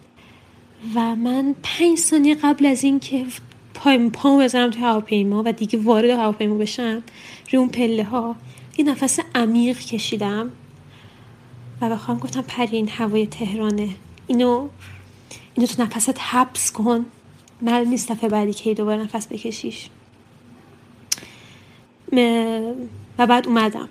و 0.94 1.16
من 1.16 1.54
پنج 1.62 1.98
ثانیه 1.98 2.34
قبل 2.34 2.66
از 2.66 2.84
اینکه 2.84 3.24
پای 3.78 4.10
پامو 4.10 4.42
بزنم 4.42 4.70
توی 4.70 4.82
هواپیما 4.82 5.42
و 5.46 5.52
دیگه 5.52 5.78
وارد 5.78 6.10
هواپیما 6.10 6.54
بشم. 6.54 7.02
روی 7.50 7.58
اون 7.58 7.68
پله 7.68 8.04
ها 8.04 8.36
یه 8.78 8.84
نفس 8.84 9.18
عمیق 9.34 9.78
کشیدم 9.78 10.50
و 11.80 11.90
بخوام 11.90 12.18
گفتم 12.18 12.42
پرین 12.42 12.88
هوای 12.88 13.26
تهرانه. 13.26 13.88
اینو 14.26 14.68
اینو 15.54 15.66
تو 15.66 15.82
نفست 15.82 16.20
حبس 16.20 16.72
کن. 16.72 17.06
من 17.60 17.84
نیست 17.84 18.12
دفعه 18.12 18.28
بعدی 18.28 18.52
که 18.52 18.74
دوباره 18.74 19.02
نفس 19.02 19.28
بکشیش. 19.28 19.88
و 23.18 23.26
بعد 23.26 23.46
اومدم. 23.46 23.88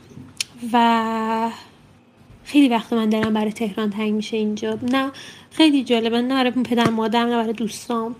و 0.73 1.49
خیلی 2.43 2.67
وقت 2.67 2.93
من 2.93 3.09
دارم 3.09 3.33
برای 3.33 3.51
تهران 3.51 3.89
تنگ 3.89 4.13
میشه 4.13 4.37
اینجا. 4.37 4.79
نه 4.91 5.11
خیلی 5.51 5.83
جالبه. 5.83 6.21
نه 6.21 6.33
برای 6.33 6.51
پدر 6.51 6.89
مادرم 6.89 7.27
نه 7.27 7.35
برای 7.35 7.53
دوستام. 7.53 8.15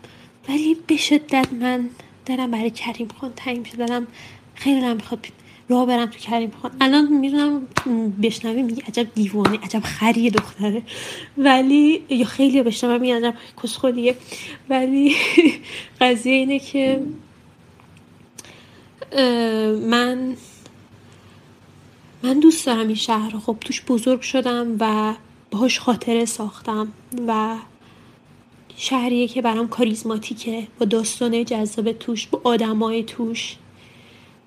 ولی 0.49 0.77
به 0.87 0.97
شدت 0.97 1.53
من 1.53 1.89
دارم 2.25 2.51
برای 2.51 2.69
کریم 2.69 3.07
خان 3.19 3.33
تنگ 3.35 3.57
میشه 3.57 3.77
دارم 3.77 4.07
خیلی 4.55 4.81
دارم 4.81 4.95
می‌خواد 4.95 5.27
راه 5.69 5.85
برم 5.85 6.05
تو 6.05 6.19
کریم 6.19 6.51
خان. 6.61 6.71
الان 6.81 7.07
می‌دونم 7.13 7.67
بشنوی 8.21 8.61
میگه 8.61 8.83
عجب 8.87 9.13
دیوانه 9.13 9.57
عجب 9.57 9.79
خریه 9.79 10.29
دختره. 10.29 10.81
ولی 11.37 12.03
یا 12.09 12.25
خیلی 12.25 12.63
بشنوم 12.63 13.01
میگه 13.01 13.17
عجب 13.17 13.33
کسخولیه 13.63 14.15
ولی 14.69 15.15
قضیه 16.01 16.33
اینه 16.33 16.59
که 16.59 17.01
من 19.89 20.35
من 22.23 22.39
دوست 22.39 22.65
دارم 22.65 22.87
این 22.87 22.95
شهر 22.95 23.39
خب 23.39 23.57
توش 23.61 23.81
بزرگ 23.81 24.21
شدم 24.21 24.75
و 24.79 25.13
باهاش 25.51 25.79
خاطره 25.79 26.25
ساختم 26.25 26.93
و 27.27 27.55
شهریه 28.79 29.27
که 29.27 29.41
برام 29.41 29.67
کاریزماتیکه 29.67 30.67
با 30.79 30.85
داستانه 30.85 31.43
جذاب 31.43 31.91
توش 31.91 32.27
با 32.27 32.41
آدمای 32.43 33.03
توش. 33.03 33.55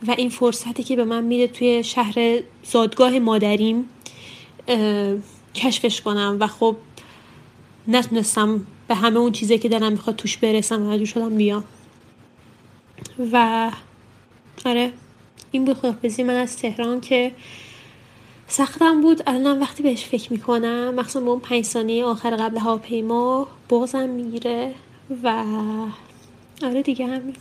و 0.07 0.15
این 0.19 0.29
فرصتی 0.29 0.83
که 0.83 0.97
به 0.97 1.05
من 1.05 1.25
میده 1.25 1.47
توی 1.47 1.85
شهر 1.85 2.41
زادگاه 2.65 3.19
مادریم 3.19 3.85
کشفش 5.55 6.01
کنم. 6.01 6.37
و 6.41 6.47
خب 6.47 6.77
نتونستم 7.89 8.67
به 8.89 8.95
همه 8.95 9.19
اون 9.19 9.33
چیزی 9.33 9.59
که 9.59 9.69
دلم 9.69 9.93
می‌خواد 9.93 10.17
توش 10.17 10.37
برسم 10.37 10.87
و 10.87 11.05
شدم 11.05 11.37
بیام. 11.37 11.65
و 13.33 13.71
آره 14.65 14.93
این 15.51 15.65
بود 15.65 15.77
خدافزی 15.77 16.23
من 16.23 16.35
از 16.35 16.57
تهران 16.57 17.01
که 17.01 17.33
سختم 18.51 19.01
بود. 19.01 19.23
الان 19.27 19.61
وقتی 19.61 19.83
بهش 19.83 20.05
فکر 20.05 20.33
می‌کنم 20.33 20.95
مخصوصا 20.95 21.21
به 21.21 21.31
اون 21.31 21.41
پنج 21.41 21.65
ثانیه 21.65 22.05
آخر 22.05 22.37
قبل 22.37 22.59
هواپیما 22.59 23.49
بغزم 23.71 24.09
می‌گیره 24.09 24.75
و 25.23 25.47
آره 26.63 26.83
دیگه 26.83 27.07
همین. 27.07 27.37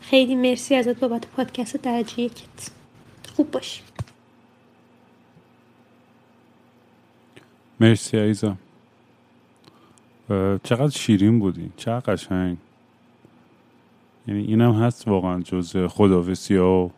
خیلی 0.00 0.34
مرسی 0.34 0.74
ازت 0.74 1.00
بابت 1.00 1.26
پادکست 1.26 1.76
درجه 1.76 2.20
یکت. 2.20 2.70
خوب 3.36 3.50
باشی 3.50 3.80
مرسی 7.80 8.18
عیزا 8.18 8.56
چقدر 10.62 10.90
شیرین 10.90 11.38
بودی. 11.38 11.72
چقدر 11.76 12.14
قشنگ. 12.14 12.56
یعنی 14.28 14.40
اینم 14.42 14.72
هست 14.72 15.08
واقعا 15.08 15.40
جز 15.40 15.76
خداویسی 15.76 16.56
ها 16.56 16.90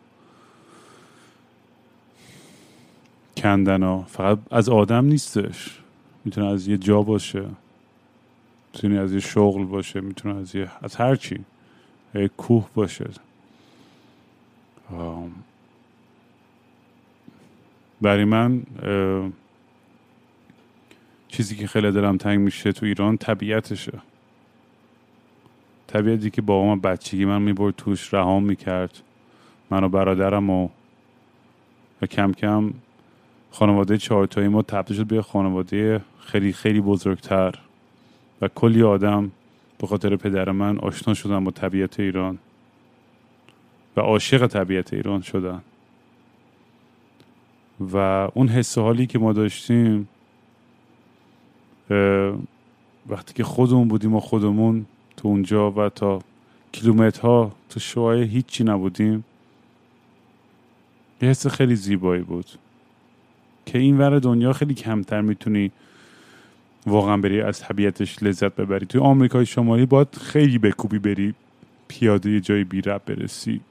کندن 3.41 3.83
ها 3.83 4.05
فقط 4.09 4.39
از 4.51 4.69
آدم 4.69 5.05
نیستش. 5.05 5.79
می‌تونه 6.25 6.47
از 6.47 6.67
یه 6.67 6.77
جا 6.77 7.01
باشه. 7.01 7.45
می‌تونه 8.73 8.99
از 8.99 9.13
یه 9.13 9.19
شغل 9.19 9.65
باشه. 9.65 10.01
می‌تونه 10.01 10.35
از 10.35 10.55
یه 10.55 10.71
از 10.81 10.95
هر 10.95 11.15
چی. 11.15 11.39
یه 12.15 12.27
کوه 12.27 12.67
باشه. 12.73 13.09
برای 18.01 18.25
من 18.25 18.63
چیزی 21.27 21.55
که 21.55 21.67
خیلی 21.67 21.91
دلم 21.91 22.17
تنگ 22.17 22.39
میشه 22.39 22.71
تو 22.71 22.85
ایران 22.85 23.17
طبیعتشه. 23.17 23.99
طبیعتی 25.87 26.29
که 26.29 26.41
با 26.41 26.65
من 26.65 26.79
بچگی 26.79 27.25
من 27.25 27.41
می‌برد 27.41 27.75
توش 27.75 28.13
رهام 28.13 28.43
می‌کرد. 28.43 29.01
من 29.69 29.83
و 29.83 29.89
برادرم 29.89 30.49
و, 30.49 30.69
و 32.01 32.05
کم 32.05 32.31
کم 32.31 32.73
خانواده 33.51 33.97
چهارتایی 33.97 34.47
ما 34.47 34.61
تبدیل 34.61 34.97
شد 34.97 35.05
به 35.05 35.21
خانواده 35.21 36.01
خیلی 36.19 36.53
خیلی 36.53 36.81
بزرگتر. 36.81 37.55
و 38.41 38.47
کلی 38.47 38.83
آدم 38.83 39.31
به 39.77 39.87
خاطر 39.87 40.15
پدر 40.15 40.51
من 40.51 40.77
آشنا 40.77 41.13
شدن 41.13 41.43
با 41.43 41.51
طبیعت 41.51 41.99
ایران. 41.99 42.37
و 43.97 44.01
عاشق 44.01 44.47
طبیعت 44.47 44.93
ایران 44.93 45.21
شدن. 45.21 45.61
و 47.93 47.97
اون 48.33 48.47
حس 48.47 48.77
حالی 48.77 49.07
که 49.07 49.19
ما 49.19 49.33
داشتیم 49.33 50.07
وقتی 53.09 53.33
که 53.33 53.43
خودمون 53.43 53.87
بودیم 53.87 54.15
و 54.15 54.19
خودمون 54.19 54.85
تو 55.17 55.27
اونجا 55.27 55.71
و 55.71 55.89
تا 55.89 56.21
کیلومترها 56.71 57.51
تو 57.69 57.79
شوهای 57.79 58.23
هیچی 58.23 58.63
نبودیم 58.63 59.23
یه 61.21 61.29
حس 61.29 61.47
خیلی 61.47 61.75
زیبایی 61.75 62.21
بود. 62.21 62.45
که 63.65 63.77
این 63.77 63.97
ور 63.97 64.19
دنیا 64.19 64.53
خیلی 64.53 64.73
کمتر 64.73 65.21
می‌تونی 65.21 65.71
واقعا 66.85 67.17
بری 67.17 67.41
از 67.41 67.59
طبیعتش 67.59 68.23
لذت 68.23 68.55
ببری. 68.55 68.85
توی 68.85 69.01
آمریکای 69.01 69.45
شمالی 69.45 69.85
باید 69.85 70.07
خیلی 70.21 70.57
بکوبی 70.57 70.99
بری 70.99 71.33
پیاده 71.87 72.31
یه 72.31 72.39
جای 72.39 72.63
بی 72.63 72.81
رب 72.81 73.01
برسی. 73.05 73.61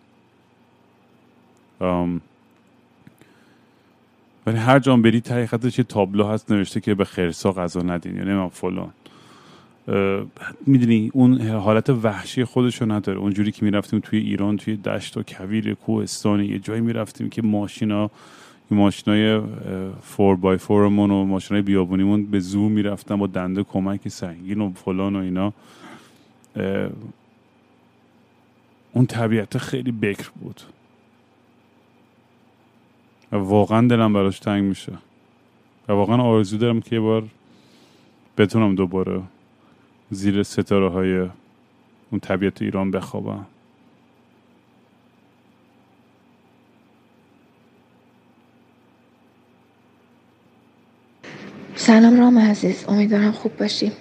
ولی 4.46 4.56
هر 4.56 4.78
جام 4.78 5.02
بری 5.02 5.20
تحقیقتش 5.20 5.78
یه 5.78 5.84
تابلو 5.84 6.26
هست 6.26 6.52
نوشته 6.52 6.80
که 6.80 6.94
به 6.94 7.04
خرسا 7.04 7.52
غذا 7.52 7.82
ندین 7.82 8.16
یعنی 8.16 8.32
من 8.32 8.48
فلان. 8.48 8.90
می‌دونی 10.66 11.10
اون 11.14 11.40
حالت 11.40 11.90
وحشی 11.90 12.44
خودشو 12.44 12.92
نداره. 12.92 13.18
اونجوری 13.18 13.52
که 13.52 13.64
می‌رفتیم 13.64 14.00
توی 14.00 14.18
ایران 14.18 14.56
توی 14.56 14.76
دشت 14.76 15.16
و 15.16 15.22
کویر 15.22 15.74
کوهستانی 15.74 16.46
یه 16.46 16.58
جایی 16.58 16.80
می‌رفتیم 16.80 17.30
که 17.30 17.42
ماشینا 17.42 18.10
ماشینای 18.74 19.40
فور 20.02 20.36
بای 20.36 20.56
فورمون 20.56 21.10
و 21.10 21.24
ماشینای 21.24 21.62
بیابونیمون 21.62 22.26
به 22.26 22.40
زور 22.40 22.70
می‌رفتن 22.70 23.16
با 23.16 23.26
دنده 23.26 23.62
کمک 23.62 24.08
سنگین 24.08 24.60
و 24.60 24.72
فلان 24.72 25.16
و 25.16 25.18
اینا. 25.18 25.52
اون 28.92 29.06
طبیعت 29.06 29.58
خیلی 29.58 29.92
بکر 29.92 30.30
بود. 30.40 30.60
واقعا 33.32 33.88
دلم 33.88 34.12
براش 34.12 34.38
تنگ 34.38 34.64
میشه. 34.64 34.92
و 35.88 35.92
واقعا 35.92 36.22
آرزو 36.22 36.56
دارم 36.56 36.80
که 36.80 36.96
یه 36.96 37.00
بار 37.00 37.24
بتونم 38.38 38.74
دوباره 38.74 39.22
زیر 40.10 40.42
ستاره 40.42 40.88
های 40.88 41.18
اون 42.10 42.20
طبیعت 42.20 42.62
ایران 42.62 42.90
بخوابم. 42.90 43.46
سلام 51.82 52.20
رام 52.20 52.38
عزیز. 52.38 52.84
امیدوارم 52.88 53.32
خوب 53.32 53.56
باشی. 53.56 53.92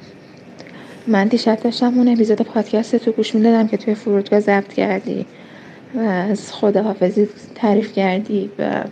من 1.08 1.28
دیشب 1.28 1.60
داشتم 1.60 1.98
اون 1.98 2.08
اپیزود 2.08 2.42
پادکست 2.42 2.96
تو 2.96 3.12
گوش 3.12 3.36
می‌دادم 3.36 3.68
که 3.68 3.78
توی 3.78 3.96
فرودگاه 3.96 4.40
ضبط 4.40 4.74
کردی 4.74 5.26
و 5.96 6.00
از 6.00 6.54
خداحافظی 6.54 7.30
تعریف 7.56 7.94
کردی 7.94 8.50
و 8.60 8.84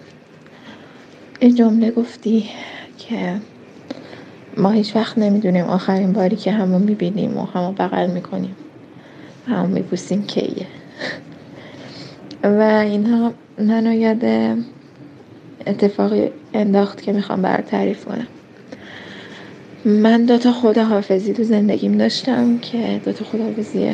این 1.40 1.56
جمله 1.56 1.92
گفتی 1.92 2.50
که 2.98 3.36
ما 4.58 4.72
هیچ 4.72 4.96
وقت 4.96 5.18
نمی‌دونیم 5.18 5.66
آخرین 5.66 6.14
باری 6.14 6.36
که 6.36 6.52
همون 6.52 6.82
می‌بینیم 6.82 7.38
و 7.38 7.46
همون 7.46 7.76
بغل 7.76 8.12
می‌کنیم 8.12 8.56
و 9.48 9.52
همون 9.52 9.72
میبوسیم 9.72 10.24
کیه. 10.26 10.68
و 12.44 12.62
اینها 12.62 13.34
منو 13.58 13.94
یاد 13.94 14.26
اتفاقی 15.68 16.30
انداخت 16.54 17.02
که 17.02 17.14
می‌خوام 17.14 17.42
بر 17.42 17.62
تعریف 17.62 18.06
کنم. 18.06 18.28
من 19.88 20.26
دوتا 20.26 20.52
خداحافظی 20.52 21.34
تو 21.34 21.44
زندگیم 21.44 21.98
داشتم 21.98 22.58
که 22.58 23.02
دوتا 23.06 23.26
خداحافظی 23.26 23.92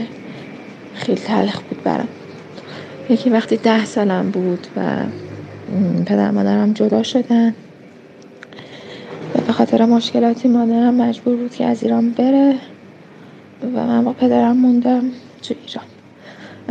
خیلی 0.93 1.21
تلخ 1.21 1.61
بود 1.61 1.83
برام. 1.83 2.07
یکی 3.09 3.29
وقتی 3.29 3.57
ده 3.57 3.85
سالم 3.85 4.31
بود 4.31 4.67
و 4.77 4.81
پدر 6.05 6.31
مادرم 6.31 6.73
جدا 6.73 7.03
شدن 7.03 7.49
و 9.35 9.41
به 9.47 9.53
خاطر 9.53 9.85
مشکلاتی 9.85 10.47
مادرم 10.47 10.93
مجبور 10.95 11.35
بود 11.35 11.55
که 11.55 11.65
از 11.65 11.83
ایران 11.83 12.09
بره 12.09 12.55
و 13.75 13.87
من 13.87 14.03
با 14.03 14.13
پدرم 14.13 14.57
موندم 14.57 15.03
تو 15.41 15.55
ایران. 15.67 15.85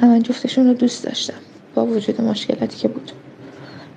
من 0.02 0.22
جفتشون 0.22 0.66
رو 0.66 0.74
دوست 0.74 1.04
داشتم 1.04 1.38
با 1.74 1.86
وجود 1.86 2.20
مشکلاتی 2.20 2.78
که 2.78 2.88
بود. 2.88 3.12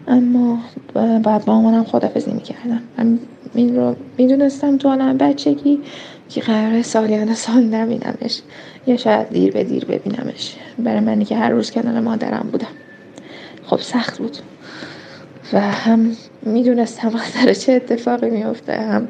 اما 0.07 0.59
بعد 0.93 1.45
با 1.45 1.53
مامانم 1.53 1.83
خدافزی 1.83 2.31
می‌کردم. 2.31 2.81
من 2.97 3.19
این 3.55 3.75
رو 3.75 3.95
می‌دونستم 4.17 4.77
تو 4.77 4.89
عالم 4.89 5.17
بچگی 5.17 5.79
که 6.29 6.41
قرار 6.41 6.81
سالیان 6.81 7.33
سال 7.33 7.63
نبینمش. 7.63 8.41
یا 8.87 8.97
شاید 8.97 9.29
دیر 9.29 9.53
به 9.53 9.63
دیر 9.63 9.85
ببینمش. 9.85 10.55
برای 10.79 10.99
منی 10.99 11.25
که 11.25 11.35
هر 11.35 11.49
روز 11.49 11.71
کنار 11.71 11.99
مادرم 11.99 12.49
بودم. 12.51 12.67
خب 13.65 13.79
سخت 13.79 14.17
بود. 14.17 14.37
و 15.53 15.61
هم 15.61 16.11
می‌دونستم 16.41 17.09
قدر 17.09 17.53
چه 17.53 17.73
اتفاقی 17.73 18.29
میفته 18.29 18.73
هم 18.73 19.07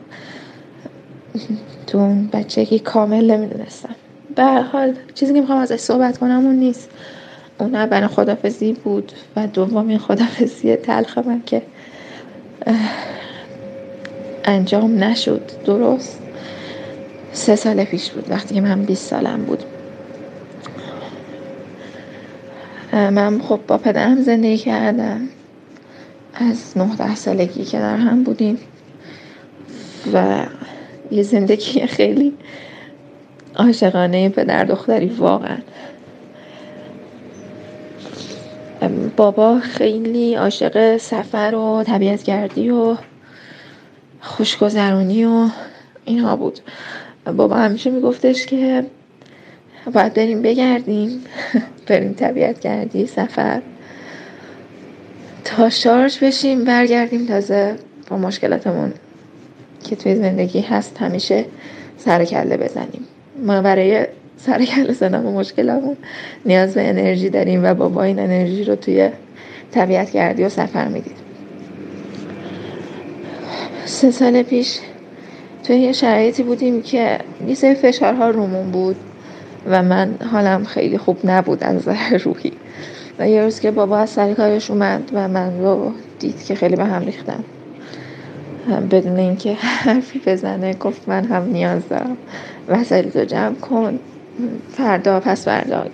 تو 1.88 1.98
اون 1.98 2.30
بچگی 2.34 2.80
کامل 2.80 3.32
نمی‌دونستم. 3.32 3.96
به 4.36 4.44
حال 4.44 4.94
چیزی 5.14 5.34
که 5.34 5.42
می‌خوام 5.42 5.60
ازش 5.60 5.80
صحبت 5.80 6.18
کنم 6.18 6.46
اون 6.46 6.56
نیست. 6.56 6.90
اون 7.60 7.76
اول 7.76 8.08
خدافزی 8.08 8.74
بود 8.74 9.12
و 9.36 9.48
دومین 9.48 9.98
خدافزی 9.98 10.76
تلخ 10.76 11.18
من 11.18 11.42
که 11.46 11.62
انجام 14.46 15.04
نشد 15.04 15.42
درست 15.66 16.20
سه 17.32 17.56
سال 17.56 17.84
پیش 17.84 18.12
بود 18.12 18.32
وقتی 18.32 18.56
که 18.56 18.62
من 18.62 18.82
20 18.82 19.10
سالم 19.10 19.46
بود. 19.46 19.64
من 22.92 23.42
خب 23.42 23.60
با 23.68 23.78
پدرم 23.78 24.22
زندگی 24.22 24.58
کردم 24.58 25.22
از 26.34 26.78
19 26.78 27.16
سالگی 27.16 27.64
که 27.64 27.80
در 27.80 27.98
هم 27.98 28.24
بودیم 28.24 28.58
و 30.14 30.46
یه 31.12 31.24
زندگی 31.24 31.88
خیلی 31.88 32.34
عاشقانه 33.56 34.30
پدر 34.30 34.64
دختری 34.64 35.10
واقعا. 35.10 35.58
بابا 39.18 39.60
خیلی 39.60 40.36
عاشق 40.36 40.98
سفر 40.98 41.56
و 41.56 41.84
طبیعتگردی 41.84 42.70
و 42.70 42.96
خوشگذرونی 44.22 45.26
و 45.26 45.50
اینها 46.06 46.36
بود. 46.36 46.60
بابا 47.26 47.56
همیشه 47.56 47.90
میگفتش 47.90 48.46
که 48.46 48.86
باید 49.94 50.14
بریم 50.14 50.42
بگردیم. 50.42 51.24
بریم 51.88 52.14
طبیعت 52.14 52.60
گردی 52.60 53.08
سفر. 53.08 53.62
تا 55.44 55.70
شارژ 55.70 56.18
بشیم 56.18 56.66
برگردیم 56.66 57.26
تازه 57.26 57.76
با 58.10 58.18
مشکلاتمون 58.18 58.94
که 59.84 59.96
توی 59.96 60.16
زندگی 60.16 60.62
هست 60.62 60.98
همیشه 60.98 61.46
سر 61.98 62.26
کله 62.26 62.58
بزنیم. 62.58 63.08
ما 63.44 63.62
برای 63.62 64.08
سر 64.46 64.66
کله 64.66 64.94
زدن 64.94 65.26
و 65.26 65.32
مشکلمون 65.32 65.98
نیاز 66.46 66.74
به 66.74 66.90
انرژی 66.90 67.30
داریم 67.30 67.64
و 67.64 67.74
بابا 67.74 68.04
این 68.04 68.20
انرژی 68.20 68.64
رو 68.64 68.76
توی 68.76 69.10
طبیعت 69.72 70.12
گردی 70.12 70.44
و 70.44 70.50
سفر 70.50 70.88
می‌دید. 70.88 71.18
سه 73.86 74.12
سال 74.12 74.44
پیش 74.44 74.80
توی 75.64 75.76
یه 75.76 75.92
شرایطی 75.92 76.44
بودیم 76.44 76.82
که 76.82 77.20
یه 77.48 77.74
فشارها 77.74 78.30
رومون 78.30 78.72
بود 78.72 78.96
و 79.70 79.84
من 79.84 80.16
حالم 80.32 80.64
خیلی 80.64 80.98
خوب 80.98 81.18
نبود 81.24 81.64
از 81.64 81.76
نظر 81.76 82.18
روحی. 82.18 82.52
و 83.20 83.30
یه 83.30 83.42
روز 83.42 83.60
که 83.60 83.72
بابا 83.72 83.98
از 83.98 84.10
سر 84.10 84.34
کارش 84.34 84.72
اومد 84.72 85.12
و 85.14 85.28
من 85.28 85.60
رو 85.60 85.92
دید 86.20 86.46
که 86.46 86.56
خیلی 86.56 86.76
به 86.76 86.86
هم 86.86 87.02
ریختم. 87.02 87.44
بدون 88.92 89.20
اینکه 89.20 89.54
حرفی 89.54 90.22
بزنه 90.26 90.74
گفت 90.74 91.10
من 91.10 91.26
هم 91.26 91.44
نیاز 91.52 91.82
دارم 91.90 92.18
وسایل 92.68 93.10
تو 93.10 93.24
جمع 93.24 93.56
کن. 93.56 94.00
فردا 94.72 95.20
پس 95.20 95.46
فردا. 95.46 95.86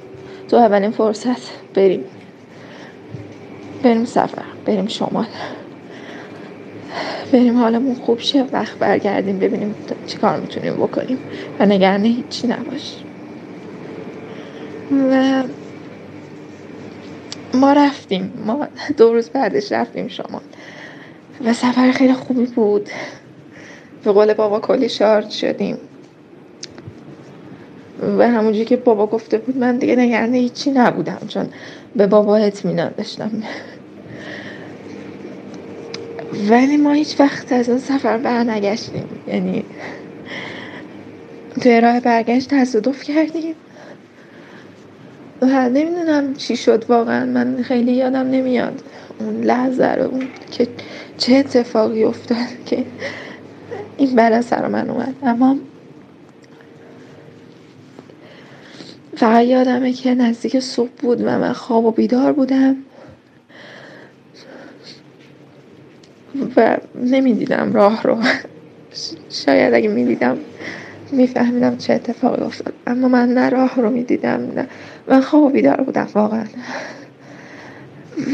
تو 0.49 0.57
اولین 0.57 0.91
فرصت 0.91 1.41
بریم. 1.73 2.03
بریم 3.83 4.05
سفر 4.05 4.43
بریم 4.65 4.87
شمال. 4.87 5.25
بریم 7.31 7.57
حالمون 7.57 7.95
خوب 7.95 8.19
شه 8.19 8.45
وقت 8.51 8.77
برگردیم 8.77 9.39
ببینیم 9.39 9.75
چی 10.07 10.17
کار 10.17 10.39
می‌تونیم 10.39 10.73
بکنیم. 10.73 11.17
و 11.59 11.65
نگرانه 11.65 12.07
هیچی 12.07 12.47
نباش. 12.47 12.95
و 15.11 15.43
ما 17.53 17.73
رفتیم. 17.73 18.33
ما 18.45 18.67
دو 18.97 19.13
روز 19.13 19.29
بعدش 19.29 19.71
رفتیم 19.71 20.07
شما 20.07 20.41
و 21.45 21.53
سفر 21.53 21.91
خیلی 21.91 22.13
خوبی 22.13 22.45
بود. 22.45 22.89
به 24.03 24.11
قول 24.11 24.33
بابا 24.33 24.59
کلی 24.59 24.89
شارژ 24.89 25.33
شدیم. 25.33 25.77
و 28.01 28.27
همونجوری 28.27 28.65
که 28.65 28.75
بابا 28.77 29.07
گفته 29.07 29.37
بود 29.37 29.57
من 29.57 29.77
دیگه 29.77 29.95
نگرانه 29.95 30.37
هیچی 30.37 30.71
نبودم 30.71 31.21
چون 31.27 31.47
به 31.95 32.07
بابا 32.07 32.37
اطمینان 32.37 32.91
داشتم. 32.97 33.31
ولی 36.49 36.77
ما 36.77 36.91
هیچ 36.91 37.19
وقت 37.19 37.51
از 37.51 37.69
اون 37.69 37.79
سفر 37.79 38.17
برنگشتیم. 38.17 39.03
یعنی 39.27 39.63
توی 41.61 41.81
راه 41.81 41.99
برگشت 41.99 42.49
تصادف 42.49 43.03
کردیم. 43.03 43.55
و 45.41 45.69
نمی‌دونم 45.69 46.33
چی 46.33 46.57
شد 46.57 46.85
واقعا 46.89 47.25
من 47.25 47.63
خیلی 47.63 47.91
یادم 47.91 48.31
نمیاد. 48.31 48.83
اون 49.19 49.43
لحظه 49.43 49.87
رو 49.87 50.03
اون 50.03 50.27
که 50.51 50.67
چه 51.17 51.35
اتفاقی 51.35 52.03
افتاد 52.03 52.37
که 52.65 52.85
این 53.97 54.15
بلا 54.15 54.41
سر 54.41 54.67
من 54.67 54.89
اومد. 54.89 55.15
اما 55.23 55.55
فقط 59.21 59.45
یادمه 59.45 59.93
که 59.93 60.15
نزدیک 60.15 60.59
صبح 60.59 60.89
بود 61.01 61.21
و 61.21 61.25
من 61.25 61.53
خواب 61.53 61.85
و 61.85 61.91
بیدار 61.91 62.33
بودم. 62.33 62.75
و 66.57 66.77
نمی‌دیدم 66.95 67.73
راه 67.73 68.03
رو. 68.03 68.17
شاید 69.29 69.73
اگه 69.73 69.89
می‌دیدم 69.89 70.37
میفهمیدم 71.11 71.77
چه 71.77 71.93
اتفاقی 71.93 72.41
افتاد. 72.43 72.73
اما 72.87 73.07
من 73.07 73.33
نه 73.33 73.49
راه 73.49 73.75
رو 73.75 73.89
می‌دیدم 73.89 74.51
نه. 74.55 74.67
من 75.07 75.21
خواب 75.21 75.53
بیدار 75.53 75.81
بودم 75.81 76.07
واقعا. 76.13 76.45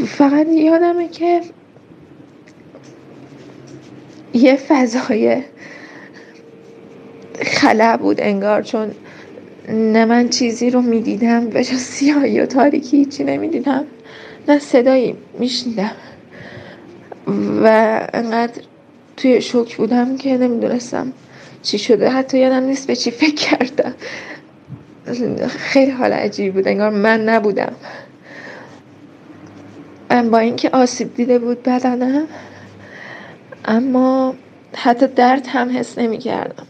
فقط 0.06 0.46
یادمه 0.46 1.08
که 1.08 1.40
یه 4.32 4.56
فضای 4.56 5.42
خلا 7.42 7.96
بود 7.96 8.20
انگار 8.20 8.62
چون 8.62 8.90
نه 9.68 10.04
من 10.04 10.28
چیزی 10.28 10.70
رو 10.70 10.82
می‌دیدم 10.82 11.48
به 11.48 11.64
جز 11.64 11.76
سیاهی 11.76 12.40
و 12.40 12.46
تاریکی 12.46 12.96
هیچی 12.96 13.24
نمی‌دیدم 13.24 13.84
نه 14.48 14.58
صدایی 14.58 15.16
میشنیدم. 15.38 15.92
و 17.62 18.00
انقدر 18.12 18.62
توی 19.16 19.40
شوک 19.40 19.76
بودم 19.76 20.16
که 20.16 20.36
نمی‌دونستم 20.36 21.12
چی 21.62 21.78
شده. 21.78 22.10
حتی 22.10 22.38
یادم 22.38 22.62
نیست 22.62 22.86
به 22.86 22.96
چی 22.96 23.10
فکر 23.10 23.34
کردم. 23.34 23.94
خیلی 25.48 25.90
حال 25.90 26.12
عجیبی 26.12 26.50
بود 26.50 26.68
انگار 26.68 26.90
من 26.90 27.28
نبودم. 27.28 27.72
با 30.30 30.38
اینکه 30.38 30.70
آسیب 30.70 31.14
دیده 31.14 31.38
بود 31.38 31.62
بدنم 31.62 32.26
اما 33.64 34.34
حتی 34.74 35.06
درد 35.06 35.46
هم 35.46 35.78
حس 35.78 35.98
نمی 35.98 36.18
کردم 36.18 36.66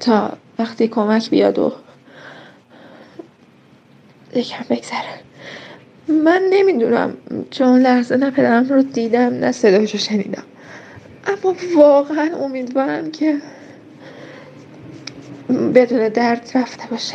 تا 0.00 0.32
وقتی 0.58 0.88
کمک 0.88 1.30
بیاد 1.30 1.58
و 1.58 1.72
یکم 4.34 4.64
بگذره. 4.70 5.20
من 6.08 6.42
نمی‌دونم 6.50 7.16
چون 7.50 7.80
لحظه 7.80 8.16
نه 8.16 8.30
پدرم 8.30 8.68
رو 8.68 8.82
دیدم 8.82 9.34
نه 9.34 9.52
صدایش 9.52 9.92
رو 9.92 9.98
شنیدم. 9.98 10.42
اما 11.26 11.56
واقعا 11.76 12.30
امیدوارم 12.36 13.10
که 13.10 13.38
بدون 15.74 16.08
درد 16.08 16.50
رفته 16.54 16.88
باشه. 16.90 17.14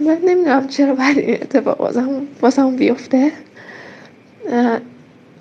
من 0.00 0.18
نمی‌دونم 0.24 0.68
چرا 0.68 0.94
باید 0.94 1.18
این 1.18 1.34
اتفاق 1.34 1.80
واسه 2.42 2.70
بیفته. 2.70 3.32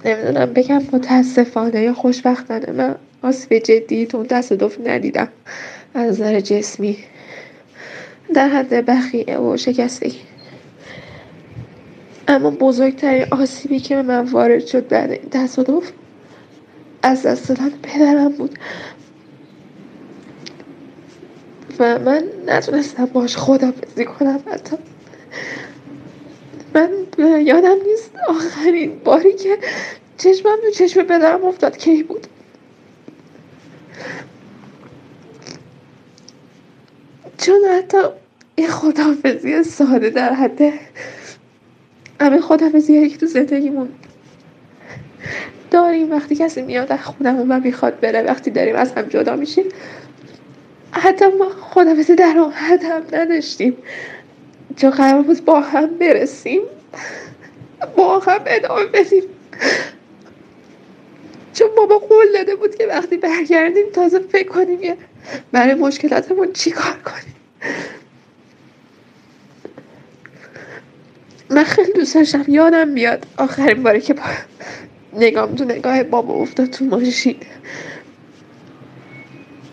نمی‌دونم 0.06 0.54
بگم 0.54 0.82
متاسفانه 0.93 1.82
یا 1.82 1.93
خوشبختانه 1.93 2.72
من 2.72 2.95
آسیب 3.22 3.58
جدی 3.60 4.06
تو 4.06 4.24
تصادف 4.24 4.78
ندیدم 4.86 5.28
از 5.93 6.08
نظر 6.22 6.39
جسمی. 6.39 6.98
در 8.34 8.48
حد 8.50 8.86
بخیه 8.86 9.38
و 9.38 9.58
شکستگی 9.58 10.20
اما 12.28 12.50
بزرگترین 12.50 13.26
آسیبی 13.32 13.80
که 13.80 13.95
به 13.95 14.02
من 14.02 14.26
وارد 14.26 14.66
شد 14.66 14.88
بعد 14.88 15.12
این 15.12 15.30
تصادف 15.32 15.91
از 17.04 17.24
دست 17.24 17.50
دادن 17.50 17.70
پدرم 17.84 18.32
بود. 18.32 18.60
و 21.80 22.00
من 22.00 22.24
نتونستم 22.48 23.06
باش 23.06 23.38
خدافزی 23.38 24.06
کنم 24.06 24.39
حتی. 24.52 24.78
من 26.78 27.46
یادم 27.46 27.78
نیست. 27.88 28.12
آخرین 28.30 29.00
باری 29.04 29.34
که 29.34 29.58
چشمم 30.18 30.58
تو 30.64 30.72
چشم 30.72 31.04
پدرم 31.04 31.46
افتاد. 31.46 31.78
کی 31.78 32.04
بود؟ 32.04 32.28
چون 37.38 37.60
حتی 37.78 37.98
یه 38.58 38.68
خدافزی 38.68 39.64
ساده 39.64 40.10
در 40.10 40.34
حد 40.34 40.60
همه 42.22 42.42
خدافزی 42.42 43.10
که 43.10 43.18
تو 43.18 43.26
زندگیمون 43.26 43.90
داریم 45.72 46.12
وقتی 46.12 46.36
کسی 46.36 46.62
میاد 46.62 46.92
از 46.92 47.00
خونمون 47.00 47.52
و 47.52 47.60
می‌خواد 47.60 48.00
بره 48.00 48.22
وقتی 48.22 48.52
داریم 48.52 48.76
از 48.76 48.92
هم 48.94 49.02
جدا 49.02 49.36
میشیم 49.36 49.66
حتی 50.92 51.26
ما 51.26 51.50
خدافزی 51.50 52.16
در 52.16 52.38
اون 52.38 52.52
حد 52.52 52.84
هم 52.84 53.02
نداشتیم. 53.14 53.78
چون 54.76 54.89
قرار 54.89 55.22
بود 55.22 55.45
با 55.45 55.59
هم 55.61 55.88
برسیم. 55.97 56.61
با 57.95 58.20
هم 58.20 58.41
ادامه 58.45 58.86
بدیم. 58.86 59.24
چون 61.53 61.68
بابا 61.78 61.97
قول 61.97 62.26
داده 62.34 62.55
بود 62.55 62.76
که 62.76 62.88
وقتی 62.88 63.18
برگردیم 63.18 63.86
تازه 63.93 64.20
فکر 64.20 64.47
کنیم 64.47 64.80
که 64.80 64.97
برای 65.51 65.74
مشکلاتمون 65.74 66.53
چی 66.53 66.72
کار 66.72 66.97
کنیم. 67.05 67.36
من 71.49 71.63
خیلی 71.63 71.93
دوست 71.93 72.49
یادم 72.49 72.93
بیاد 72.93 73.26
آخرین 73.38 73.84
باری 73.84 74.01
که 74.01 74.13
با 74.13 74.24
نگام 75.13 75.55
تو 75.55 75.65
نگاه 75.65 76.03
بابا 76.03 76.34
افتاد 76.34 76.70
تو 76.70 76.86
ماشین. 76.86 77.36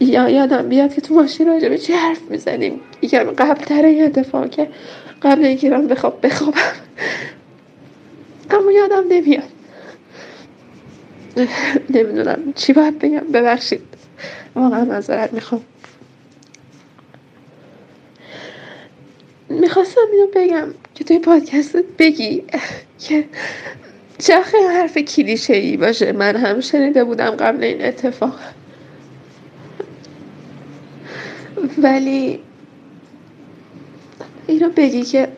یا 0.05 0.29
یادم 0.29 0.69
بیاد 0.69 0.95
که 0.95 1.01
تو 1.01 1.15
ماشین 1.15 1.47
راجع 1.47 1.69
به 1.69 1.79
چی 1.79 1.93
حرف 1.93 2.21
می‌زنیم. 2.31 2.81
یکم 3.03 3.25
قبل 3.25 3.65
تر 3.65 3.85
این 3.85 4.05
اتفاق 4.05 4.51
که 4.51 4.69
قبل 5.23 5.45
اینکه 5.45 5.71
من 5.71 5.87
بخواب 5.87 6.27
بخوابم. 6.27 6.61
اما 8.51 8.73
یادم 8.73 9.05
نمیاد. 9.09 9.49
نمی‌دونم 11.91 12.53
چی 12.57 12.73
باید 12.73 12.99
بگم. 12.99 13.19
ببخشید. 13.33 13.81
واقعا 14.55 14.85
معذرت 14.85 15.33
می‌خوام. 15.33 15.65
می‌خواستم 19.49 20.01
اینو 20.13 20.27
بگم 20.35 20.75
که 20.95 21.05
توی 21.05 21.19
پادکست 21.19 21.77
بگی 21.99 22.45
که 22.99 23.25
چه 24.19 24.41
حرف 24.71 24.99
کلیشه 24.99 25.55
ای 25.55 25.77
باشه. 25.77 26.13
من 26.13 26.37
هم 26.37 26.61
شنیده 26.61 27.05
بودم 27.05 27.31
قبل 27.31 27.65
این 27.65 27.85
اتفاق. 27.85 28.41
ولی 31.83 32.39
اینو 34.47 34.69
بگی 34.69 35.03
که 35.03 35.29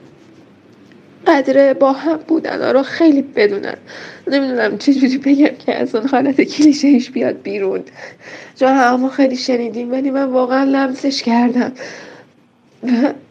قدر 1.26 1.74
با 1.74 1.92
هم 1.92 2.16
بودن 2.16 2.72
رو 2.72 2.82
خیلی 2.82 3.22
بدونن. 3.22 3.76
نمی‌دونم 4.26 4.78
چجوری 4.78 5.18
بگم 5.18 5.56
که 5.66 5.74
از 5.74 5.94
اون 5.94 6.08
حالت 6.08 6.40
کلیشه 6.40 6.88
ایش 6.88 7.10
بیاد 7.10 7.42
بیرون. 7.42 7.82
چون 8.56 8.68
همه 8.68 9.08
خیلی 9.08 9.36
شنیدیم 9.36 9.92
ولی 9.92 10.10
من 10.10 10.24
واقعا 10.24 10.64
لمسش 10.64 11.22
کردم. 11.22 11.72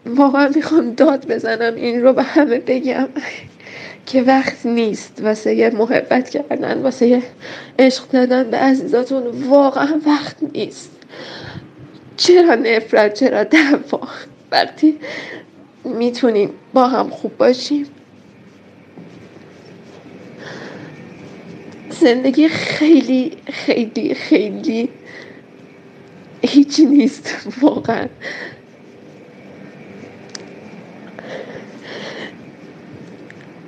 واقعا 0.06 0.52
می‌خوام 0.56 0.92
داد 0.92 1.28
بزنم 1.28 1.76
این 1.76 2.02
رو 2.02 2.14
به 2.14 2.24
همه 2.24 2.60
بگم 2.60 3.08
که 4.06 4.22
وقت 4.22 4.66
نیست 4.66 5.22
واسه 5.24 5.56
یه 5.56 5.70
محبت 5.70 6.30
کردن 6.30 6.82
واسه 6.82 7.08
یه 7.08 7.24
عشق 7.80 8.08
دادن 8.08 8.44
به 8.44 8.58
عزیزاتون. 8.58 9.24
واقعا 9.50 10.02
وقت 10.06 10.36
نیست. 10.54 10.92
چرا 12.18 12.56
نفرت 12.56 13.14
چرا 13.14 13.44
دفاع 13.44 14.08
وقتی 14.52 15.00
می‌تونیم 15.86 16.50
با 16.74 16.88
هم 16.88 17.10
خوب 17.10 17.38
باشیم 17.38 17.86
زندگی 21.90 22.48
خیلی 22.48 23.38
خیلی 23.48 24.14
خیلی 24.14 24.90
هیچی 26.42 26.86
نیست 26.86 27.48
واقعا. 27.62 28.08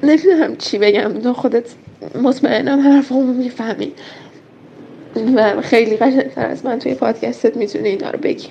نمی‌دونم 0.03 0.55
چی 0.55 0.77
بگم 0.77 1.19
تو 1.19 1.33
خودت 1.33 1.65
مطمئنم 2.21 2.79
حرفمو 2.79 3.33
می‌فهمی. 3.33 3.93
و 5.35 5.61
خیلی 5.61 5.97
قشنگتر 5.97 6.45
از 6.45 6.65
من 6.65 6.79
توی 6.79 6.93
پادکستت 6.93 7.57
می‌تونی 7.57 7.89
اینا 7.89 8.09
رو 8.09 8.19
بگی. 8.19 8.47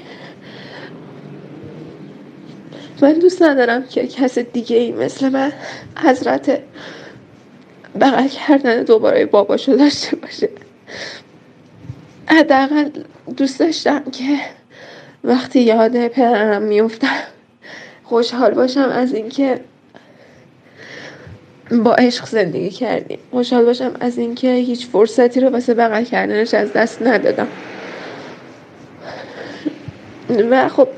من 3.03 3.12
دوست 3.12 3.43
ندارم 3.43 3.87
که 3.87 4.07
کس 4.07 4.39
دیگه 4.39 4.77
ای 4.77 4.93
مثل 4.93 5.29
من 5.29 5.53
حضرت 5.97 6.61
بغل 8.01 8.29
کردن 8.29 8.83
دوباره 8.83 9.27
باباشو 9.27 9.73
داشته 9.73 10.17
باشه. 10.17 10.49
حداقل 12.27 12.89
دوست 13.37 13.61
داشتم 13.61 14.03
که 14.12 14.39
وقتی 15.25 15.61
یاد 15.61 16.09
پدرم 16.09 16.62
میفتم 16.62 17.23
خوشحال 18.05 18.55
باشم 18.55 18.89
از 18.93 19.14
اینکه 19.14 19.61
با 21.71 21.95
عشق 21.95 22.27
زندگی 22.27 22.71
کردیم. 22.71 23.19
خوشحال 23.31 23.64
باشم 23.64 23.95
از 24.01 24.19
اینکه 24.19 24.55
هیچ 24.55 24.87
فرصتی 24.87 25.41
رو 25.41 25.49
واسه 25.49 25.75
بغل 25.75 26.05
کردنش 26.05 26.55
از 26.55 26.73
دست 26.73 27.03
ندادم. 27.03 27.49
و 30.51 30.69
خب 30.69 30.89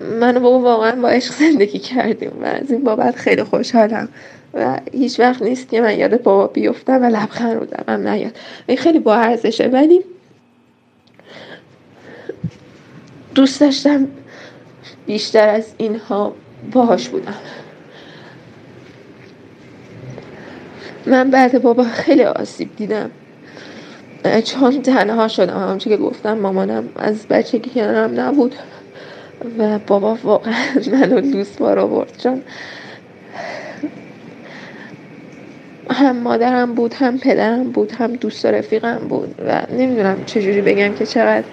من 0.00 0.36
و 0.36 0.40
بابا 0.40 0.60
واقعا 0.60 1.02
با 1.02 1.08
عشق 1.08 1.32
زندگی 1.32 1.78
کردیم 1.78 2.32
و 2.42 2.44
از 2.44 2.70
این 2.70 2.84
بابت 2.84 3.16
خیلی 3.16 3.42
خوشحالم. 3.42 4.08
و 4.54 4.80
هیچ 4.92 5.20
وقت 5.20 5.42
نیست 5.42 5.68
که 5.68 5.80
من 5.80 5.98
یاد 5.98 6.22
بابا 6.22 6.46
بیفتم 6.46 7.02
و 7.02 7.04
لبخند 7.04 7.56
رو 7.56 7.66
دمم 7.66 8.08
نیاد 8.08 8.36
این 8.66 8.78
خیلی 8.78 8.98
با 8.98 9.14
ارزشه. 9.14 9.66
ولی 9.66 10.04
دوست 13.34 13.60
داشتم 13.60 14.08
بیشتر 15.06 15.48
از 15.48 15.74
اینها 15.78 16.34
باهاش 16.72 17.08
بودم. 17.08 17.34
من 21.10 21.30
بعد 21.30 21.62
بابا 21.62 21.84
خیلی 21.84 22.24
آسیب 22.24 22.76
دیدم. 22.76 23.10
چون 24.44 24.82
تنها 24.82 25.28
شدم 25.28 25.60
همونچه 25.60 25.90
که 25.90 25.96
گفتم 25.96 26.38
مامانم 26.38 26.88
از 26.96 27.26
بچگی 27.26 27.70
کنارم 27.70 28.20
نبود 28.20 28.54
و 29.58 29.78
بابا 29.78 30.18
واقعا 30.22 30.54
منو 30.92 31.20
لوس 31.20 31.56
بار 31.56 31.78
آورد. 31.78 32.18
چون 32.18 32.42
هم 35.90 36.16
مادرم 36.16 36.74
بود 36.74 36.94
هم 36.94 37.18
پدرم 37.18 37.64
بود 37.64 37.92
هم 37.92 38.12
دوست 38.12 38.46
رفیقم 38.46 38.98
بود 39.08 39.34
و 39.46 39.62
نمی‌دونم 39.72 40.24
چجوری 40.26 40.60
بگم 40.60 40.94
که 40.94 41.06
چقدر 41.06 41.46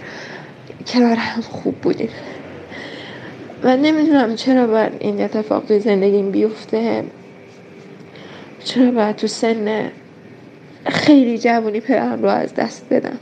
کنار 0.88 1.16
هم 1.16 1.42
خوب 1.42 1.76
بودیم. 1.76 2.10
و 3.64 3.78
نمی‌دونم 3.78 4.36
چرا 4.36 4.68
باید 4.68 4.94
این 5.00 5.22
اتفاق 5.22 5.66
توی 5.66 5.80
زندگیم 5.80 6.32
بیفته. 6.32 7.04
چرا 8.68 8.92
باید 8.92 9.16
تو 9.16 9.28
سن 9.28 9.92
خیلی 10.86 11.38
جوانی 11.38 11.80
پدرم 11.80 12.22
رو 12.22 12.30
از 12.30 12.56
دست 12.56 12.86
بدم؟ 12.92 13.18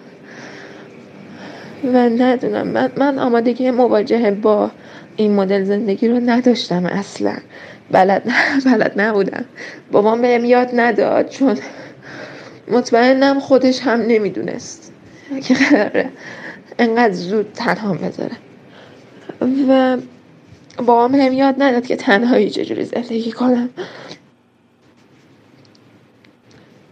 و 1.93 1.97
ندونم 1.97 2.67
من, 2.67 2.91
من 2.97 3.19
آمادگی 3.19 3.71
مواجهه 3.71 4.31
با 4.31 4.71
این 5.15 5.35
مدل 5.35 5.63
زندگی 5.63 6.07
رو 6.07 6.19
نداشتم 6.19 6.85
اصلا. 6.85 7.37
بلد, 7.91 8.23
بلد 8.65 9.01
نبودم. 9.01 9.45
بابام 9.91 10.21
بهم 10.21 10.45
یاد 10.45 10.69
نداد 10.73 11.29
چون 11.29 11.57
مطمئنم 12.67 13.39
خودش 13.39 13.81
هم 13.81 14.01
نمی‌دونست. 14.01 14.91
که 15.43 15.53
قراره 15.53 16.09
انقدر 16.79 17.13
زود 17.13 17.51
تنها 17.55 17.93
بذاره. 17.93 18.35
و 19.69 19.97
بابام 20.77 21.15
هم 21.15 21.33
یاد 21.33 21.55
نداد 21.57 21.87
که 21.87 21.95
تنهایی 21.95 22.49
چجوری 22.49 22.85
زندگی 22.85 23.31
کنم. 23.31 23.69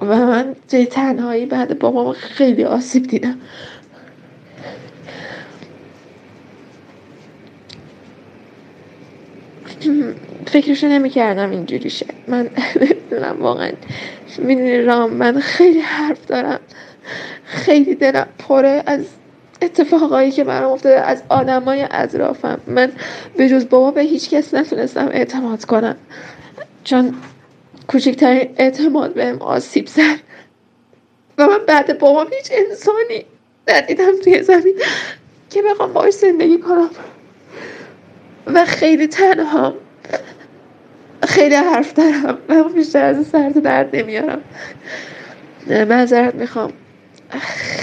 و 0.04 0.16
من 0.16 0.56
توی 0.70 0.86
تنهایی 0.86 1.46
بعد 1.46 1.80
بابام 1.80 2.14
خیلی 2.14 2.64
آسیب 2.64 3.08
دیدم. 3.08 3.38
فکرشو 10.46 10.88
نمی‌کردم 10.88 11.52
اینجوری 11.52 11.90
شه. 11.90 12.06
من 12.28 12.50
نمی‌دونم 12.82 13.42
واقعا. 13.42 13.72
می‌دونی 14.38 14.82
رام 14.82 15.14
من 15.14 15.40
خیلی 15.40 15.80
حرف 15.80 16.26
دارم. 16.26 16.60
خیلی 17.46 17.96
دلم 17.96 18.28
پره 18.40 18.84
از 18.86 19.06
اتفاقایی 19.62 20.32
که 20.32 20.44
برام 20.44 20.72
افتاده 20.72 21.02
از 21.02 21.24
آدمای 21.30 21.88
اطرافم. 21.92 22.62
من 22.68 22.92
به 23.38 23.50
جز 23.50 23.70
بابا 23.70 23.92
به 23.92 24.02
هیچ 24.02 24.30
کس 24.30 24.54
نتونستم 24.54 25.08
اعتماد 25.08 25.66
کنم. 25.66 25.96
چون 26.84 27.14
کوچکترین 27.88 28.56
اعتماد 28.58 29.14
بهم 29.14 29.42
آسیب 29.42 29.88
زد. 29.88 30.20
و 31.38 31.48
من 31.48 31.66
بعد 31.68 32.00
بابام 32.00 32.28
هیچ 32.38 32.52
انسانی 32.52 33.26
ندیدم 33.68 34.20
توی 34.24 34.44
زمین 34.44 34.82
که 35.50 35.62
بخوام 35.62 35.94
باش 35.94 36.14
زندگی 36.14 36.58
کنم. 36.58 36.90
و 38.48 38.66
خیلی 38.66 39.08
تنها 39.08 39.74
خیلی 41.28 41.56
حرف 41.56 41.94
دارم 41.94 42.38
و 42.50 42.64
بیشتر 42.64 43.04
از 43.04 43.28
سرد 43.28 43.62
درد 43.64 43.96
نمیارم. 43.96 44.42
معذرت 45.68 46.36
می‌خوام. 46.36 46.74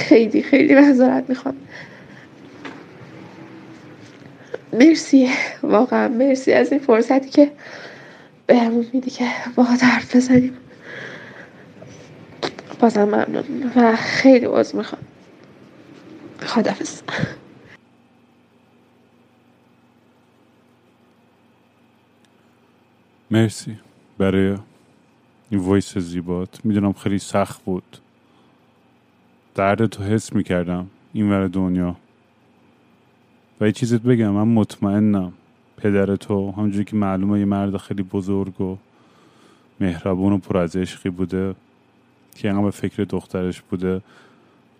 خیلی 0.08 0.42
خیلی 0.42 0.74
معذرت 0.74 1.24
می‌خوام. 1.28 1.56
مرسی. 4.72 5.30
واقعا 5.62 6.08
مرسی 6.08 6.52
از 6.52 6.72
این 6.72 6.80
فرصتی 6.80 7.28
که 7.28 7.50
بهمون 8.50 8.86
میدی 8.94 9.10
که 9.10 9.30
با 9.56 9.64
حرف 9.64 10.16
بزنیم. 10.16 10.58
بازم 12.80 13.04
ممنون 13.04 13.72
و 13.76 13.96
خیلی 13.96 14.46
عوض 14.46 14.74
می‌خوام. 14.74 15.02
خدافز 16.40 17.02
مرسی. 23.30 23.80
برای 24.18 24.58
این 25.50 25.60
وایس 25.60 25.98
زیبات. 25.98 26.64
می‌دونم 26.64 26.92
خیلی 26.92 27.18
سخت 27.18 27.64
بود. 27.64 27.98
درد 29.54 29.86
تو 29.86 30.02
حس 30.02 30.32
می‌کردم. 30.32 30.90
این 31.12 31.30
ور 31.30 31.48
دنیا. 31.48 31.96
و 33.60 33.66
یه 33.66 33.72
چیزت 33.72 34.02
بگم 34.02 34.30
من 34.30 34.48
مطمئنم. 34.48 35.32
پدر 35.80 36.16
تو 36.16 36.52
همونجوری 36.52 36.84
که 36.84 36.96
معلومه 36.96 37.38
یه 37.38 37.44
مرد 37.44 37.76
خیلی 37.76 38.02
بزرگ 38.02 38.60
و 38.60 38.76
مهربون 39.80 40.32
و 40.32 40.38
پر 40.38 40.58
از 40.58 40.76
عشقی 40.76 41.10
بوده 41.10 41.54
که 42.34 42.48
اینقدر 42.48 42.64
به 42.64 42.70
فکر 42.70 43.04
دخترش 43.04 43.60
بوده. 43.60 44.00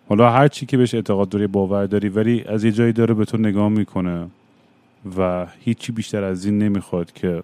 حالا 0.09 0.29
هر 0.29 0.47
چی 0.47 0.65
که 0.65 0.77
بهش 0.77 0.95
اعتقاد 0.95 1.29
داری 1.29 1.47
باور 1.47 1.85
داری 1.85 2.09
ولی 2.09 2.43
از 2.43 2.63
یه 2.63 2.71
جایی 2.71 2.93
داره 2.93 3.13
به 3.13 3.25
تو 3.25 3.37
نگاه 3.37 3.69
می‌کنه 3.69 4.27
و 5.17 5.47
هیچی 5.59 5.91
بیشتر 5.91 6.23
از 6.23 6.45
این 6.45 6.57
نمی‌خواد 6.57 7.11
که 7.11 7.43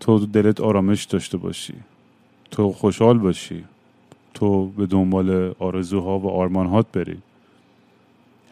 تو 0.00 0.26
دلت 0.26 0.60
آرامش 0.60 1.04
داشته 1.04 1.36
باشی 1.36 1.74
تو 2.50 2.72
خوشحال 2.72 3.18
باشی 3.18 3.64
تو 4.34 4.66
به 4.66 4.86
دنبال 4.86 5.54
آرزوها 5.58 6.18
و 6.18 6.30
آرمانهات 6.30 6.86
بری. 6.92 7.18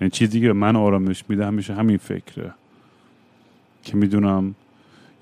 یعنی 0.00 0.10
چیزی 0.10 0.40
که 0.40 0.52
من 0.52 0.76
آرامش 0.76 1.24
میده 1.28 1.46
همیشه 1.46 1.74
همین 1.74 1.96
فکره. 1.96 2.54
که 3.82 3.96
می‌دونم 3.96 4.54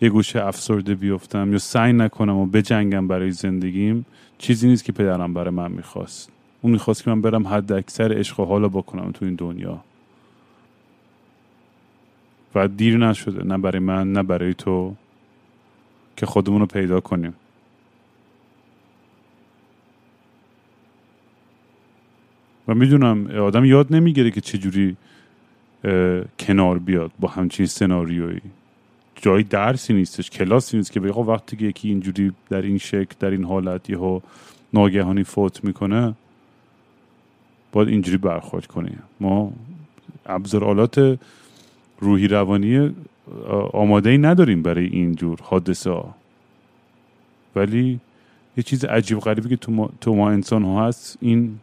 یه 0.00 0.08
گوشه 0.08 0.44
افسرده 0.44 0.94
بیفتم 0.94 1.52
یا 1.52 1.58
سعی 1.58 1.92
نکنم 1.92 2.36
و 2.36 2.46
بجنگم 2.46 3.08
برای 3.08 3.30
زندگیم 3.30 4.06
چیزی 4.38 4.68
نیست 4.68 4.84
که 4.84 4.92
پدرم 4.92 5.34
برای 5.34 5.54
من 5.54 5.72
می‌خواست. 5.72 6.32
اون 6.62 6.72
می‌خواست 6.72 7.04
که 7.04 7.10
من 7.10 7.20
برم 7.20 7.48
حد 7.48 7.72
اکثر 7.72 8.18
عشق 8.18 8.40
و 8.40 8.44
حالا 8.44 8.68
بکنم 8.68 9.10
تو 9.12 9.24
این 9.24 9.34
دنیا. 9.34 9.80
و 12.54 12.68
دیر 12.68 12.98
نشده 12.98 13.44
نه 13.44 13.58
برای 13.58 13.78
من 13.78 14.12
نه 14.12 14.22
برای 14.22 14.54
تو 14.54 14.94
که 16.16 16.26
خودمون 16.26 16.60
رو 16.60 16.66
پیدا 16.66 17.00
کنیم. 17.00 17.34
و 22.68 22.74
می‌دونم 22.74 23.26
آدم 23.26 23.64
یاد 23.64 23.94
نمی‌گیره 23.94 24.30
که 24.30 24.40
چجوری 24.40 24.96
کنار 26.38 26.78
بیاد 26.78 27.10
با 27.20 27.28
همچین 27.28 27.66
سناریویی. 27.66 28.40
جای 29.16 29.42
درسی 29.42 29.92
نیستش 29.92 30.30
کلاسی 30.30 30.76
نیست 30.76 30.92
که 30.92 31.00
بگه 31.00 31.12
وقتی 31.12 31.56
که 31.56 31.64
یکی 31.64 31.88
اینجوری 31.88 32.32
در 32.50 32.62
این 32.62 32.78
شکل 32.78 33.14
در 33.20 33.30
این 33.30 33.44
حالت 33.44 33.90
یهو 33.90 34.20
ناگهانی 34.72 35.24
فوت 35.24 35.64
می‌کنه 35.64 36.14
باید 37.72 37.88
اینجوری 37.88 38.16
برخورد 38.16 38.66
کنیم 38.66 39.02
ما 39.20 39.52
ابزار 40.26 40.64
آلات 40.64 41.18
روحی 42.00 42.28
روانی 42.28 42.94
آماده 43.72 44.10
ای 44.10 44.18
نداریم 44.18 44.62
برای 44.62 44.86
اینجور 44.86 45.38
حادثه 45.42 45.90
ها 45.90 46.14
ولی 47.56 48.00
یه 48.56 48.62
چیز 48.62 48.84
عجیب 48.84 49.18
غریبی 49.18 49.48
که 49.48 49.56
تو 49.56 49.72
ما, 49.72 49.90
تو 50.00 50.14
ما 50.14 50.30
انسان 50.30 50.62
ها 50.62 50.88
هست 50.88 51.18
این 51.20 51.58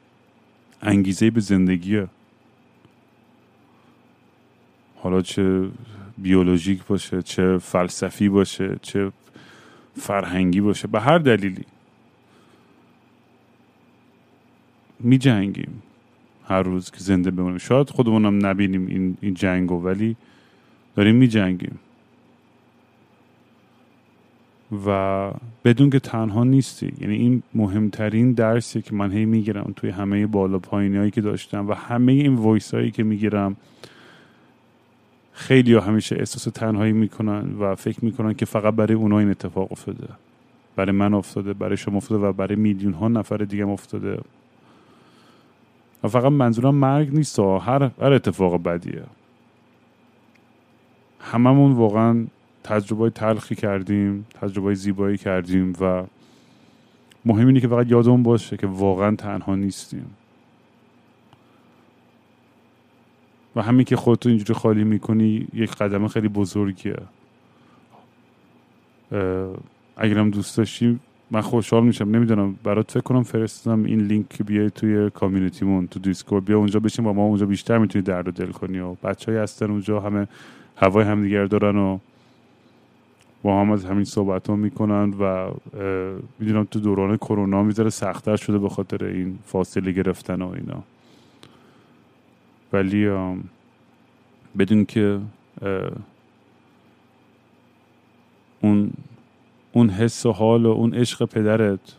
انگیزه 0.81 1.29
به 1.29 1.39
زندگیه. 1.39 2.07
حالا 5.07 5.21
چه 5.21 5.69
بیولوژیک 6.17 6.83
باشه 6.83 7.21
چه 7.21 7.57
فلسفی 7.57 8.29
باشه 8.29 8.79
چه 8.81 9.11
فرهنگی 9.95 10.61
باشه 10.61 10.87
به 10.87 10.99
هر 10.99 11.17
دلیلی 11.17 11.65
می 14.99 15.17
جنگیم 15.17 15.81
هر 16.47 16.61
روز 16.61 16.91
که 16.91 16.97
زنده 16.99 17.31
بمونیم. 17.31 17.57
شاید 17.57 17.89
خودمونم 17.89 18.45
نبینیم 18.45 18.87
این, 18.87 19.17
این 19.21 19.33
جنگو 19.33 19.83
ولی 19.83 20.15
داریم 20.95 21.15
می 21.15 21.27
جنگیم 21.27 21.79
و 24.85 25.31
بدون 25.65 25.89
که 25.89 25.99
تنها 25.99 26.43
نیستی. 26.43 26.93
یعنی 27.01 27.15
این 27.15 27.43
مهمترین 27.53 28.33
درسی 28.33 28.81
که 28.81 28.95
من 28.95 29.11
هی 29.11 29.25
می‌گیرم 29.25 29.73
توی 29.75 29.89
همه 29.89 30.27
بالا 30.27 30.59
پایینی 30.59 30.97
هایی 30.97 31.11
که 31.11 31.21
داشتم 31.21 31.67
و 31.67 31.73
همه 31.73 32.11
این 32.11 32.35
وایس 32.35 32.73
هایی 32.73 32.91
که 32.91 33.03
می‌گیرم. 33.03 33.55
خیلی 35.37 35.73
ها 35.73 35.81
همیشه 35.81 36.15
احساس 36.19 36.43
تنهایی 36.43 36.93
می‌کنن 36.93 37.55
و 37.59 37.75
فکر 37.75 38.05
می‌کنن 38.05 38.33
که 38.33 38.45
فقط 38.45 38.73
برای 38.73 38.93
اونا 38.93 39.19
این 39.19 39.29
اتفاق 39.29 39.71
افتاده. 39.71 40.07
برای 40.75 40.91
من 40.91 41.13
افتاده 41.13 41.53
برای 41.53 41.77
شما 41.77 41.97
افتاده 41.97 42.25
و 42.25 42.33
برای 42.33 42.55
میلیون 42.55 42.93
ها 42.93 43.07
نفر 43.07 43.37
دیگه 43.37 43.67
افتاده. 43.67 44.19
و 46.03 46.07
فقط 46.07 46.31
منظورم 46.31 46.75
مرگ 46.75 47.13
نیست 47.13 47.39
هر, 47.39 47.83
هر 48.01 48.13
اتفاق 48.13 48.63
بدیه. 48.63 49.03
هممون 51.19 51.71
واقعا 51.71 52.25
تجربه 52.63 53.09
تلخی 53.09 53.55
کردیم 53.55 54.25
تجربه 54.41 54.73
زیبایی 54.73 55.17
کردیم 55.17 55.73
و 55.81 56.03
مهم 57.25 57.47
اینه 57.47 57.59
که 57.59 57.67
فقط 57.67 57.91
یادمون 57.91 58.23
باشه 58.23 58.57
که 58.57 58.67
واقعا 58.67 59.15
تنها 59.15 59.55
نیستیم. 59.55 60.05
و 63.57 63.61
همین 63.61 63.85
که 63.85 63.95
خودتو 63.95 64.29
اینجوری 64.29 64.53
خالی 64.53 64.83
می‌کنی 64.83 65.47
یک 65.53 65.75
قدم 65.75 66.07
خیلی 66.07 66.27
بزرگیه. 66.27 66.95
اگرم 69.97 70.29
دوست 70.29 70.57
داشتی 70.57 70.99
من 71.31 71.41
خوشحال 71.41 71.83
میشم. 71.83 72.09
نمی‌دونم 72.09 72.55
برات 72.63 72.91
فکر 72.91 73.01
کنم 73.01 73.23
فرستادم 73.23 73.83
این 73.83 74.01
لینک 74.01 74.29
که 74.29 74.43
بیای 74.43 74.69
توی 74.69 75.09
community 75.09 75.68
مون 75.68 75.87
تو 75.87 75.99
Discord. 75.99 76.45
بیا 76.45 76.57
اونجا 76.57 76.79
بشین 76.79 77.05
با 77.05 77.13
ما 77.13 77.23
اونجا 77.23 77.45
بیشتر 77.45 77.77
می‌تونی 77.77 78.03
درد 78.03 78.27
و 78.27 78.31
دل 78.31 78.51
کنی 78.51 78.79
و 78.79 78.93
بچه 78.93 79.41
هستن 79.41 79.71
اونجا 79.71 79.99
همه 79.99 80.27
هوای 80.75 81.05
همدیگر 81.05 81.45
دارن 81.45 81.77
و 81.77 81.99
با 83.43 83.61
هم 83.61 83.71
از 83.71 83.85
همین 83.85 84.05
صحبت 84.05 84.49
ها 84.49 84.55
می‌کنن 84.55 85.13
و 85.19 85.51
می‌دونم 86.39 86.63
تو 86.63 86.79
دوران 86.79 87.17
کرونا 87.17 87.63
می‌ذاره 87.63 87.89
سختتر 87.89 88.35
شده 88.35 88.57
به 88.57 88.69
خاطر 88.69 89.05
این 89.05 89.39
فاصله 89.45 89.91
گرفتن 89.91 90.41
و 90.41 90.47
اینا. 90.47 90.83
ولی 92.73 93.09
بدون 94.57 94.85
که 94.85 95.19
اون 98.61 98.91
اون 99.71 99.89
حس 99.89 100.25
و 100.25 100.31
حال 100.31 100.65
و 100.65 100.69
اون 100.69 100.93
عشق 100.93 101.25
پدرت 101.25 101.95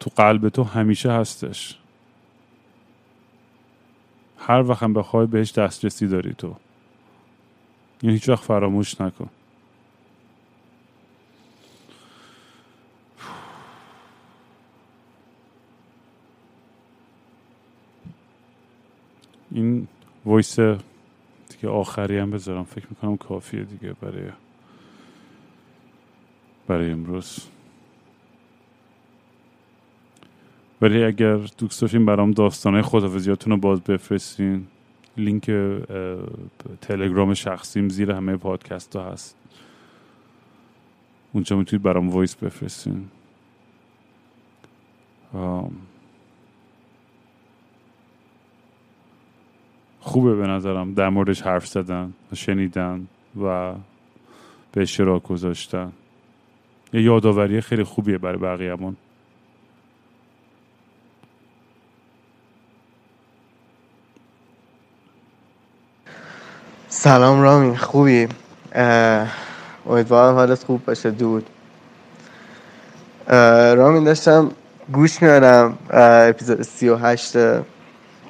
تو 0.00 0.10
قلب 0.16 0.48
تو 0.48 0.62
همیشه 0.62 1.12
هستش. 1.12 1.78
هر 4.38 4.62
وقت 4.62 4.82
هم 4.82 4.94
بخوای 4.94 5.26
بهش 5.26 5.52
دسترسی 5.52 6.06
داری 6.06 6.34
تو. 6.34 6.56
این 8.02 8.12
هیچ 8.12 8.28
وقت 8.28 8.44
فراموش 8.44 9.00
نکن. 9.00 9.28
این 19.54 19.88
voice 20.24 20.60
دیگه 20.60 21.68
آخری 21.68 22.18
هم 22.18 22.30
بذارم. 22.30 22.64
فکر 22.64 22.86
می‌کنم 22.90 23.16
کافیه 23.16 23.64
دیگه 23.64 23.92
برای 23.92 24.28
برای 26.66 26.90
امروز. 26.90 27.38
ولی 30.82 31.04
اگر 31.04 31.36
دوست 31.36 31.80
داشتین 31.80 32.06
برام 32.06 32.30
داستانه 32.30 32.82
خدافزیاتون 32.82 33.52
رو 33.52 33.56
باز 33.56 33.80
بفرستین 33.80 34.66
لینک 35.16 35.50
تلگرام 36.80 37.34
شخصیم 37.34 37.88
زیر 37.88 38.10
همه 38.10 38.36
پادکست 38.36 38.96
ها 38.96 39.12
هست. 39.12 39.36
اونجا 41.32 41.56
می‌تونید 41.56 41.82
برام 41.82 42.10
voice 42.10 42.34
بفرستین. 42.34 43.08
خوبه 50.06 50.34
به 50.34 50.46
نظرم 50.46 50.94
در 50.94 51.08
موردش 51.08 51.42
حرف 51.42 51.66
زدن 51.66 52.12
شنیدن 52.34 53.06
و 53.42 53.72
به 54.72 54.82
اشتراک 54.82 55.22
گذاشتن. 55.22 55.92
یه 56.92 57.02
یادآوری 57.02 57.60
خیلی 57.60 57.84
خوبیه 57.84 58.18
برای 58.18 58.38
بقیه‌مون. 58.38 58.96
سلام 66.88 67.42
رامین 67.42 67.76
خوبی؟ 67.76 68.28
امیدوارم 69.86 70.34
حالت 70.34 70.64
خوب 70.64 70.84
باشه 70.84 71.10
دود. 71.10 71.46
رامین 73.76 74.04
داشتم 74.04 74.50
گوش 74.92 75.22
میارم 75.22 75.78
اپیزود 75.90 76.62
سی 76.62 76.88
و 76.88 76.96
هشت 76.96 77.36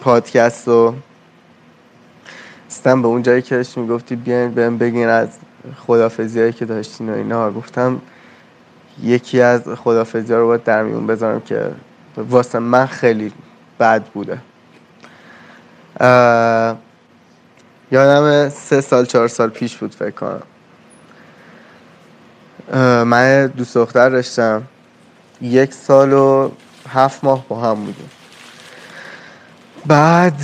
پادکست 0.00 0.68
رو. 0.68 0.94
استم 2.86 3.02
به 3.02 3.08
اون 3.08 3.22
جایی 3.22 3.42
که 3.42 3.64
می‌گفتی 3.76 4.16
بیاین 4.16 4.50
بهم 4.50 4.78
بگین 4.78 5.08
از 5.08 5.28
خدافزی 5.86 6.52
که 6.52 6.64
داشتین 6.64 7.10
و 7.10 7.12
اینا. 7.14 7.50
گفتم 7.50 8.00
یکی 9.02 9.40
از 9.40 9.62
خدافزی 9.68 10.32
ها 10.32 10.38
رو 10.38 10.46
باید 10.46 10.64
در 10.64 10.82
میون 10.82 11.06
بذارم 11.06 11.40
که 11.40 11.70
واسه 12.16 12.58
من 12.58 12.86
خیلی 12.86 13.32
بد 13.80 14.04
بوده. 14.04 14.38
یادم 17.92 18.48
سه 18.48 18.80
سال 18.80 19.04
چهار 19.04 19.28
سال 19.28 19.50
پیش 19.50 19.76
بود 19.76 19.94
فکر 19.94 20.10
کنم. 20.10 20.42
من 23.04 23.46
دوست 23.46 23.74
دختر 23.74 24.10
داشتم. 24.10 24.62
یک 25.40 25.74
سال 25.74 26.12
و 26.12 26.50
هفت 26.88 27.24
ماه 27.24 27.48
با 27.48 27.60
هم 27.60 27.74
بودیم. 27.74 28.10
بعد 29.86 30.40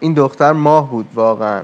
این 0.00 0.14
دختر 0.14 0.52
ماه 0.52 0.90
بود 0.90 1.06
واقعا. 1.14 1.62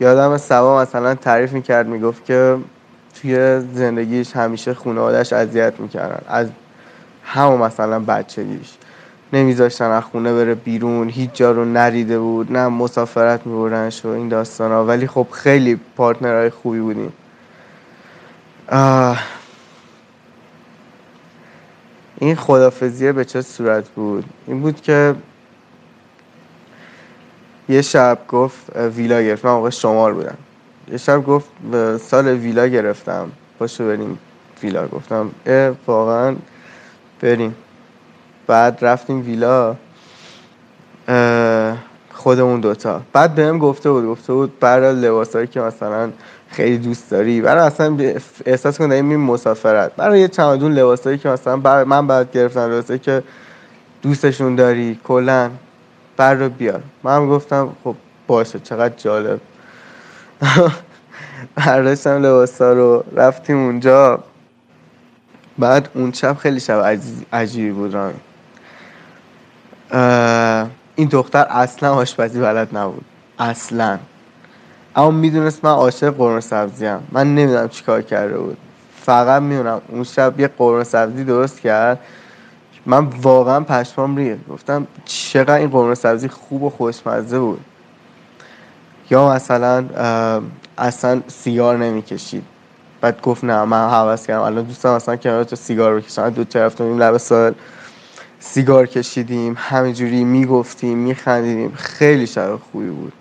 یادم 0.00 0.36
سبا 0.36 0.80
مثلا 0.82 1.14
تعریف 1.14 1.52
می‌کرد 1.52 1.86
می‌گفت 1.86 2.24
که 2.24 2.56
توی 3.20 3.60
زندگیش 3.74 4.36
همیشه 4.36 4.74
خانوادش 4.74 5.32
اذیت 5.32 5.80
می‌کردن 5.80 6.20
از 6.28 6.46
همون 7.24 7.60
مثلا 7.60 8.00
بچگیش. 8.00 8.70
نمیذاشتن 9.32 9.90
از 9.90 10.02
خونه 10.04 10.32
بره 10.32 10.54
بیرون 10.54 11.08
هیچ 11.08 11.30
جا 11.32 11.52
رو 11.52 11.64
نریده 11.64 12.18
بود 12.18 12.52
نه 12.52 12.68
مسافرت 12.68 13.46
میبردنش 13.46 14.04
و 14.04 14.08
این 14.08 14.28
داستان 14.28 14.72
ها 14.72 14.84
ولی 14.84 15.06
خب 15.06 15.26
خیلی 15.32 15.80
پارتنرهای 15.96 16.50
خوبی 16.50 16.80
بودیم. 16.80 17.12
این 22.20 22.36
خدافزیه 22.36 23.12
به 23.12 23.24
چه 23.24 23.42
صورت 23.42 23.88
بود؟ 23.88 24.24
این 24.46 24.60
بود 24.60 24.80
که 24.80 25.14
یه 27.68 27.82
شب 27.82 28.18
گفت 28.28 28.76
ویلا 28.76 29.22
گرفت. 29.22 29.44
من 29.44 29.52
موقع 29.52 29.70
شمار 29.70 30.14
بودم. 30.14 30.36
یه 30.90 30.96
شب 30.96 31.24
گفت 31.24 31.48
سال 32.00 32.28
ویلا 32.28 32.66
گرفتم. 32.66 33.30
پاشو 33.58 33.86
بریم 33.86 34.18
ویلا. 34.62 34.88
گفتم 34.88 35.30
اه 35.46 35.74
واقعا 35.86 36.36
بریم. 37.20 37.54
بعد 38.46 38.78
رفتیم 38.80 39.26
ویلا 39.26 39.76
خودمون 42.12 42.60
دوتا. 42.60 43.02
بعد 43.12 43.34
بهم 43.34 43.58
گفته 43.58 43.90
بود 43.90 44.06
گفته 44.06 44.32
بود 44.32 44.58
برای 44.58 44.94
لباسایی 44.94 45.46
که 45.46 45.60
مثلا 45.60 46.10
خیلی 46.50 46.78
دوست 46.78 47.10
داری. 47.10 47.40
برای 47.40 47.66
اصلا 47.66 47.98
احساس 48.46 48.78
داریم 48.78 49.10
این 49.10 49.20
مسافرت. 49.20 49.96
برای 49.96 50.20
یه 50.20 50.28
چمدون 50.28 50.72
لباسایی 50.72 51.18
که 51.18 51.28
مثلا 51.28 51.56
برای 51.56 51.84
من 51.84 52.06
بعد 52.06 52.32
گرفتم 52.32 52.60
لباسایی 52.60 52.98
که 52.98 53.22
دوستشون 54.02 54.54
داری 54.56 55.00
کلا 55.04 55.50
بر 56.16 56.34
رو 56.34 56.48
بیار. 56.48 56.82
من 57.02 57.28
گفتم 57.28 57.76
خب 57.84 57.96
باشه 58.26 58.58
چقدر 58.58 58.94
جالب. 58.96 59.40
برداشتم 61.56 62.22
لباسا 62.22 62.72
رو 62.72 63.04
رفتیم 63.16 63.56
اونجا. 63.64 64.24
بعد 65.58 65.88
اون 65.94 66.12
شب 66.12 66.36
خیلی 66.36 66.60
شب 66.60 66.98
عجیبی 67.32 67.70
بود 67.70 67.94
رامین. 67.94 68.20
این 70.96 71.08
دختر 71.08 71.46
اصلا 71.50 71.94
آشپزی 71.94 72.40
بلد 72.40 72.76
نبود. 72.76 73.04
اصلا. 73.38 73.98
اما 74.96 75.10
می‌دونست 75.10 75.64
من 75.64 75.70
عاشق 75.70 76.10
قرمه 76.10 76.42
هم 76.80 77.02
من 77.12 77.34
نمی‌دونم 77.34 77.68
چیکار 77.68 78.02
کرده 78.02 78.38
بود. 78.38 78.56
فقط 79.00 79.42
می‌دونم 79.42 79.80
اون 79.88 80.04
شب 80.04 80.40
یه 80.40 80.48
قرمه 80.48 80.84
سبزی 80.84 81.24
درست 81.24 81.60
کرد. 81.60 82.00
من 82.86 83.04
واقعا 83.04 83.60
پشمام 83.60 84.16
ریخت. 84.16 84.48
گفتم 84.48 84.86
چقدر 85.04 85.54
این 85.54 85.70
قرمه 85.70 85.94
سبزی 85.94 86.28
خوب 86.28 86.62
و 86.62 86.70
خوشمزه 86.70 87.38
بود. 87.38 87.60
یا 89.10 89.28
مثلا 89.34 89.84
اصلا 90.78 91.22
سیگار 91.26 91.76
نمی‌کشید. 91.76 92.44
بعد 93.00 93.20
گفت 93.22 93.44
نه 93.44 93.64
من 93.64 93.88
حوض 93.88 94.26
کردم. 94.26 94.40
الان 94.42 94.64
دوستم 94.64 94.88
اصلا 94.88 95.16
کنار 95.16 95.44
تو 95.44 95.56
سیگار 95.56 96.00
بکشم 96.00 96.30
دو 96.30 96.44
طرف 96.44 96.80
لب 96.80 97.16
سال. 97.16 97.54
سیگار 98.40 98.86
کشیدیم 98.86 99.56
همینجوری 99.58 100.24
می‌گفتیم 100.24 100.98
میخندیدیم. 100.98 101.72
خیلی 101.76 102.26
شب 102.26 102.56
خوبی 102.72 102.88
بود. 102.88 103.12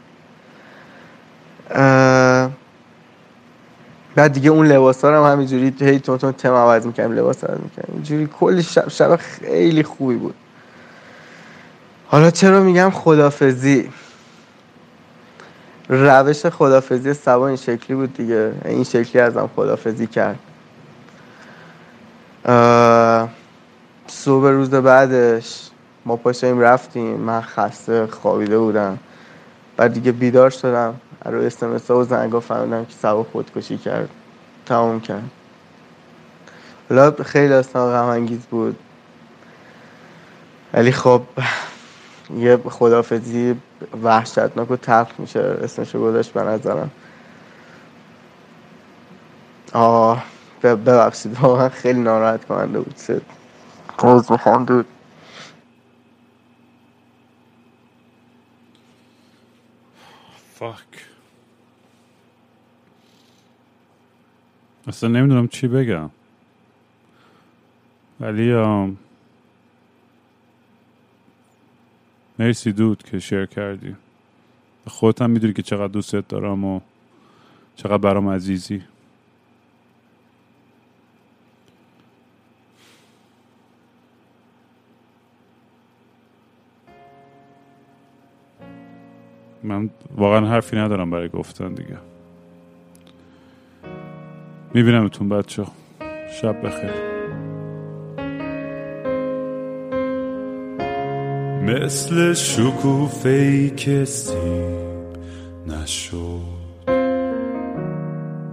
بعد 4.16 4.34
دیگه 4.34 4.50
اون 4.50 4.68
لباس 4.68 5.06
هم 5.06 5.32
همینجوری 5.32 5.76
هی 5.80 6.00
تون 6.00 6.18
تون 6.18 6.32
تم 6.32 6.54
عوض 6.54 6.86
می‌کنیم 6.86 7.12
لباس 7.12 7.44
عوض 7.44 7.60
می‌کنیم 7.60 7.94
اینجوری 7.94 8.30
کلی 8.40 8.64
شب 8.64 8.90
شب 8.90 9.16
خیلی 9.16 9.84
خوبی 9.84 10.16
بود. 10.16 10.36
حالا 12.08 12.32
چرا 12.32 12.62
میگم 12.62 12.90
خدافزی؟ 12.90 13.90
روش 15.90 16.46
خدافزی 16.46 17.14
سبا 17.14 17.48
این 17.48 17.58
شکلی 17.58 17.96
بود 17.96 18.14
دیگه. 18.14 18.54
این 18.66 18.84
شکلی 18.84 19.22
ازم 19.22 19.50
خدافزی 19.56 20.08
کرد. 20.08 20.40
صبح 24.08 24.48
روز 24.48 24.70
بعدش 24.70 25.70
ما 26.06 26.16
پاشیم 26.16 26.60
رفتیم. 26.60 27.18
من 27.18 27.42
خسته 27.42 28.08
خوابیده 28.08 28.58
بودم. 28.60 29.00
بعد 29.78 29.94
دیگه 29.94 30.12
بیدار 30.12 30.50
شدم. 30.50 30.96
رو 31.28 31.42
استمس 31.42 31.92
و 31.92 32.04
زنگا 32.04 32.40
فهمیدم 32.40 32.86
که 32.86 32.94
سبا 32.94 33.24
خودکشی 33.24 33.78
کرد. 33.78 34.10
تمام 34.66 35.02
کرد. 35.02 35.32
حالا 36.90 37.12
خیلی 37.12 37.54
اصلا 37.54 37.92
غم 37.92 38.26
بود. 38.50 38.80
ولی 40.74 40.92
خب 40.92 41.22
یه 42.38 42.58
خدافزی 42.58 43.56
وحشتناک 44.04 44.72
و 44.72 44.76
تلخ 44.76 45.20
میشه 45.20 45.40
اسمشو 45.40 46.02
گذاشت 46.02 46.34
به 46.34 46.44
نظرم. 46.44 46.92
آه 49.74 50.24
ببخشید 50.64 51.40
واقعا 51.42 51.70
خیلی 51.70 52.00
ناراحت 52.00 52.46
کننده 52.46 52.80
بود. 52.80 52.94
سید 52.98 53.22
روز 54.00 54.32
می‌خوام 54.32 54.66
دود. 54.66 54.86
فاک. 60.56 61.07
اصلا 64.88 65.10
نمی‌دونم 65.10 65.48
چی 65.48 65.68
بگم. 65.68 66.10
ولی 68.20 68.54
مرسی 72.40 72.72
دود 72.72 73.04
که 73.04 73.20
شیر 73.20 73.46
کردی. 73.46 73.96
خودت 74.88 75.22
هم 75.22 75.30
می‌دونی 75.30 75.54
که 75.54 75.62
چقدر 75.62 75.88
دوستت 75.88 76.28
دارم 76.28 76.66
و 76.66 76.80
چقدر 77.76 77.98
برام 77.98 78.30
عزیزی. 78.30 78.84
من 89.64 89.90
واقعا 90.16 90.48
حرفی 90.48 90.76
ندارم 90.76 91.10
برای 91.10 91.30
گفتن 91.30 91.74
دیگه. 91.74 91.98
میبینمتون 94.74 95.30
بچه. 95.30 95.64
شب 96.42 96.56
بخیر. 96.66 97.18
مثل 101.62 102.34
شکوفه 102.34 103.70
که 103.70 104.06
سیب 104.06 104.38
نشد. 105.68 106.58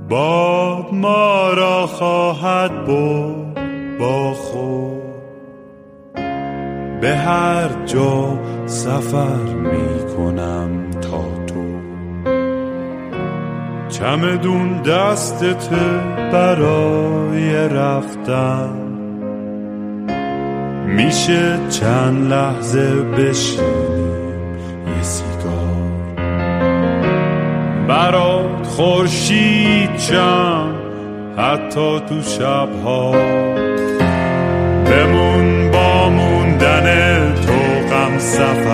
باد 0.08 0.94
ما 0.94 1.52
را 1.52 1.86
خواهد 1.86 2.86
برد 2.86 3.98
با 3.98 4.34
خود. 4.34 5.04
به 7.00 7.16
هر 7.16 7.84
جا 7.86 8.38
سفر 8.66 9.54
می 9.54 10.14
کنم 10.16 10.90
تا 10.90 11.34
چمدون 13.98 14.82
دستت 14.82 15.68
برای 16.32 17.68
رفتن. 17.68 18.70
میشه 20.86 21.58
چند 21.70 22.32
لحظه 22.32 22.94
بشینیم 22.94 24.56
یه 24.96 25.02
سیگار. 25.02 26.24
برات 27.88 28.66
خورشید 28.66 29.96
چند 29.96 30.74
حتی 31.36 32.00
تو 32.00 32.22
شبها. 32.22 33.12
بمون 34.84 35.70
با 35.70 36.08
موندن 36.08 37.34
تو 37.34 37.52
غم 37.90 38.18
سفر. 38.18 38.73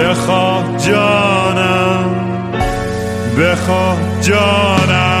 بخواه 0.00 0.78
جانم 0.78 2.16
بخواه 3.38 3.98
جانم. 4.22 5.19